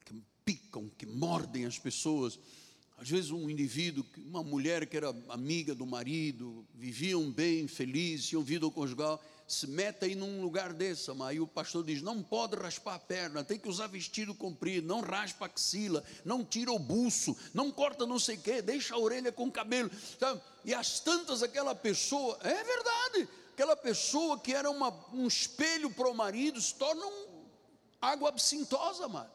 que 0.05 0.23
picam, 0.43 0.89
que 0.97 1.05
mordem 1.05 1.65
as 1.65 1.79
pessoas. 1.79 2.38
Às 2.97 3.09
vezes 3.09 3.31
um 3.31 3.49
indivíduo, 3.49 4.05
uma 4.17 4.43
mulher 4.43 4.86
que 4.86 4.95
era 4.95 5.09
amiga 5.29 5.73
do 5.73 5.86
marido, 5.86 6.65
viviam 6.73 7.31
bem, 7.31 7.67
felizes, 7.67 8.27
tinham 8.27 8.43
vida 8.43 8.69
conjugal, 8.69 9.23
se 9.48 9.68
mete 9.68 10.06
aí 10.06 10.16
num 10.16 10.41
lugar 10.41 10.74
desse, 10.74 11.12
aí 11.24 11.39
o 11.39 11.46
pastor 11.46 11.84
diz, 11.84 12.02
não 12.02 12.24
pode 12.24 12.56
raspar 12.56 12.96
a 12.96 13.00
perna, 13.00 13.43
tem 13.43 13.60
que 13.60 13.70
usar 13.70 13.88
vestido 13.88 14.34
comprido, 14.34 14.88
não 14.88 15.02
raspa 15.02 15.46
a 15.46 15.48
axila, 15.48 16.04
não 16.24 16.43
tira 16.43 16.72
o 16.72 16.80
buço, 16.80 17.38
não 17.54 17.72
corta 17.72 18.08
não 18.08 18.18
sei 18.18 18.38
o 18.38 18.41
quê, 18.41 18.62
deixa 18.62 18.96
a 18.96 19.00
orelha 19.00 19.32
com 19.32 19.48
o 19.48 19.52
cabelo, 19.52 19.91
sabe? 20.20 20.41
e 20.64 20.74
as 20.74 21.00
tantas 21.00 21.43
aquela 21.43 21.76
pessoa, 21.76 22.39
é 22.41 22.64
verdade, 22.64 23.30
aquela 23.54 23.76
pessoa 23.76 24.39
que 24.39 24.52
era 24.54 24.70
uma, 24.70 24.91
um 25.14 25.28
espelho 25.28 25.91
para 25.91 26.10
o 26.10 26.16
marido, 26.16 26.60
se 26.60 26.74
torna 26.74 27.06
um, 27.06 27.46
água 28.02 28.30
absintosa, 28.30 29.08
mano. 29.08 29.30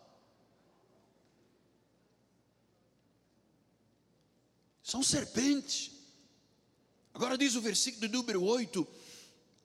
São 4.82 5.04
serpentes. 5.04 5.92
Agora 7.14 7.38
diz 7.38 7.54
o 7.54 7.60
versículo 7.60 8.08
de 8.08 8.12
número 8.12 8.42
8: 8.42 8.86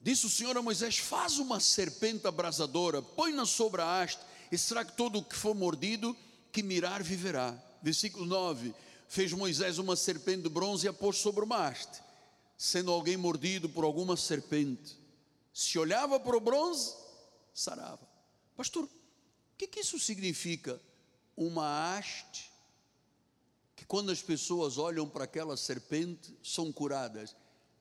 Disse 0.06 0.26
o 0.26 0.30
Senhor 0.30 0.56
a 0.56 0.62
Moisés: 0.62 0.98
Faz 0.98 1.38
uma 1.38 1.60
serpente 1.60 2.26
abrasadora, 2.26 3.02
põe-na 3.02 3.46
sobre 3.46 3.82
a 3.82 4.02
haste, 4.02 4.22
e 4.50 4.58
que 4.58 4.96
todo 4.96 5.20
o 5.20 5.24
que 5.26 5.36
for 5.36 5.54
mordido, 5.54 6.16
que 6.50 6.64
mirar, 6.64 7.04
viverá. 7.04 7.62
Versículo 7.82 8.26
9: 8.26 8.74
Fez 9.10 9.34
Moisés 9.34 9.80
uma 9.80 9.98
serpente 9.98 10.44
de 10.44 10.50
bronze 10.50 10.86
e 10.86 10.90
a 10.90 10.94
pôs 10.94 11.18
sobre 11.18 11.44
uma 11.44 11.68
haste 11.68 12.06
sendo 12.58 12.92
alguém 12.92 13.18
mordido 13.18 13.68
por 13.70 13.84
alguma 13.84 14.16
serpente, 14.16 14.98
se 15.54 15.78
olhava 15.78 16.20
para 16.20 16.38
o 16.38 16.40
bronze, 16.40 16.96
sarava. 17.54 18.08
Pastor, 18.56 18.86
o 18.86 18.90
que, 19.58 19.68
que 19.68 19.82
isso 19.82 20.00
significa? 20.00 20.80
Uma 21.36 21.98
haste, 21.98 22.52
que 23.76 23.86
quando 23.86 24.12
as 24.12 24.22
pessoas 24.22 24.78
olham 24.78 25.08
para 25.08 25.26
aquela 25.26 25.58
serpente, 25.58 26.34
são 26.42 26.72
curadas. 26.72 27.36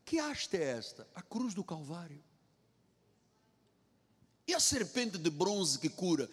Que 0.05 0.18
haste 0.18 0.57
é 0.57 0.62
esta? 0.62 1.09
A 1.14 1.22
cruz 1.22 1.55
do 1.55 1.64
Calvário. 1.64 2.22
E 4.46 4.55
a 4.55 4.61
serpente 4.61 5.16
de 5.16 5.30
bronze 5.30 5.78
que 5.78 5.88
cura? 5.88 6.28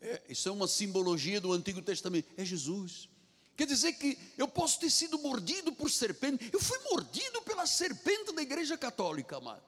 É, 0.00 0.22
isso 0.28 0.48
é 0.48 0.52
uma 0.52 0.68
simbologia 0.68 1.40
do 1.40 1.52
Antigo 1.52 1.80
Testamento. 1.80 2.28
É 2.36 2.44
Jesus. 2.44 3.08
Quer 3.56 3.66
dizer 3.66 3.94
que 3.94 4.18
eu 4.36 4.46
posso 4.46 4.78
ter 4.80 4.90
sido 4.90 5.18
mordido 5.18 5.72
por 5.72 5.90
serpente. 5.90 6.50
Eu 6.52 6.60
fui 6.60 6.78
mordido 6.90 7.40
pela 7.42 7.66
serpente 7.66 8.32
da 8.32 8.42
igreja 8.42 8.76
católica, 8.76 9.38
amado. 9.38 9.62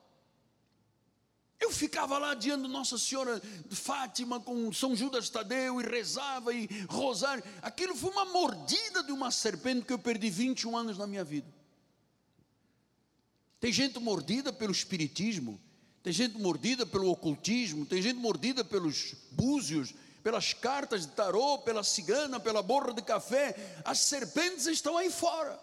Eu 1.58 1.70
ficava 1.70 2.18
lá 2.18 2.34
diante 2.34 2.66
de 2.66 2.68
Nossa 2.68 2.98
Senhora 2.98 3.40
de 3.40 3.74
Fátima 3.74 4.38
com 4.38 4.70
São 4.72 4.94
Judas 4.94 5.30
Tadeu 5.30 5.80
e 5.80 5.84
rezava 5.84 6.52
e 6.52 6.68
rosário. 6.88 7.42
Aquilo 7.62 7.96
foi 7.96 8.10
uma 8.10 8.26
mordida 8.26 9.02
de 9.02 9.12
uma 9.12 9.30
serpente 9.30 9.86
que 9.86 9.92
eu 9.92 9.98
perdi 9.98 10.28
21 10.28 10.76
anos 10.76 10.98
na 10.98 11.06
minha 11.06 11.24
vida. 11.24 11.50
Tem 13.66 13.72
gente 13.72 13.98
mordida 13.98 14.52
pelo 14.52 14.70
espiritismo, 14.70 15.60
tem 16.00 16.12
gente 16.12 16.38
mordida 16.38 16.86
pelo 16.86 17.10
ocultismo, 17.10 17.84
tem 17.84 18.00
gente 18.00 18.16
mordida 18.16 18.64
pelos 18.64 19.16
búzios, 19.32 19.92
pelas 20.22 20.54
cartas 20.54 21.00
de 21.00 21.08
tarô, 21.08 21.58
pela 21.58 21.82
cigana, 21.82 22.38
pela 22.38 22.62
borra 22.62 22.94
de 22.94 23.02
café, 23.02 23.80
as 23.84 23.98
serpentes 23.98 24.66
estão 24.66 24.96
aí 24.96 25.10
fora. 25.10 25.60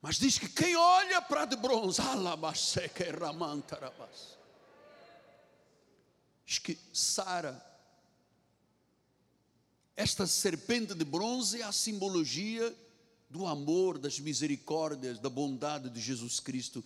Mas 0.00 0.16
diz 0.16 0.40
que 0.40 0.48
quem 0.48 0.74
olha 0.74 1.22
para 1.22 1.44
de 1.44 1.54
bronze, 1.54 2.02
diz 6.44 6.58
que 6.58 6.76
Sara, 6.92 7.64
esta 9.94 10.26
serpente 10.26 10.96
de 10.96 11.04
bronze 11.04 11.60
é 11.60 11.64
a 11.64 11.70
simbologia 11.70 12.76
do 13.32 13.46
amor, 13.46 13.98
das 13.98 14.20
misericórdias, 14.20 15.18
da 15.18 15.28
bondade 15.28 15.90
de 15.90 16.00
Jesus 16.00 16.38
Cristo. 16.38 16.84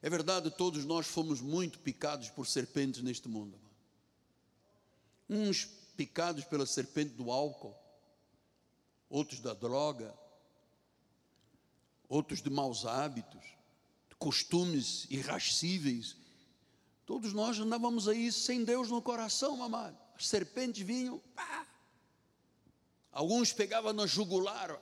É 0.00 0.08
verdade, 0.08 0.50
todos 0.50 0.84
nós 0.84 1.06
fomos 1.06 1.40
muito 1.40 1.78
picados 1.80 2.30
por 2.30 2.46
serpentes 2.46 3.02
neste 3.02 3.28
mundo 3.28 3.58
uns 5.30 5.64
picados 5.96 6.44
pela 6.44 6.66
serpente 6.66 7.14
do 7.14 7.30
álcool, 7.30 7.76
outros 9.08 9.38
da 9.38 9.54
droga, 9.54 10.12
outros 12.08 12.42
de 12.42 12.50
maus 12.50 12.84
hábitos, 12.84 13.44
de 14.08 14.16
costumes 14.16 15.06
irrascíveis. 15.08 16.16
Todos 17.06 17.32
nós 17.32 17.58
andávamos 17.60 18.08
aí 18.08 18.32
sem 18.32 18.64
Deus 18.64 18.90
no 18.90 19.00
coração, 19.00 19.62
amado. 19.62 19.96
As 20.16 20.26
serpentes 20.26 20.84
vinham, 20.84 21.20
pá. 21.34 21.64
Alguns 23.12 23.52
pegavam 23.52 23.92
na 23.92 24.06
jugular 24.06 24.80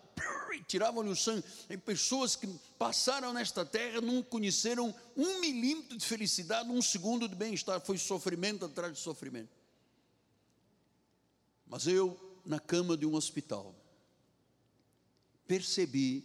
e 0.55 0.63
tiravam-lhe 0.63 1.09
o 1.09 1.17
sangue. 1.17 1.45
Tem 1.67 1.79
pessoas 1.79 2.37
que 2.37 2.47
passaram 2.79 3.33
nesta 3.33 3.65
terra, 3.65 4.01
não 4.01 4.23
conheceram 4.23 4.95
um 5.17 5.41
milímetro 5.41 5.97
de 5.97 6.05
felicidade, 6.05 6.69
um 6.69 6.83
segundo 6.83 7.29
de 7.29 7.35
bem-estar. 7.35 7.81
Foi 7.81 7.97
sofrimento 7.97 8.65
atrás 8.65 8.93
de 8.93 8.99
sofrimento. 8.99 9.57
Mas 11.67 11.87
eu, 11.87 12.19
na 12.45 12.61
cama 12.61 12.97
de 12.97 13.07
um 13.07 13.15
hospital, 13.15 13.75
percebi 15.47 16.25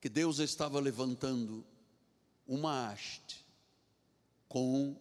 que 0.00 0.08
Deus 0.08 0.38
estava 0.38 0.80
levantando 0.80 1.64
uma 2.46 2.88
haste 2.90 3.44
com 4.48 4.96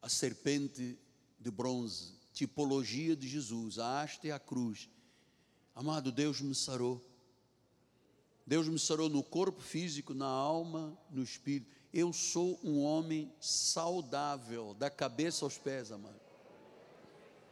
a 0.00 0.08
serpente 0.08 0.98
de 1.38 1.50
bronze, 1.50 2.14
tipologia 2.32 3.14
de 3.14 3.28
Jesus, 3.28 3.78
a 3.78 4.02
haste 4.02 4.26
e 4.26 4.32
a 4.32 4.38
cruz. 4.38 4.88
Amado, 5.76 6.10
Deus 6.10 6.40
me 6.40 6.54
sarou. 6.54 7.04
Deus 8.46 8.66
me 8.66 8.78
sarou 8.78 9.10
no 9.10 9.22
corpo 9.22 9.60
físico, 9.60 10.14
na 10.14 10.26
alma, 10.26 10.96
no 11.10 11.22
espírito. 11.22 11.70
Eu 11.92 12.14
sou 12.14 12.58
um 12.64 12.82
homem 12.82 13.30
saudável, 13.38 14.72
da 14.72 14.88
cabeça 14.88 15.44
aos 15.44 15.58
pés, 15.58 15.92
amado. 15.92 16.18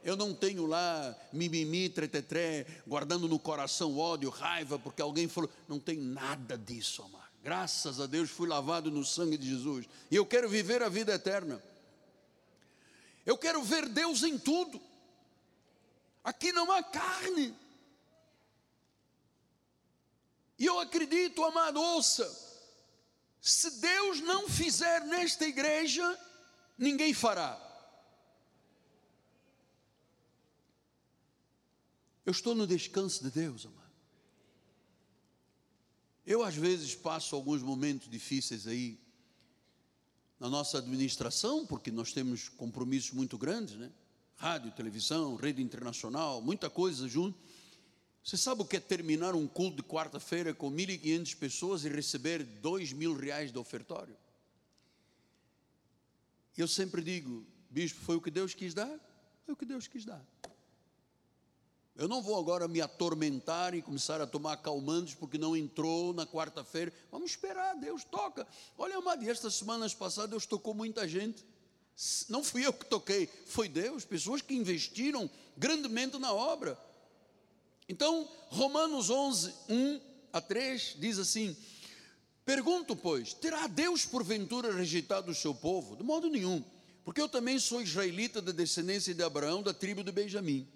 Eu 0.03 0.17
não 0.17 0.35
tenho 0.35 0.65
lá 0.65 1.15
mimimi, 1.35 1.91
tretetré, 1.91 2.67
guardando 2.87 3.29
no 3.29 3.39
coração 3.39 3.99
ódio, 3.99 4.31
raiva, 4.31 4.79
porque 4.79 5.03
alguém 5.03 5.29
falou. 5.29 5.51
Não 5.69 5.79
tem 5.79 5.99
nada 5.99 6.57
disso, 6.57 7.03
amado. 7.03 7.25
Graças 7.43 8.01
a 8.01 8.07
Deus 8.07 8.31
fui 8.31 8.49
lavado 8.49 8.91
no 8.91 9.05
sangue 9.05 9.37
de 9.37 9.51
Jesus. 9.51 9.87
E 10.11 10.17
eu 10.17 10.25
quero 10.25 10.49
viver 10.49 10.83
a 10.83 10.89
vida 10.89 11.13
eterna. 11.13 11.63
Eu 13.27 13.37
quero 13.37 13.63
ver 13.63 13.87
Deus 13.87 14.23
em 14.23 14.39
tudo. 14.39 14.81
Aqui 16.23 16.53
não 16.53 16.73
há 16.73 16.83
carne. 16.83 17.55
E 20.65 20.67
eu 20.67 20.81
acredito, 20.81 21.45
amado, 21.45 21.79
ouça. 21.79 22.27
Se 23.39 23.71
Deus 23.83 24.21
não 24.23 24.49
fizer 24.49 25.05
nesta 25.05 25.45
igreja, 25.45 26.19
ninguém 26.79 27.13
fará. 27.13 27.61
Eu 32.25 32.31
estou 32.31 32.55
no 32.55 32.67
descanso 32.67 33.23
de 33.23 33.31
Deus, 33.31 33.67
amado. 33.67 33.93
Eu, 36.25 36.43
às 36.43 36.55
vezes, 36.55 36.95
passo 36.95 37.37
alguns 37.37 37.61
momentos 37.61 38.09
difíceis 38.09 38.67
aí 38.67 38.99
na 40.41 40.49
nossa 40.49 40.79
administração, 40.79 41.67
porque 41.67 41.91
nós 41.91 42.11
temos 42.11 42.49
compromissos 42.49 43.11
muito 43.11 43.37
grandes, 43.37 43.75
né? 43.75 43.93
Rádio, 44.35 44.73
televisão, 44.73 45.37
rede 45.37 45.61
internacional, 45.61 46.41
muita 46.41 46.71
coisa 46.71 47.07
junto. 47.07 47.39
Você 48.25 48.39
sabe 48.39 48.63
o 48.63 48.65
que 48.65 48.79
é 48.79 48.81
terminar 48.81 49.35
um 49.35 49.47
culto 49.47 49.77
de 49.77 49.83
quarta-feira 49.83 50.55
com 50.55 50.73
1.500 50.73 51.37
pessoas 51.37 51.85
e 51.85 51.91
receber 51.91 52.43
dois 52.43 52.91
mil 52.91 53.15
reais 53.15 53.53
de 53.53 53.59
ofertório? 53.59 54.17
Eu 56.57 56.67
sempre 56.67 57.03
digo, 57.03 57.45
bispo, 57.69 58.01
foi 58.01 58.17
o 58.17 58.23
que 58.23 58.31
Deus 58.31 58.55
quis 58.55 58.73
dar? 58.73 58.99
Foi 59.45 59.53
o 59.53 59.57
que 59.57 59.67
Deus 59.67 59.87
quis 59.87 60.07
dar. 60.07 60.25
Eu 61.95 62.09
não 62.09 62.23
vou 62.23 62.39
agora 62.39 62.67
me 62.67 62.81
atormentar 62.81 63.75
e 63.75 63.83
começar 63.83 64.19
a 64.23 64.27
tomar 64.27 64.57
calmantes 64.57 65.15
porque 65.15 65.37
não 65.37 65.55
entrou 65.55 66.15
na 66.15 66.27
quarta-feira. 66.27 66.91
Vamos 67.13 67.33
esperar, 67.33 67.75
Deus 67.77 68.05
toca. 68.05 68.47
Olha, 68.79 68.97
amado, 68.97 69.29
estas 69.29 69.55
semanas 69.55 69.93
passadas 69.93 70.31
Deus 70.31 70.47
tocou 70.47 70.73
muita 70.73 71.07
gente. 71.07 71.45
Não 72.31 72.43
fui 72.43 72.65
eu 72.65 72.73
que 72.73 72.87
toquei, 72.87 73.27
foi 73.47 73.69
Deus, 73.69 74.05
pessoas 74.05 74.41
que 74.41 74.55
investiram 74.55 75.31
grandemente 75.59 76.19
na 76.19 76.33
obra. 76.33 76.79
Então, 77.89 78.29
Romanos 78.49 79.11
11, 79.11 79.53
1 79.69 80.01
a 80.33 80.41
3 80.41 80.97
diz 80.99 81.19
assim: 81.19 81.57
Pergunto, 82.45 82.97
pois, 82.97 83.35
terá 83.35 83.67
Deus 83.67 84.05
porventura 84.05 84.73
rejeitado 84.73 85.31
o 85.31 85.35
seu 85.35 85.55
povo? 85.55 85.97
De 85.97 86.03
modo 86.03 86.29
nenhum, 86.29 86.65
porque 87.05 87.21
eu 87.21 87.29
também 87.29 87.59
sou 87.59 87.83
israelita 87.83 88.41
da 88.41 88.53
descendência 88.53 89.15
de 89.15 89.23
Abraão, 89.23 89.63
da 89.63 89.75
tribo 89.75 90.03
de 90.03 90.13
Benjamim. 90.13 90.67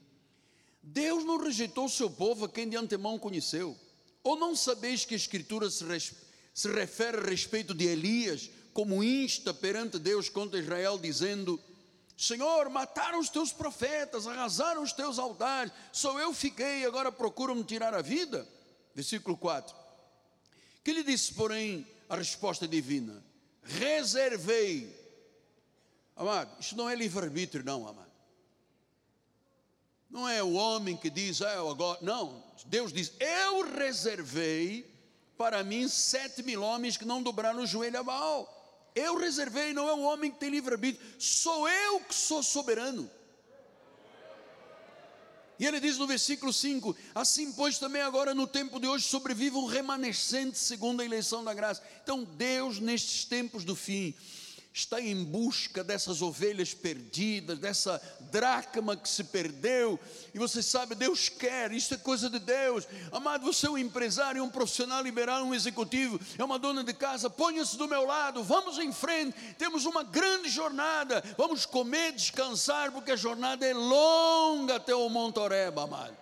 Deus 0.83 1.25
não 1.25 1.39
rejeitou 1.39 1.87
o 1.87 1.91
seu 1.91 2.09
povo 2.09 2.45
a 2.45 2.49
quem 2.49 2.69
de 2.69 2.77
antemão 2.77 3.19
conheceu. 3.19 3.77
Ou 4.23 4.37
não 4.37 4.55
sabeis 4.55 5.05
que 5.05 5.15
a 5.15 5.17
Escritura 5.17 5.71
se, 5.71 5.85
res, 5.85 6.13
se 6.55 6.69
refere 6.69 7.19
a 7.19 7.31
respeito 7.31 7.75
de 7.75 7.87
Elias, 7.87 8.51
como 8.73 9.03
insta 9.03 9.53
perante 9.53 9.99
Deus 9.99 10.29
contra 10.29 10.59
Israel, 10.59 10.99
dizendo: 10.99 11.61
Senhor, 12.19 12.69
mataram 12.69 13.21
os 13.21 13.29
teus 13.29 13.53
profetas, 13.53 14.27
arrasaram 14.27 14.83
os 14.83 14.93
teus 14.93 15.21
altares, 15.21 15.73
só 15.93 16.19
eu 16.19 16.35
fiquei, 16.35 16.85
agora 16.85 17.13
procuram-me 17.13 17.63
tirar 17.63 17.95
a 17.95 18.03
vida. 18.03 18.45
Versículo 18.93 19.37
4. 19.37 19.73
Que 20.83 20.93
lhe 20.93 21.05
disse, 21.05 21.33
porém, 21.35 21.87
a 22.09 22.17
resposta 22.17 22.67
divina: 22.67 23.25
Reservei. 23.63 24.93
Amado, 26.17 26.51
isso 26.59 26.77
não 26.77 26.91
é 26.91 26.97
livre-arbítrio, 26.97 27.65
não, 27.65 27.87
amado. 27.87 28.11
Não 30.11 30.29
é 30.29 30.43
o 30.43 30.55
homem 30.55 30.97
que 30.97 31.11
diz, 31.11 31.41
ah, 31.41 31.55
eu 31.55 31.71
agora. 31.71 32.01
Não, 32.03 32.43
Deus 32.67 32.93
diz: 32.93 33.13
Eu 33.21 33.77
reservei 33.77 34.93
para 35.37 35.63
mim 35.63 35.87
sete 35.87 36.43
mil 36.43 36.65
homens 36.65 36.97
que 36.97 37.05
não 37.05 37.23
dobraram 37.23 37.63
o 37.63 37.67
joelho 37.67 38.01
a 38.01 38.03
Baal. 38.03 38.58
Eu 38.95 39.17
reservei, 39.17 39.73
não 39.73 39.89
é 39.89 39.93
o 39.93 40.01
homem 40.01 40.31
que 40.31 40.39
tem 40.39 40.51
livre-arbítrio, 40.51 41.07
sou 41.19 41.69
eu 41.69 42.01
que 42.01 42.15
sou 42.15 42.43
soberano. 42.43 43.11
E 45.59 45.67
ele 45.67 45.81
diz 45.81 45.99
no 45.99 46.07
versículo 46.07 46.53
5: 46.53 46.97
Assim, 47.15 47.53
pois, 47.53 47.79
também 47.79 48.01
agora 48.01 48.35
no 48.35 48.47
tempo 48.47 48.79
de 48.79 48.87
hoje 48.87 49.05
sobrevive 49.05 49.57
um 49.57 49.67
remanescente 49.67 50.57
segundo 50.57 51.01
a 51.01 51.05
eleição 51.05 51.43
da 51.43 51.53
graça. 51.53 51.83
Então, 52.03 52.23
Deus, 52.23 52.79
nestes 52.79 53.25
tempos 53.25 53.65
do 53.65 53.75
fim, 53.75 54.15
está 54.79 55.01
em 55.01 55.25
busca 55.25 55.83
dessas 55.83 56.23
ovelhas 56.23 56.73
perdidas, 56.73 57.59
dessa 57.59 58.01
dracma 58.31 58.97
que 58.97 59.09
se 59.09 59.25
perdeu, 59.25 59.99
e 60.33 60.39
você 60.39 60.63
sabe, 60.63 60.95
Deus 60.95 61.29
quer, 61.29 61.73
isso 61.73 61.95
é 61.95 61.97
coisa 61.97 62.31
de 62.31 62.39
Deus. 62.39 62.87
Amado, 63.11 63.45
você 63.45 63.67
é 63.67 63.71
um 63.71 63.77
empresário, 63.77 64.43
um 64.43 64.49
profissional 64.49 65.03
liberal, 65.03 65.43
um 65.43 65.55
executivo, 65.55 66.21
é 66.39 66.45
uma 66.45 66.61
dona 66.61 66.85
de 66.85 66.95
casa, 66.95 67.29
ponha-se 67.29 67.77
do 67.77 67.89
meu 67.89 68.07
lado, 68.07 68.45
vamos 68.45 68.79
em 68.79 68.93
frente, 68.93 69.37
temos 69.59 69.85
uma 69.85 70.05
grande 70.05 70.49
jornada, 70.49 71.25
vamos 71.37 71.67
comer, 71.67 72.13
descansar, 72.13 72.93
porque 72.93 73.11
a 73.11 73.17
jornada 73.17 73.67
é 73.67 73.75
longa 73.75 74.77
até 74.77 74.95
o 74.95 75.09
Monte 75.09 75.41
Oreba, 75.41 75.83
amado. 75.83 76.17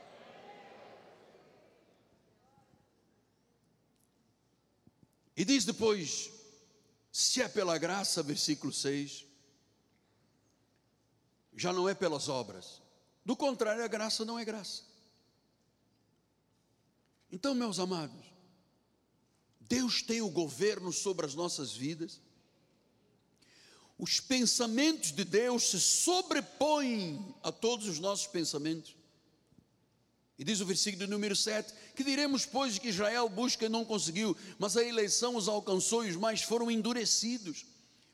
E 5.36 5.44
diz 5.44 5.66
depois, 5.66 6.30
se 7.16 7.40
é 7.40 7.48
pela 7.48 7.78
graça, 7.78 8.22
versículo 8.22 8.70
6, 8.70 9.24
já 11.56 11.72
não 11.72 11.88
é 11.88 11.94
pelas 11.94 12.28
obras. 12.28 12.82
Do 13.24 13.34
contrário, 13.34 13.82
a 13.82 13.88
graça 13.88 14.22
não 14.22 14.38
é 14.38 14.44
graça. 14.44 14.82
Então, 17.32 17.54
meus 17.54 17.78
amados, 17.78 18.26
Deus 19.58 20.02
tem 20.02 20.20
o 20.20 20.28
governo 20.28 20.92
sobre 20.92 21.24
as 21.24 21.34
nossas 21.34 21.72
vidas, 21.72 22.20
os 23.96 24.20
pensamentos 24.20 25.10
de 25.10 25.24
Deus 25.24 25.70
se 25.70 25.80
sobrepõem 25.80 27.34
a 27.42 27.50
todos 27.50 27.88
os 27.88 27.98
nossos 27.98 28.26
pensamentos. 28.26 28.94
E 30.38 30.44
diz 30.44 30.60
o 30.60 30.66
versículo 30.66 31.06
número 31.06 31.34
7: 31.34 31.72
Que 31.94 32.04
diremos, 32.04 32.44
pois, 32.44 32.78
que 32.78 32.88
Israel 32.88 33.28
busca 33.28 33.66
e 33.66 33.68
não 33.68 33.84
conseguiu, 33.84 34.36
mas 34.58 34.76
a 34.76 34.84
eleição 34.84 35.36
os 35.36 35.48
alcançou 35.48 36.04
e 36.04 36.10
os 36.10 36.16
mais 36.16 36.42
foram 36.42 36.70
endurecidos. 36.70 37.64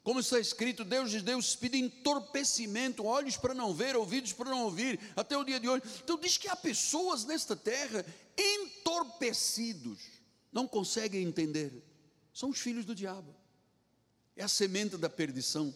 Como 0.02 0.18
está 0.18 0.38
escrito, 0.40 0.84
Deus 0.84 1.12
lhes 1.12 1.22
deu 1.22 1.38
espírito 1.38 1.76
de 1.76 1.84
entorpecimento, 1.84 3.04
olhos 3.04 3.36
para 3.36 3.54
não 3.54 3.72
ver, 3.72 3.94
ouvidos 3.94 4.32
para 4.32 4.50
não 4.50 4.64
ouvir, 4.64 4.98
até 5.14 5.36
o 5.36 5.44
dia 5.44 5.60
de 5.60 5.68
hoje. 5.68 5.82
Então 6.02 6.18
diz 6.18 6.36
que 6.36 6.48
há 6.48 6.56
pessoas 6.56 7.24
nesta 7.24 7.54
terra 7.54 8.04
entorpecidos, 8.36 10.00
não 10.52 10.66
conseguem 10.66 11.22
entender. 11.22 11.84
São 12.34 12.50
os 12.50 12.58
filhos 12.58 12.84
do 12.84 12.94
diabo. 12.94 13.34
É 14.36 14.42
a 14.42 14.48
semente 14.48 14.96
da 14.96 15.08
perdição. 15.08 15.72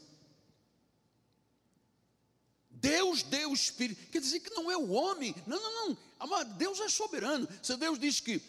Deus 2.86 3.22
deu 3.24 3.50
o 3.50 3.54
Espírito, 3.54 4.10
quer 4.10 4.20
dizer 4.20 4.40
que 4.40 4.50
não 4.50 4.70
é 4.70 4.76
o 4.76 4.90
homem, 4.90 5.34
não, 5.44 5.60
não, 5.60 5.88
não, 5.88 5.98
amado, 6.20 6.54
Deus 6.54 6.78
é 6.78 6.88
soberano. 6.88 7.48
Se 7.60 7.76
Deus 7.76 7.98
diz 7.98 8.20
que 8.20 8.40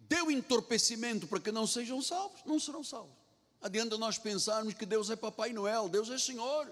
deu 0.00 0.30
entorpecimento 0.30 1.26
para 1.26 1.40
que 1.40 1.50
não 1.50 1.66
sejam 1.66 2.02
salvos, 2.02 2.42
não 2.44 2.60
serão 2.60 2.84
salvos. 2.84 3.16
Adianta 3.60 3.96
nós 3.96 4.18
pensarmos 4.18 4.74
que 4.74 4.84
Deus 4.84 5.08
é 5.08 5.16
Papai 5.16 5.52
Noel, 5.52 5.88
Deus 5.88 6.10
é 6.10 6.18
Senhor. 6.18 6.70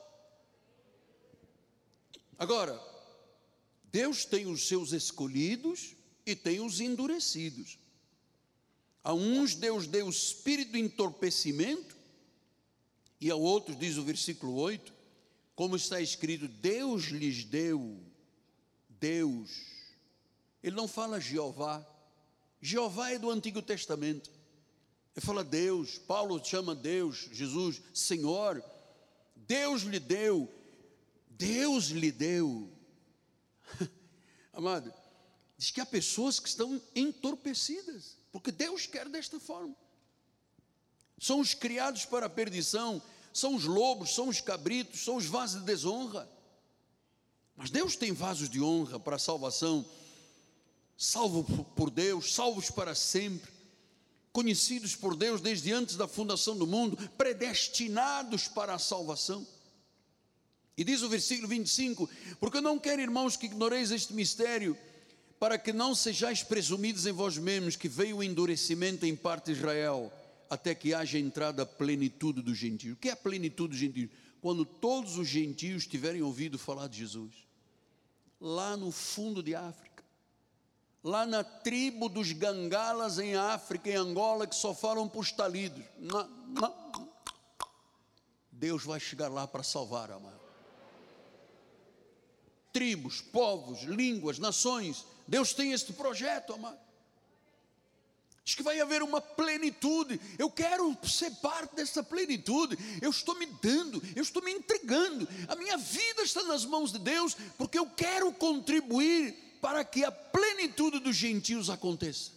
Agora, 2.38 2.78
Deus 3.84 4.26
tem 4.26 4.46
os 4.46 4.68
seus 4.68 4.92
escolhidos 4.92 5.94
e 6.26 6.36
tem 6.36 6.60
os 6.60 6.78
endurecidos. 6.78 7.78
A 9.02 9.14
uns 9.14 9.54
Deus 9.54 9.86
deu 9.86 10.06
o 10.06 10.10
espírito 10.10 10.72
de 10.72 10.78
entorpecimento, 10.78 11.96
e 13.20 13.30
a 13.30 13.34
outros, 13.34 13.78
diz 13.78 13.96
o 13.96 14.04
versículo 14.04 14.54
8, 14.56 14.97
como 15.58 15.74
está 15.74 16.00
escrito, 16.00 16.46
Deus 16.46 17.06
lhes 17.06 17.44
deu, 17.44 18.00
Deus. 18.88 19.50
Ele 20.62 20.76
não 20.76 20.86
fala 20.86 21.20
Jeová. 21.20 21.84
Jeová 22.62 23.10
é 23.10 23.18
do 23.18 23.28
Antigo 23.28 23.60
Testamento. 23.60 24.30
Ele 25.16 25.26
fala 25.26 25.42
Deus, 25.42 25.98
Paulo 25.98 26.40
chama 26.44 26.76
Deus, 26.76 27.28
Jesus, 27.32 27.82
Senhor. 27.92 28.62
Deus 29.34 29.82
lhe 29.82 29.98
deu, 29.98 30.48
Deus 31.30 31.86
lhe 31.86 32.12
deu. 32.12 32.70
Amado, 34.52 34.94
diz 35.56 35.72
que 35.72 35.80
há 35.80 35.86
pessoas 35.86 36.38
que 36.38 36.48
estão 36.48 36.80
entorpecidas, 36.94 38.16
porque 38.30 38.52
Deus 38.52 38.86
quer 38.86 39.08
desta 39.08 39.40
forma. 39.40 39.74
São 41.18 41.40
os 41.40 41.52
criados 41.52 42.04
para 42.04 42.26
a 42.26 42.30
perdição, 42.30 43.02
são 43.38 43.54
os 43.54 43.64
lobos, 43.64 44.14
são 44.14 44.28
os 44.28 44.40
cabritos, 44.40 45.00
são 45.00 45.16
os 45.16 45.26
vasos 45.26 45.60
de 45.60 45.66
desonra. 45.66 46.28
Mas 47.56 47.70
Deus 47.70 47.96
tem 47.96 48.12
vasos 48.12 48.48
de 48.48 48.60
honra 48.60 49.00
para 49.00 49.16
a 49.16 49.18
salvação, 49.18 49.84
salvo 50.96 51.44
por 51.76 51.90
Deus, 51.90 52.34
salvos 52.34 52.70
para 52.70 52.94
sempre, 52.94 53.50
conhecidos 54.32 54.94
por 54.94 55.16
Deus 55.16 55.40
desde 55.40 55.72
antes 55.72 55.96
da 55.96 56.06
fundação 56.06 56.56
do 56.56 56.66
mundo, 56.66 56.96
predestinados 57.16 58.46
para 58.46 58.74
a 58.74 58.78
salvação. 58.78 59.46
E 60.76 60.84
diz 60.84 61.02
o 61.02 61.08
versículo 61.08 61.48
25: 61.48 62.08
Porque 62.38 62.60
não 62.60 62.78
quero, 62.78 63.02
irmãos, 63.02 63.36
que 63.36 63.46
ignoreis 63.46 63.90
este 63.90 64.12
mistério, 64.12 64.78
para 65.40 65.58
que 65.58 65.72
não 65.72 65.94
sejais 65.94 66.42
presumidos 66.42 67.06
em 67.06 67.12
vós 67.12 67.36
mesmos 67.36 67.74
que 67.74 67.88
veio 67.88 68.18
o 68.18 68.22
endurecimento 68.22 69.04
em 69.04 69.16
parte 69.16 69.46
de 69.46 69.58
Israel 69.58 70.12
até 70.50 70.74
que 70.74 70.94
haja 70.94 71.18
entrada 71.18 71.62
a 71.62 71.66
plenitude 71.66 72.40
dos 72.42 72.56
gentios. 72.56 72.94
O 72.94 72.96
que 72.96 73.08
é 73.08 73.12
a 73.12 73.16
plenitude 73.16 73.70
dos 73.70 73.78
gentios? 73.78 74.10
Quando 74.40 74.64
todos 74.64 75.18
os 75.18 75.26
gentios 75.26 75.86
tiverem 75.86 76.22
ouvido 76.22 76.58
falar 76.58 76.88
de 76.88 76.98
Jesus. 76.98 77.34
Lá 78.40 78.76
no 78.76 78.92
fundo 78.92 79.42
de 79.42 79.54
África, 79.54 80.04
lá 81.02 81.26
na 81.26 81.42
tribo 81.42 82.08
dos 82.08 82.32
gangalas 82.32 83.18
em 83.18 83.34
África, 83.34 83.90
em 83.90 83.96
Angola, 83.96 84.46
que 84.46 84.54
só 84.54 84.72
falam 84.72 85.08
para 85.08 85.20
os 85.20 85.32
talidos. 85.32 85.84
Deus 88.52 88.84
vai 88.84 89.00
chegar 89.00 89.28
lá 89.28 89.46
para 89.46 89.62
salvar, 89.62 90.10
amado. 90.10 90.38
Tribos, 92.72 93.20
povos, 93.20 93.82
línguas, 93.82 94.38
nações. 94.38 95.04
Deus 95.26 95.52
tem 95.52 95.72
este 95.72 95.92
projeto, 95.92 96.52
amado. 96.52 96.87
Diz 98.48 98.54
que 98.54 98.62
vai 98.62 98.80
haver 98.80 99.02
uma 99.02 99.20
plenitude. 99.20 100.18
Eu 100.38 100.50
quero 100.50 100.96
ser 101.06 101.30
parte 101.32 101.76
dessa 101.76 102.02
plenitude. 102.02 102.78
Eu 103.02 103.10
estou 103.10 103.38
me 103.38 103.44
dando, 103.44 104.02
eu 104.16 104.22
estou 104.22 104.42
me 104.42 104.50
entregando. 104.50 105.28
A 105.46 105.54
minha 105.54 105.76
vida 105.76 106.22
está 106.22 106.42
nas 106.44 106.64
mãos 106.64 106.90
de 106.90 106.98
Deus, 106.98 107.36
porque 107.58 107.78
eu 107.78 107.86
quero 107.90 108.32
contribuir 108.32 109.58
para 109.60 109.84
que 109.84 110.02
a 110.02 110.10
plenitude 110.10 110.98
dos 110.98 111.14
gentios 111.14 111.68
aconteça. 111.68 112.30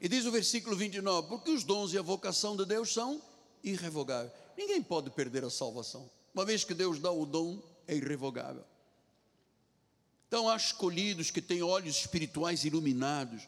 E 0.00 0.08
diz 0.08 0.26
o 0.26 0.32
versículo 0.32 0.74
29: 0.74 1.28
porque 1.28 1.52
os 1.52 1.62
dons 1.62 1.92
e 1.92 1.98
a 1.98 2.02
vocação 2.02 2.56
de 2.56 2.64
Deus 2.64 2.92
são 2.92 3.22
irrevogáveis. 3.62 4.32
Ninguém 4.58 4.82
pode 4.82 5.08
perder 5.10 5.44
a 5.44 5.50
salvação. 5.50 6.10
Uma 6.34 6.44
vez 6.44 6.64
que 6.64 6.74
Deus 6.74 6.98
dá 6.98 7.12
o 7.12 7.24
dom, 7.24 7.62
é 7.86 7.94
irrevogável. 7.94 8.64
Então, 10.26 10.48
há 10.48 10.56
escolhidos 10.56 11.30
que 11.30 11.40
têm 11.40 11.62
olhos 11.62 11.94
espirituais 11.94 12.64
iluminados 12.64 13.46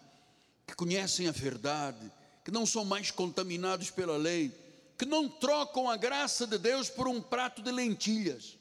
que 0.66 0.74
conhecem 0.74 1.28
a 1.28 1.32
verdade, 1.32 2.10
que 2.44 2.50
não 2.50 2.66
são 2.66 2.84
mais 2.84 3.10
contaminados 3.10 3.90
pela 3.90 4.16
lei, 4.16 4.52
que 4.98 5.04
não 5.04 5.28
trocam 5.28 5.88
a 5.88 5.96
graça 5.96 6.46
de 6.46 6.58
Deus 6.58 6.88
por 6.88 7.08
um 7.08 7.20
prato 7.20 7.62
de 7.62 7.70
lentilhas. 7.70 8.58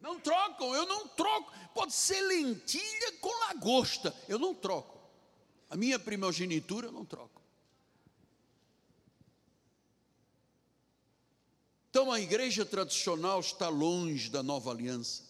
Não 0.00 0.20
trocam, 0.20 0.74
eu 0.74 0.86
não 0.86 1.08
troco. 1.08 1.50
Pode 1.74 1.94
ser 1.94 2.20
lentilha 2.20 3.12
com 3.20 3.30
lagosta, 3.46 4.14
eu 4.28 4.38
não 4.38 4.54
troco. 4.54 5.00
A 5.70 5.76
minha 5.76 5.98
primogenitura 5.98 6.88
eu 6.88 6.92
não 6.92 7.04
troco. 7.04 7.42
Então 11.88 12.12
a 12.12 12.20
igreja 12.20 12.66
tradicional 12.66 13.40
está 13.40 13.68
longe 13.68 14.28
da 14.28 14.42
nova 14.42 14.70
aliança. 14.70 15.23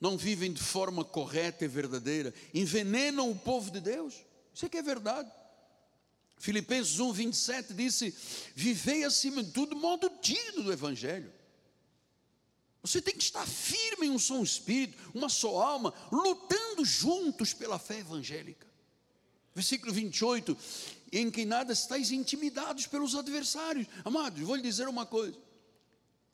Não 0.00 0.16
vivem 0.16 0.52
de 0.52 0.62
forma 0.62 1.04
correta 1.04 1.64
e 1.64 1.68
verdadeira, 1.68 2.34
envenenam 2.52 3.30
o 3.30 3.36
povo 3.36 3.70
de 3.70 3.80
Deus. 3.80 4.14
Isso 4.52 4.66
é 4.66 4.68
que 4.68 4.76
é 4.76 4.82
verdade. 4.82 5.30
Filipenses 6.38 7.00
1, 7.00 7.12
27 7.12 7.74
disse: 7.74 8.14
Vivei 8.54 9.04
acima 9.04 9.42
de 9.42 9.50
tudo 9.52 9.74
modo 9.74 10.10
digno 10.20 10.64
do 10.64 10.72
Evangelho. 10.72 11.32
Você 12.82 13.00
tem 13.00 13.16
que 13.16 13.24
estar 13.24 13.44
firme 13.46 14.06
em 14.06 14.10
um 14.10 14.18
só 14.18 14.40
espírito, 14.40 15.10
uma 15.12 15.28
só 15.28 15.60
alma, 15.60 15.92
lutando 16.12 16.84
juntos 16.84 17.52
pela 17.52 17.80
fé 17.80 17.98
evangélica. 17.98 18.66
Versículo 19.52 19.92
28, 19.92 20.56
em 21.10 21.30
que 21.30 21.44
nada 21.44 21.72
estáis 21.72 22.12
intimidados 22.12 22.86
pelos 22.86 23.16
adversários. 23.16 23.88
Amados, 24.04 24.40
vou 24.40 24.54
lhe 24.54 24.62
dizer 24.62 24.86
uma 24.86 25.04
coisa: 25.04 25.36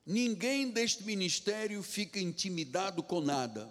ninguém 0.07 0.71
deste 0.71 1.05
ministério 1.05 1.83
fica 1.83 2.19
intimidado 2.19 3.03
com 3.03 3.21
nada. 3.21 3.69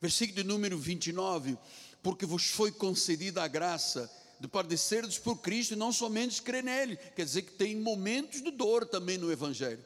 Versículo 0.00 0.42
de 0.42 0.44
número 0.44 0.78
29, 0.78 1.56
porque 2.02 2.26
vos 2.26 2.46
foi 2.46 2.72
concedida 2.72 3.42
a 3.42 3.48
graça 3.48 4.10
de 4.40 4.48
padecerdes 4.48 5.18
por 5.18 5.36
Cristo 5.36 5.74
e 5.74 5.76
não 5.76 5.92
somente 5.92 6.42
crer 6.42 6.64
nele, 6.64 6.96
quer 6.96 7.24
dizer 7.24 7.42
que 7.42 7.52
tem 7.52 7.76
momentos 7.76 8.42
de 8.42 8.50
dor 8.50 8.84
também 8.84 9.16
no 9.16 9.30
Evangelho. 9.30 9.84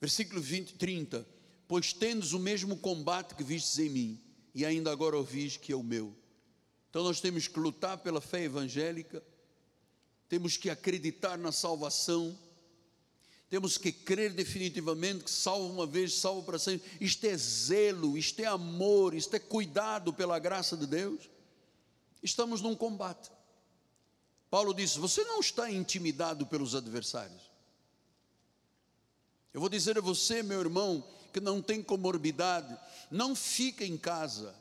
Versículo 0.00 0.40
20, 0.40 0.74
30, 0.74 1.28
pois 1.66 1.92
tendes 1.92 2.32
o 2.32 2.38
mesmo 2.38 2.78
combate 2.78 3.34
que 3.34 3.44
vistes 3.44 3.78
em 3.78 3.90
mim, 3.90 4.20
e 4.54 4.64
ainda 4.64 4.90
agora 4.90 5.18
ouvis 5.18 5.58
que 5.58 5.72
é 5.72 5.76
o 5.76 5.82
meu. 5.82 6.16
Então 6.88 7.04
nós 7.04 7.20
temos 7.20 7.46
que 7.46 7.60
lutar 7.60 7.98
pela 7.98 8.22
fé 8.22 8.44
evangélica, 8.44 9.22
temos 10.28 10.56
que 10.56 10.70
acreditar 10.70 11.36
na 11.36 11.52
salvação, 11.52 12.38
temos 13.48 13.78
que 13.78 13.90
crer 13.90 14.32
definitivamente 14.34 15.24
que 15.24 15.30
salvo 15.30 15.72
uma 15.72 15.86
vez, 15.86 16.14
salvo 16.14 16.42
para 16.42 16.58
sempre. 16.58 16.86
Isto 17.00 17.24
é 17.24 17.36
zelo, 17.36 18.18
isto 18.18 18.40
é 18.40 18.44
amor, 18.44 19.14
isto 19.14 19.34
é 19.34 19.38
cuidado 19.38 20.12
pela 20.12 20.38
graça 20.38 20.76
de 20.76 20.86
Deus. 20.86 21.30
Estamos 22.22 22.60
num 22.60 22.74
combate. 22.74 23.30
Paulo 24.50 24.74
disse: 24.74 24.98
Você 24.98 25.24
não 25.24 25.40
está 25.40 25.70
intimidado 25.70 26.46
pelos 26.46 26.74
adversários. 26.74 27.50
Eu 29.54 29.60
vou 29.60 29.70
dizer 29.70 29.96
a 29.96 30.02
você, 30.02 30.42
meu 30.42 30.60
irmão, 30.60 31.02
que 31.32 31.40
não 31.40 31.62
tem 31.62 31.82
comorbidade, 31.82 32.76
não 33.10 33.34
fica 33.34 33.82
em 33.82 33.96
casa. 33.96 34.54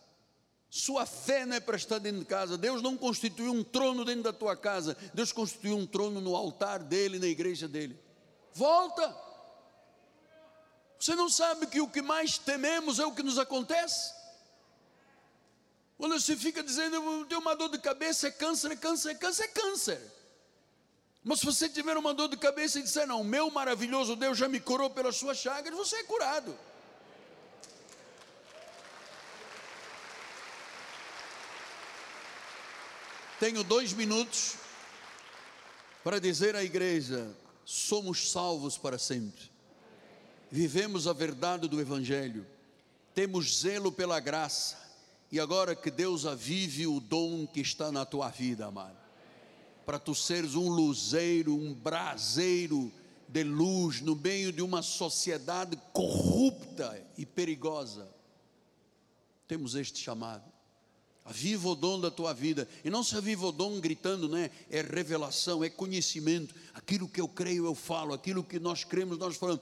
Sua 0.69 1.05
fé 1.05 1.45
não 1.45 1.57
é 1.57 1.59
para 1.59 1.75
estar 1.75 1.99
dentro 1.99 2.19
de 2.19 2.25
casa. 2.25 2.57
Deus 2.57 2.81
não 2.81 2.95
constituiu 2.95 3.51
um 3.51 3.63
trono 3.63 4.05
dentro 4.05 4.23
da 4.23 4.33
tua 4.33 4.55
casa. 4.55 4.95
Deus 5.13 5.33
constituiu 5.33 5.77
um 5.77 5.85
trono 5.85 6.21
no 6.21 6.35
altar 6.35 6.83
dele, 6.83 7.19
na 7.19 7.27
igreja 7.27 7.67
dele. 7.67 8.06
Volta. 8.57 9.15
Você 10.99 11.13
não 11.13 11.29
sabe 11.29 11.67
que 11.67 11.79
o 11.79 11.87
que 11.87 12.01
mais 12.01 12.39
tememos 12.39 12.97
é 12.97 13.05
o 13.05 13.13
que 13.13 13.21
nos 13.21 13.37
acontece? 13.37 14.11
Quando 15.95 16.19
você 16.19 16.35
fica 16.35 16.63
dizendo, 16.63 16.95
eu 16.95 17.25
tenho 17.25 17.39
uma 17.41 17.55
dor 17.55 17.69
de 17.69 17.77
cabeça, 17.77 18.27
é 18.27 18.31
câncer, 18.31 18.71
é 18.71 18.75
câncer, 18.75 19.11
é 19.11 19.15
câncer, 19.15 19.43
é 19.43 19.47
câncer. 19.47 20.01
Mas 21.23 21.39
se 21.39 21.45
você 21.45 21.69
tiver 21.69 21.95
uma 21.97 22.15
dor 22.15 22.29
de 22.29 22.37
cabeça 22.37 22.79
e 22.79 22.81
disser, 22.81 23.05
não, 23.05 23.23
meu 23.23 23.51
maravilhoso 23.51 24.15
Deus 24.15 24.37
já 24.37 24.47
me 24.47 24.59
curou 24.59 24.89
pelas 24.89 25.17
suas 25.17 25.37
chagas, 25.37 25.73
você 25.75 25.97
é 25.97 26.03
curado. 26.03 26.57
Tenho 33.39 33.63
dois 33.63 33.93
minutos 33.93 34.55
para 36.03 36.19
dizer 36.19 36.55
à 36.55 36.63
igreja: 36.63 37.35
somos 37.69 38.31
salvos 38.31 38.77
para 38.77 38.97
sempre. 38.97 39.51
Vivemos 40.49 41.05
a 41.05 41.11
verdade 41.11 41.67
do 41.67 41.81
Evangelho, 41.81 42.47
temos 43.13 43.59
zelo 43.59 43.91
pela 43.91 44.21
graça, 44.21 44.77
e 45.29 45.37
agora 45.37 45.75
que 45.75 45.91
Deus 45.91 46.25
avive 46.25 46.87
o 46.87 47.01
dom 47.01 47.45
que 47.45 47.59
está 47.59 47.91
na 47.91 48.05
tua 48.05 48.29
vida, 48.29 48.67
amado, 48.67 48.95
para 49.85 49.99
tu 49.99 50.15
seres 50.15 50.55
um 50.55 50.69
luzeiro, 50.69 51.53
um 51.53 51.73
braseiro 51.73 52.89
de 53.27 53.43
luz 53.43 53.99
no 53.99 54.15
meio 54.15 54.53
de 54.53 54.61
uma 54.61 54.81
sociedade 54.81 55.77
corrupta 55.91 57.05
e 57.17 57.25
perigosa. 57.25 58.07
Temos 59.45 59.75
este 59.75 59.99
chamado. 59.99 60.45
Aviva 61.27 61.67
o 61.67 61.75
dom 61.75 61.99
da 61.99 62.09
tua 62.09 62.33
vida. 62.33 62.65
E 62.85 62.89
não 62.89 63.03
se 63.03 63.13
aviva 63.17 63.47
o 63.47 63.51
dom 63.51 63.81
gritando, 63.81 64.29
né? 64.29 64.49
É 64.69 64.79
revelação, 64.81 65.61
é 65.61 65.69
conhecimento. 65.69 66.55
Aquilo 66.73 67.05
que 67.05 67.19
eu 67.19 67.27
creio, 67.27 67.65
eu 67.65 67.75
falo. 67.75 68.13
Aquilo 68.13 68.41
que 68.41 68.57
nós 68.57 68.85
cremos, 68.85 69.17
nós 69.17 69.35
falamos. 69.35 69.61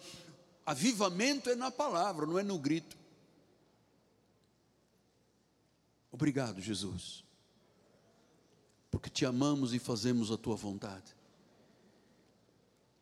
Avivamento 0.63 1.49
é 1.49 1.55
na 1.55 1.71
palavra, 1.71 2.27
não 2.27 2.37
é 2.37 2.43
no 2.43 2.59
grito. 2.59 2.95
Obrigado, 6.11 6.61
Jesus. 6.61 7.23
Porque 8.91 9.09
te 9.09 9.25
amamos 9.25 9.73
e 9.73 9.79
fazemos 9.79 10.29
a 10.29 10.37
tua 10.37 10.55
vontade. 10.55 11.15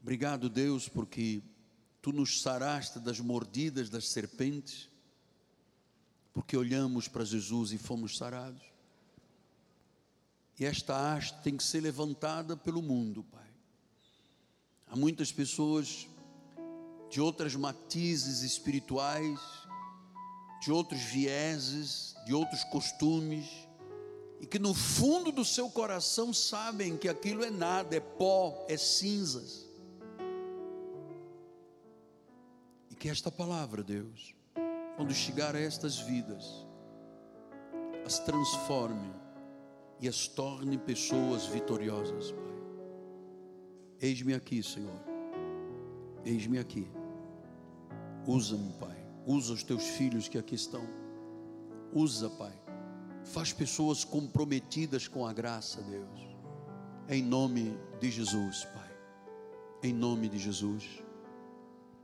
Obrigado, 0.01 0.49
Deus, 0.49 0.87
porque 0.87 1.43
tu 2.01 2.13
nos 2.13 2.41
saraste 2.41 2.97
das 2.97 3.19
mordidas 3.19 3.89
das 3.89 4.07
serpentes 4.07 4.89
porque 6.33 6.57
olhamos 6.57 7.07
para 7.07 7.23
Jesus 7.23 7.71
e 7.71 7.77
fomos 7.77 8.17
sarados. 8.17 8.61
E 10.59 10.65
esta 10.65 11.13
haste 11.13 11.41
tem 11.43 11.55
que 11.55 11.63
ser 11.63 11.81
levantada 11.81 12.57
pelo 12.57 12.81
mundo, 12.81 13.23
Pai. 13.23 13.41
Há 14.87 14.95
muitas 14.95 15.31
pessoas 15.31 16.07
de 17.09 17.21
outras 17.21 17.55
matizes 17.55 18.41
espirituais, 18.41 19.39
de 20.61 20.71
outros 20.71 21.01
vieses, 21.01 22.15
de 22.25 22.33
outros 22.33 22.63
costumes, 22.65 23.47
e 24.39 24.45
que 24.45 24.59
no 24.59 24.73
fundo 24.73 25.31
do 25.31 25.45
seu 25.45 25.69
coração 25.69 26.33
sabem 26.33 26.97
que 26.97 27.07
aquilo 27.07 27.43
é 27.43 27.49
nada, 27.49 27.95
é 27.95 27.99
pó, 27.99 28.65
é 28.67 28.75
cinzas. 28.77 29.65
E 32.89 32.95
que 32.95 33.09
esta 33.09 33.31
palavra, 33.31 33.83
Deus, 33.83 34.35
quando 34.95 35.13
chegar 35.13 35.55
a 35.55 35.59
estas 35.59 35.99
vidas, 35.99 36.65
as 38.05 38.19
transforme 38.19 39.11
e 39.99 40.07
as 40.07 40.27
torne 40.27 40.77
pessoas 40.77 41.45
vitoriosas, 41.45 42.31
Pai. 42.31 42.53
Eis-me 44.01 44.33
aqui, 44.33 44.61
Senhor. 44.61 44.99
Eis-me 46.25 46.59
aqui. 46.59 46.87
Usa-me, 48.27 48.73
Pai. 48.73 48.97
Usa 49.25 49.53
os 49.53 49.63
teus 49.63 49.83
filhos 49.83 50.27
que 50.27 50.37
aqui 50.37 50.55
estão. 50.55 50.85
Usa, 51.93 52.29
Pai. 52.29 52.53
Faz 53.23 53.53
pessoas 53.53 54.03
comprometidas 54.03 55.07
com 55.07 55.25
a 55.25 55.31
graça, 55.31 55.81
Deus. 55.83 56.19
Em 57.07 57.23
nome 57.23 57.77
de 57.99 58.11
Jesus, 58.11 58.65
Pai. 58.65 58.91
Em 59.81 59.93
nome 59.93 60.27
de 60.27 60.37
Jesus. 60.37 61.01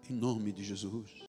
Em 0.10 0.14
nome 0.14 0.54
de 0.54 0.64
Jesus. 0.64 1.28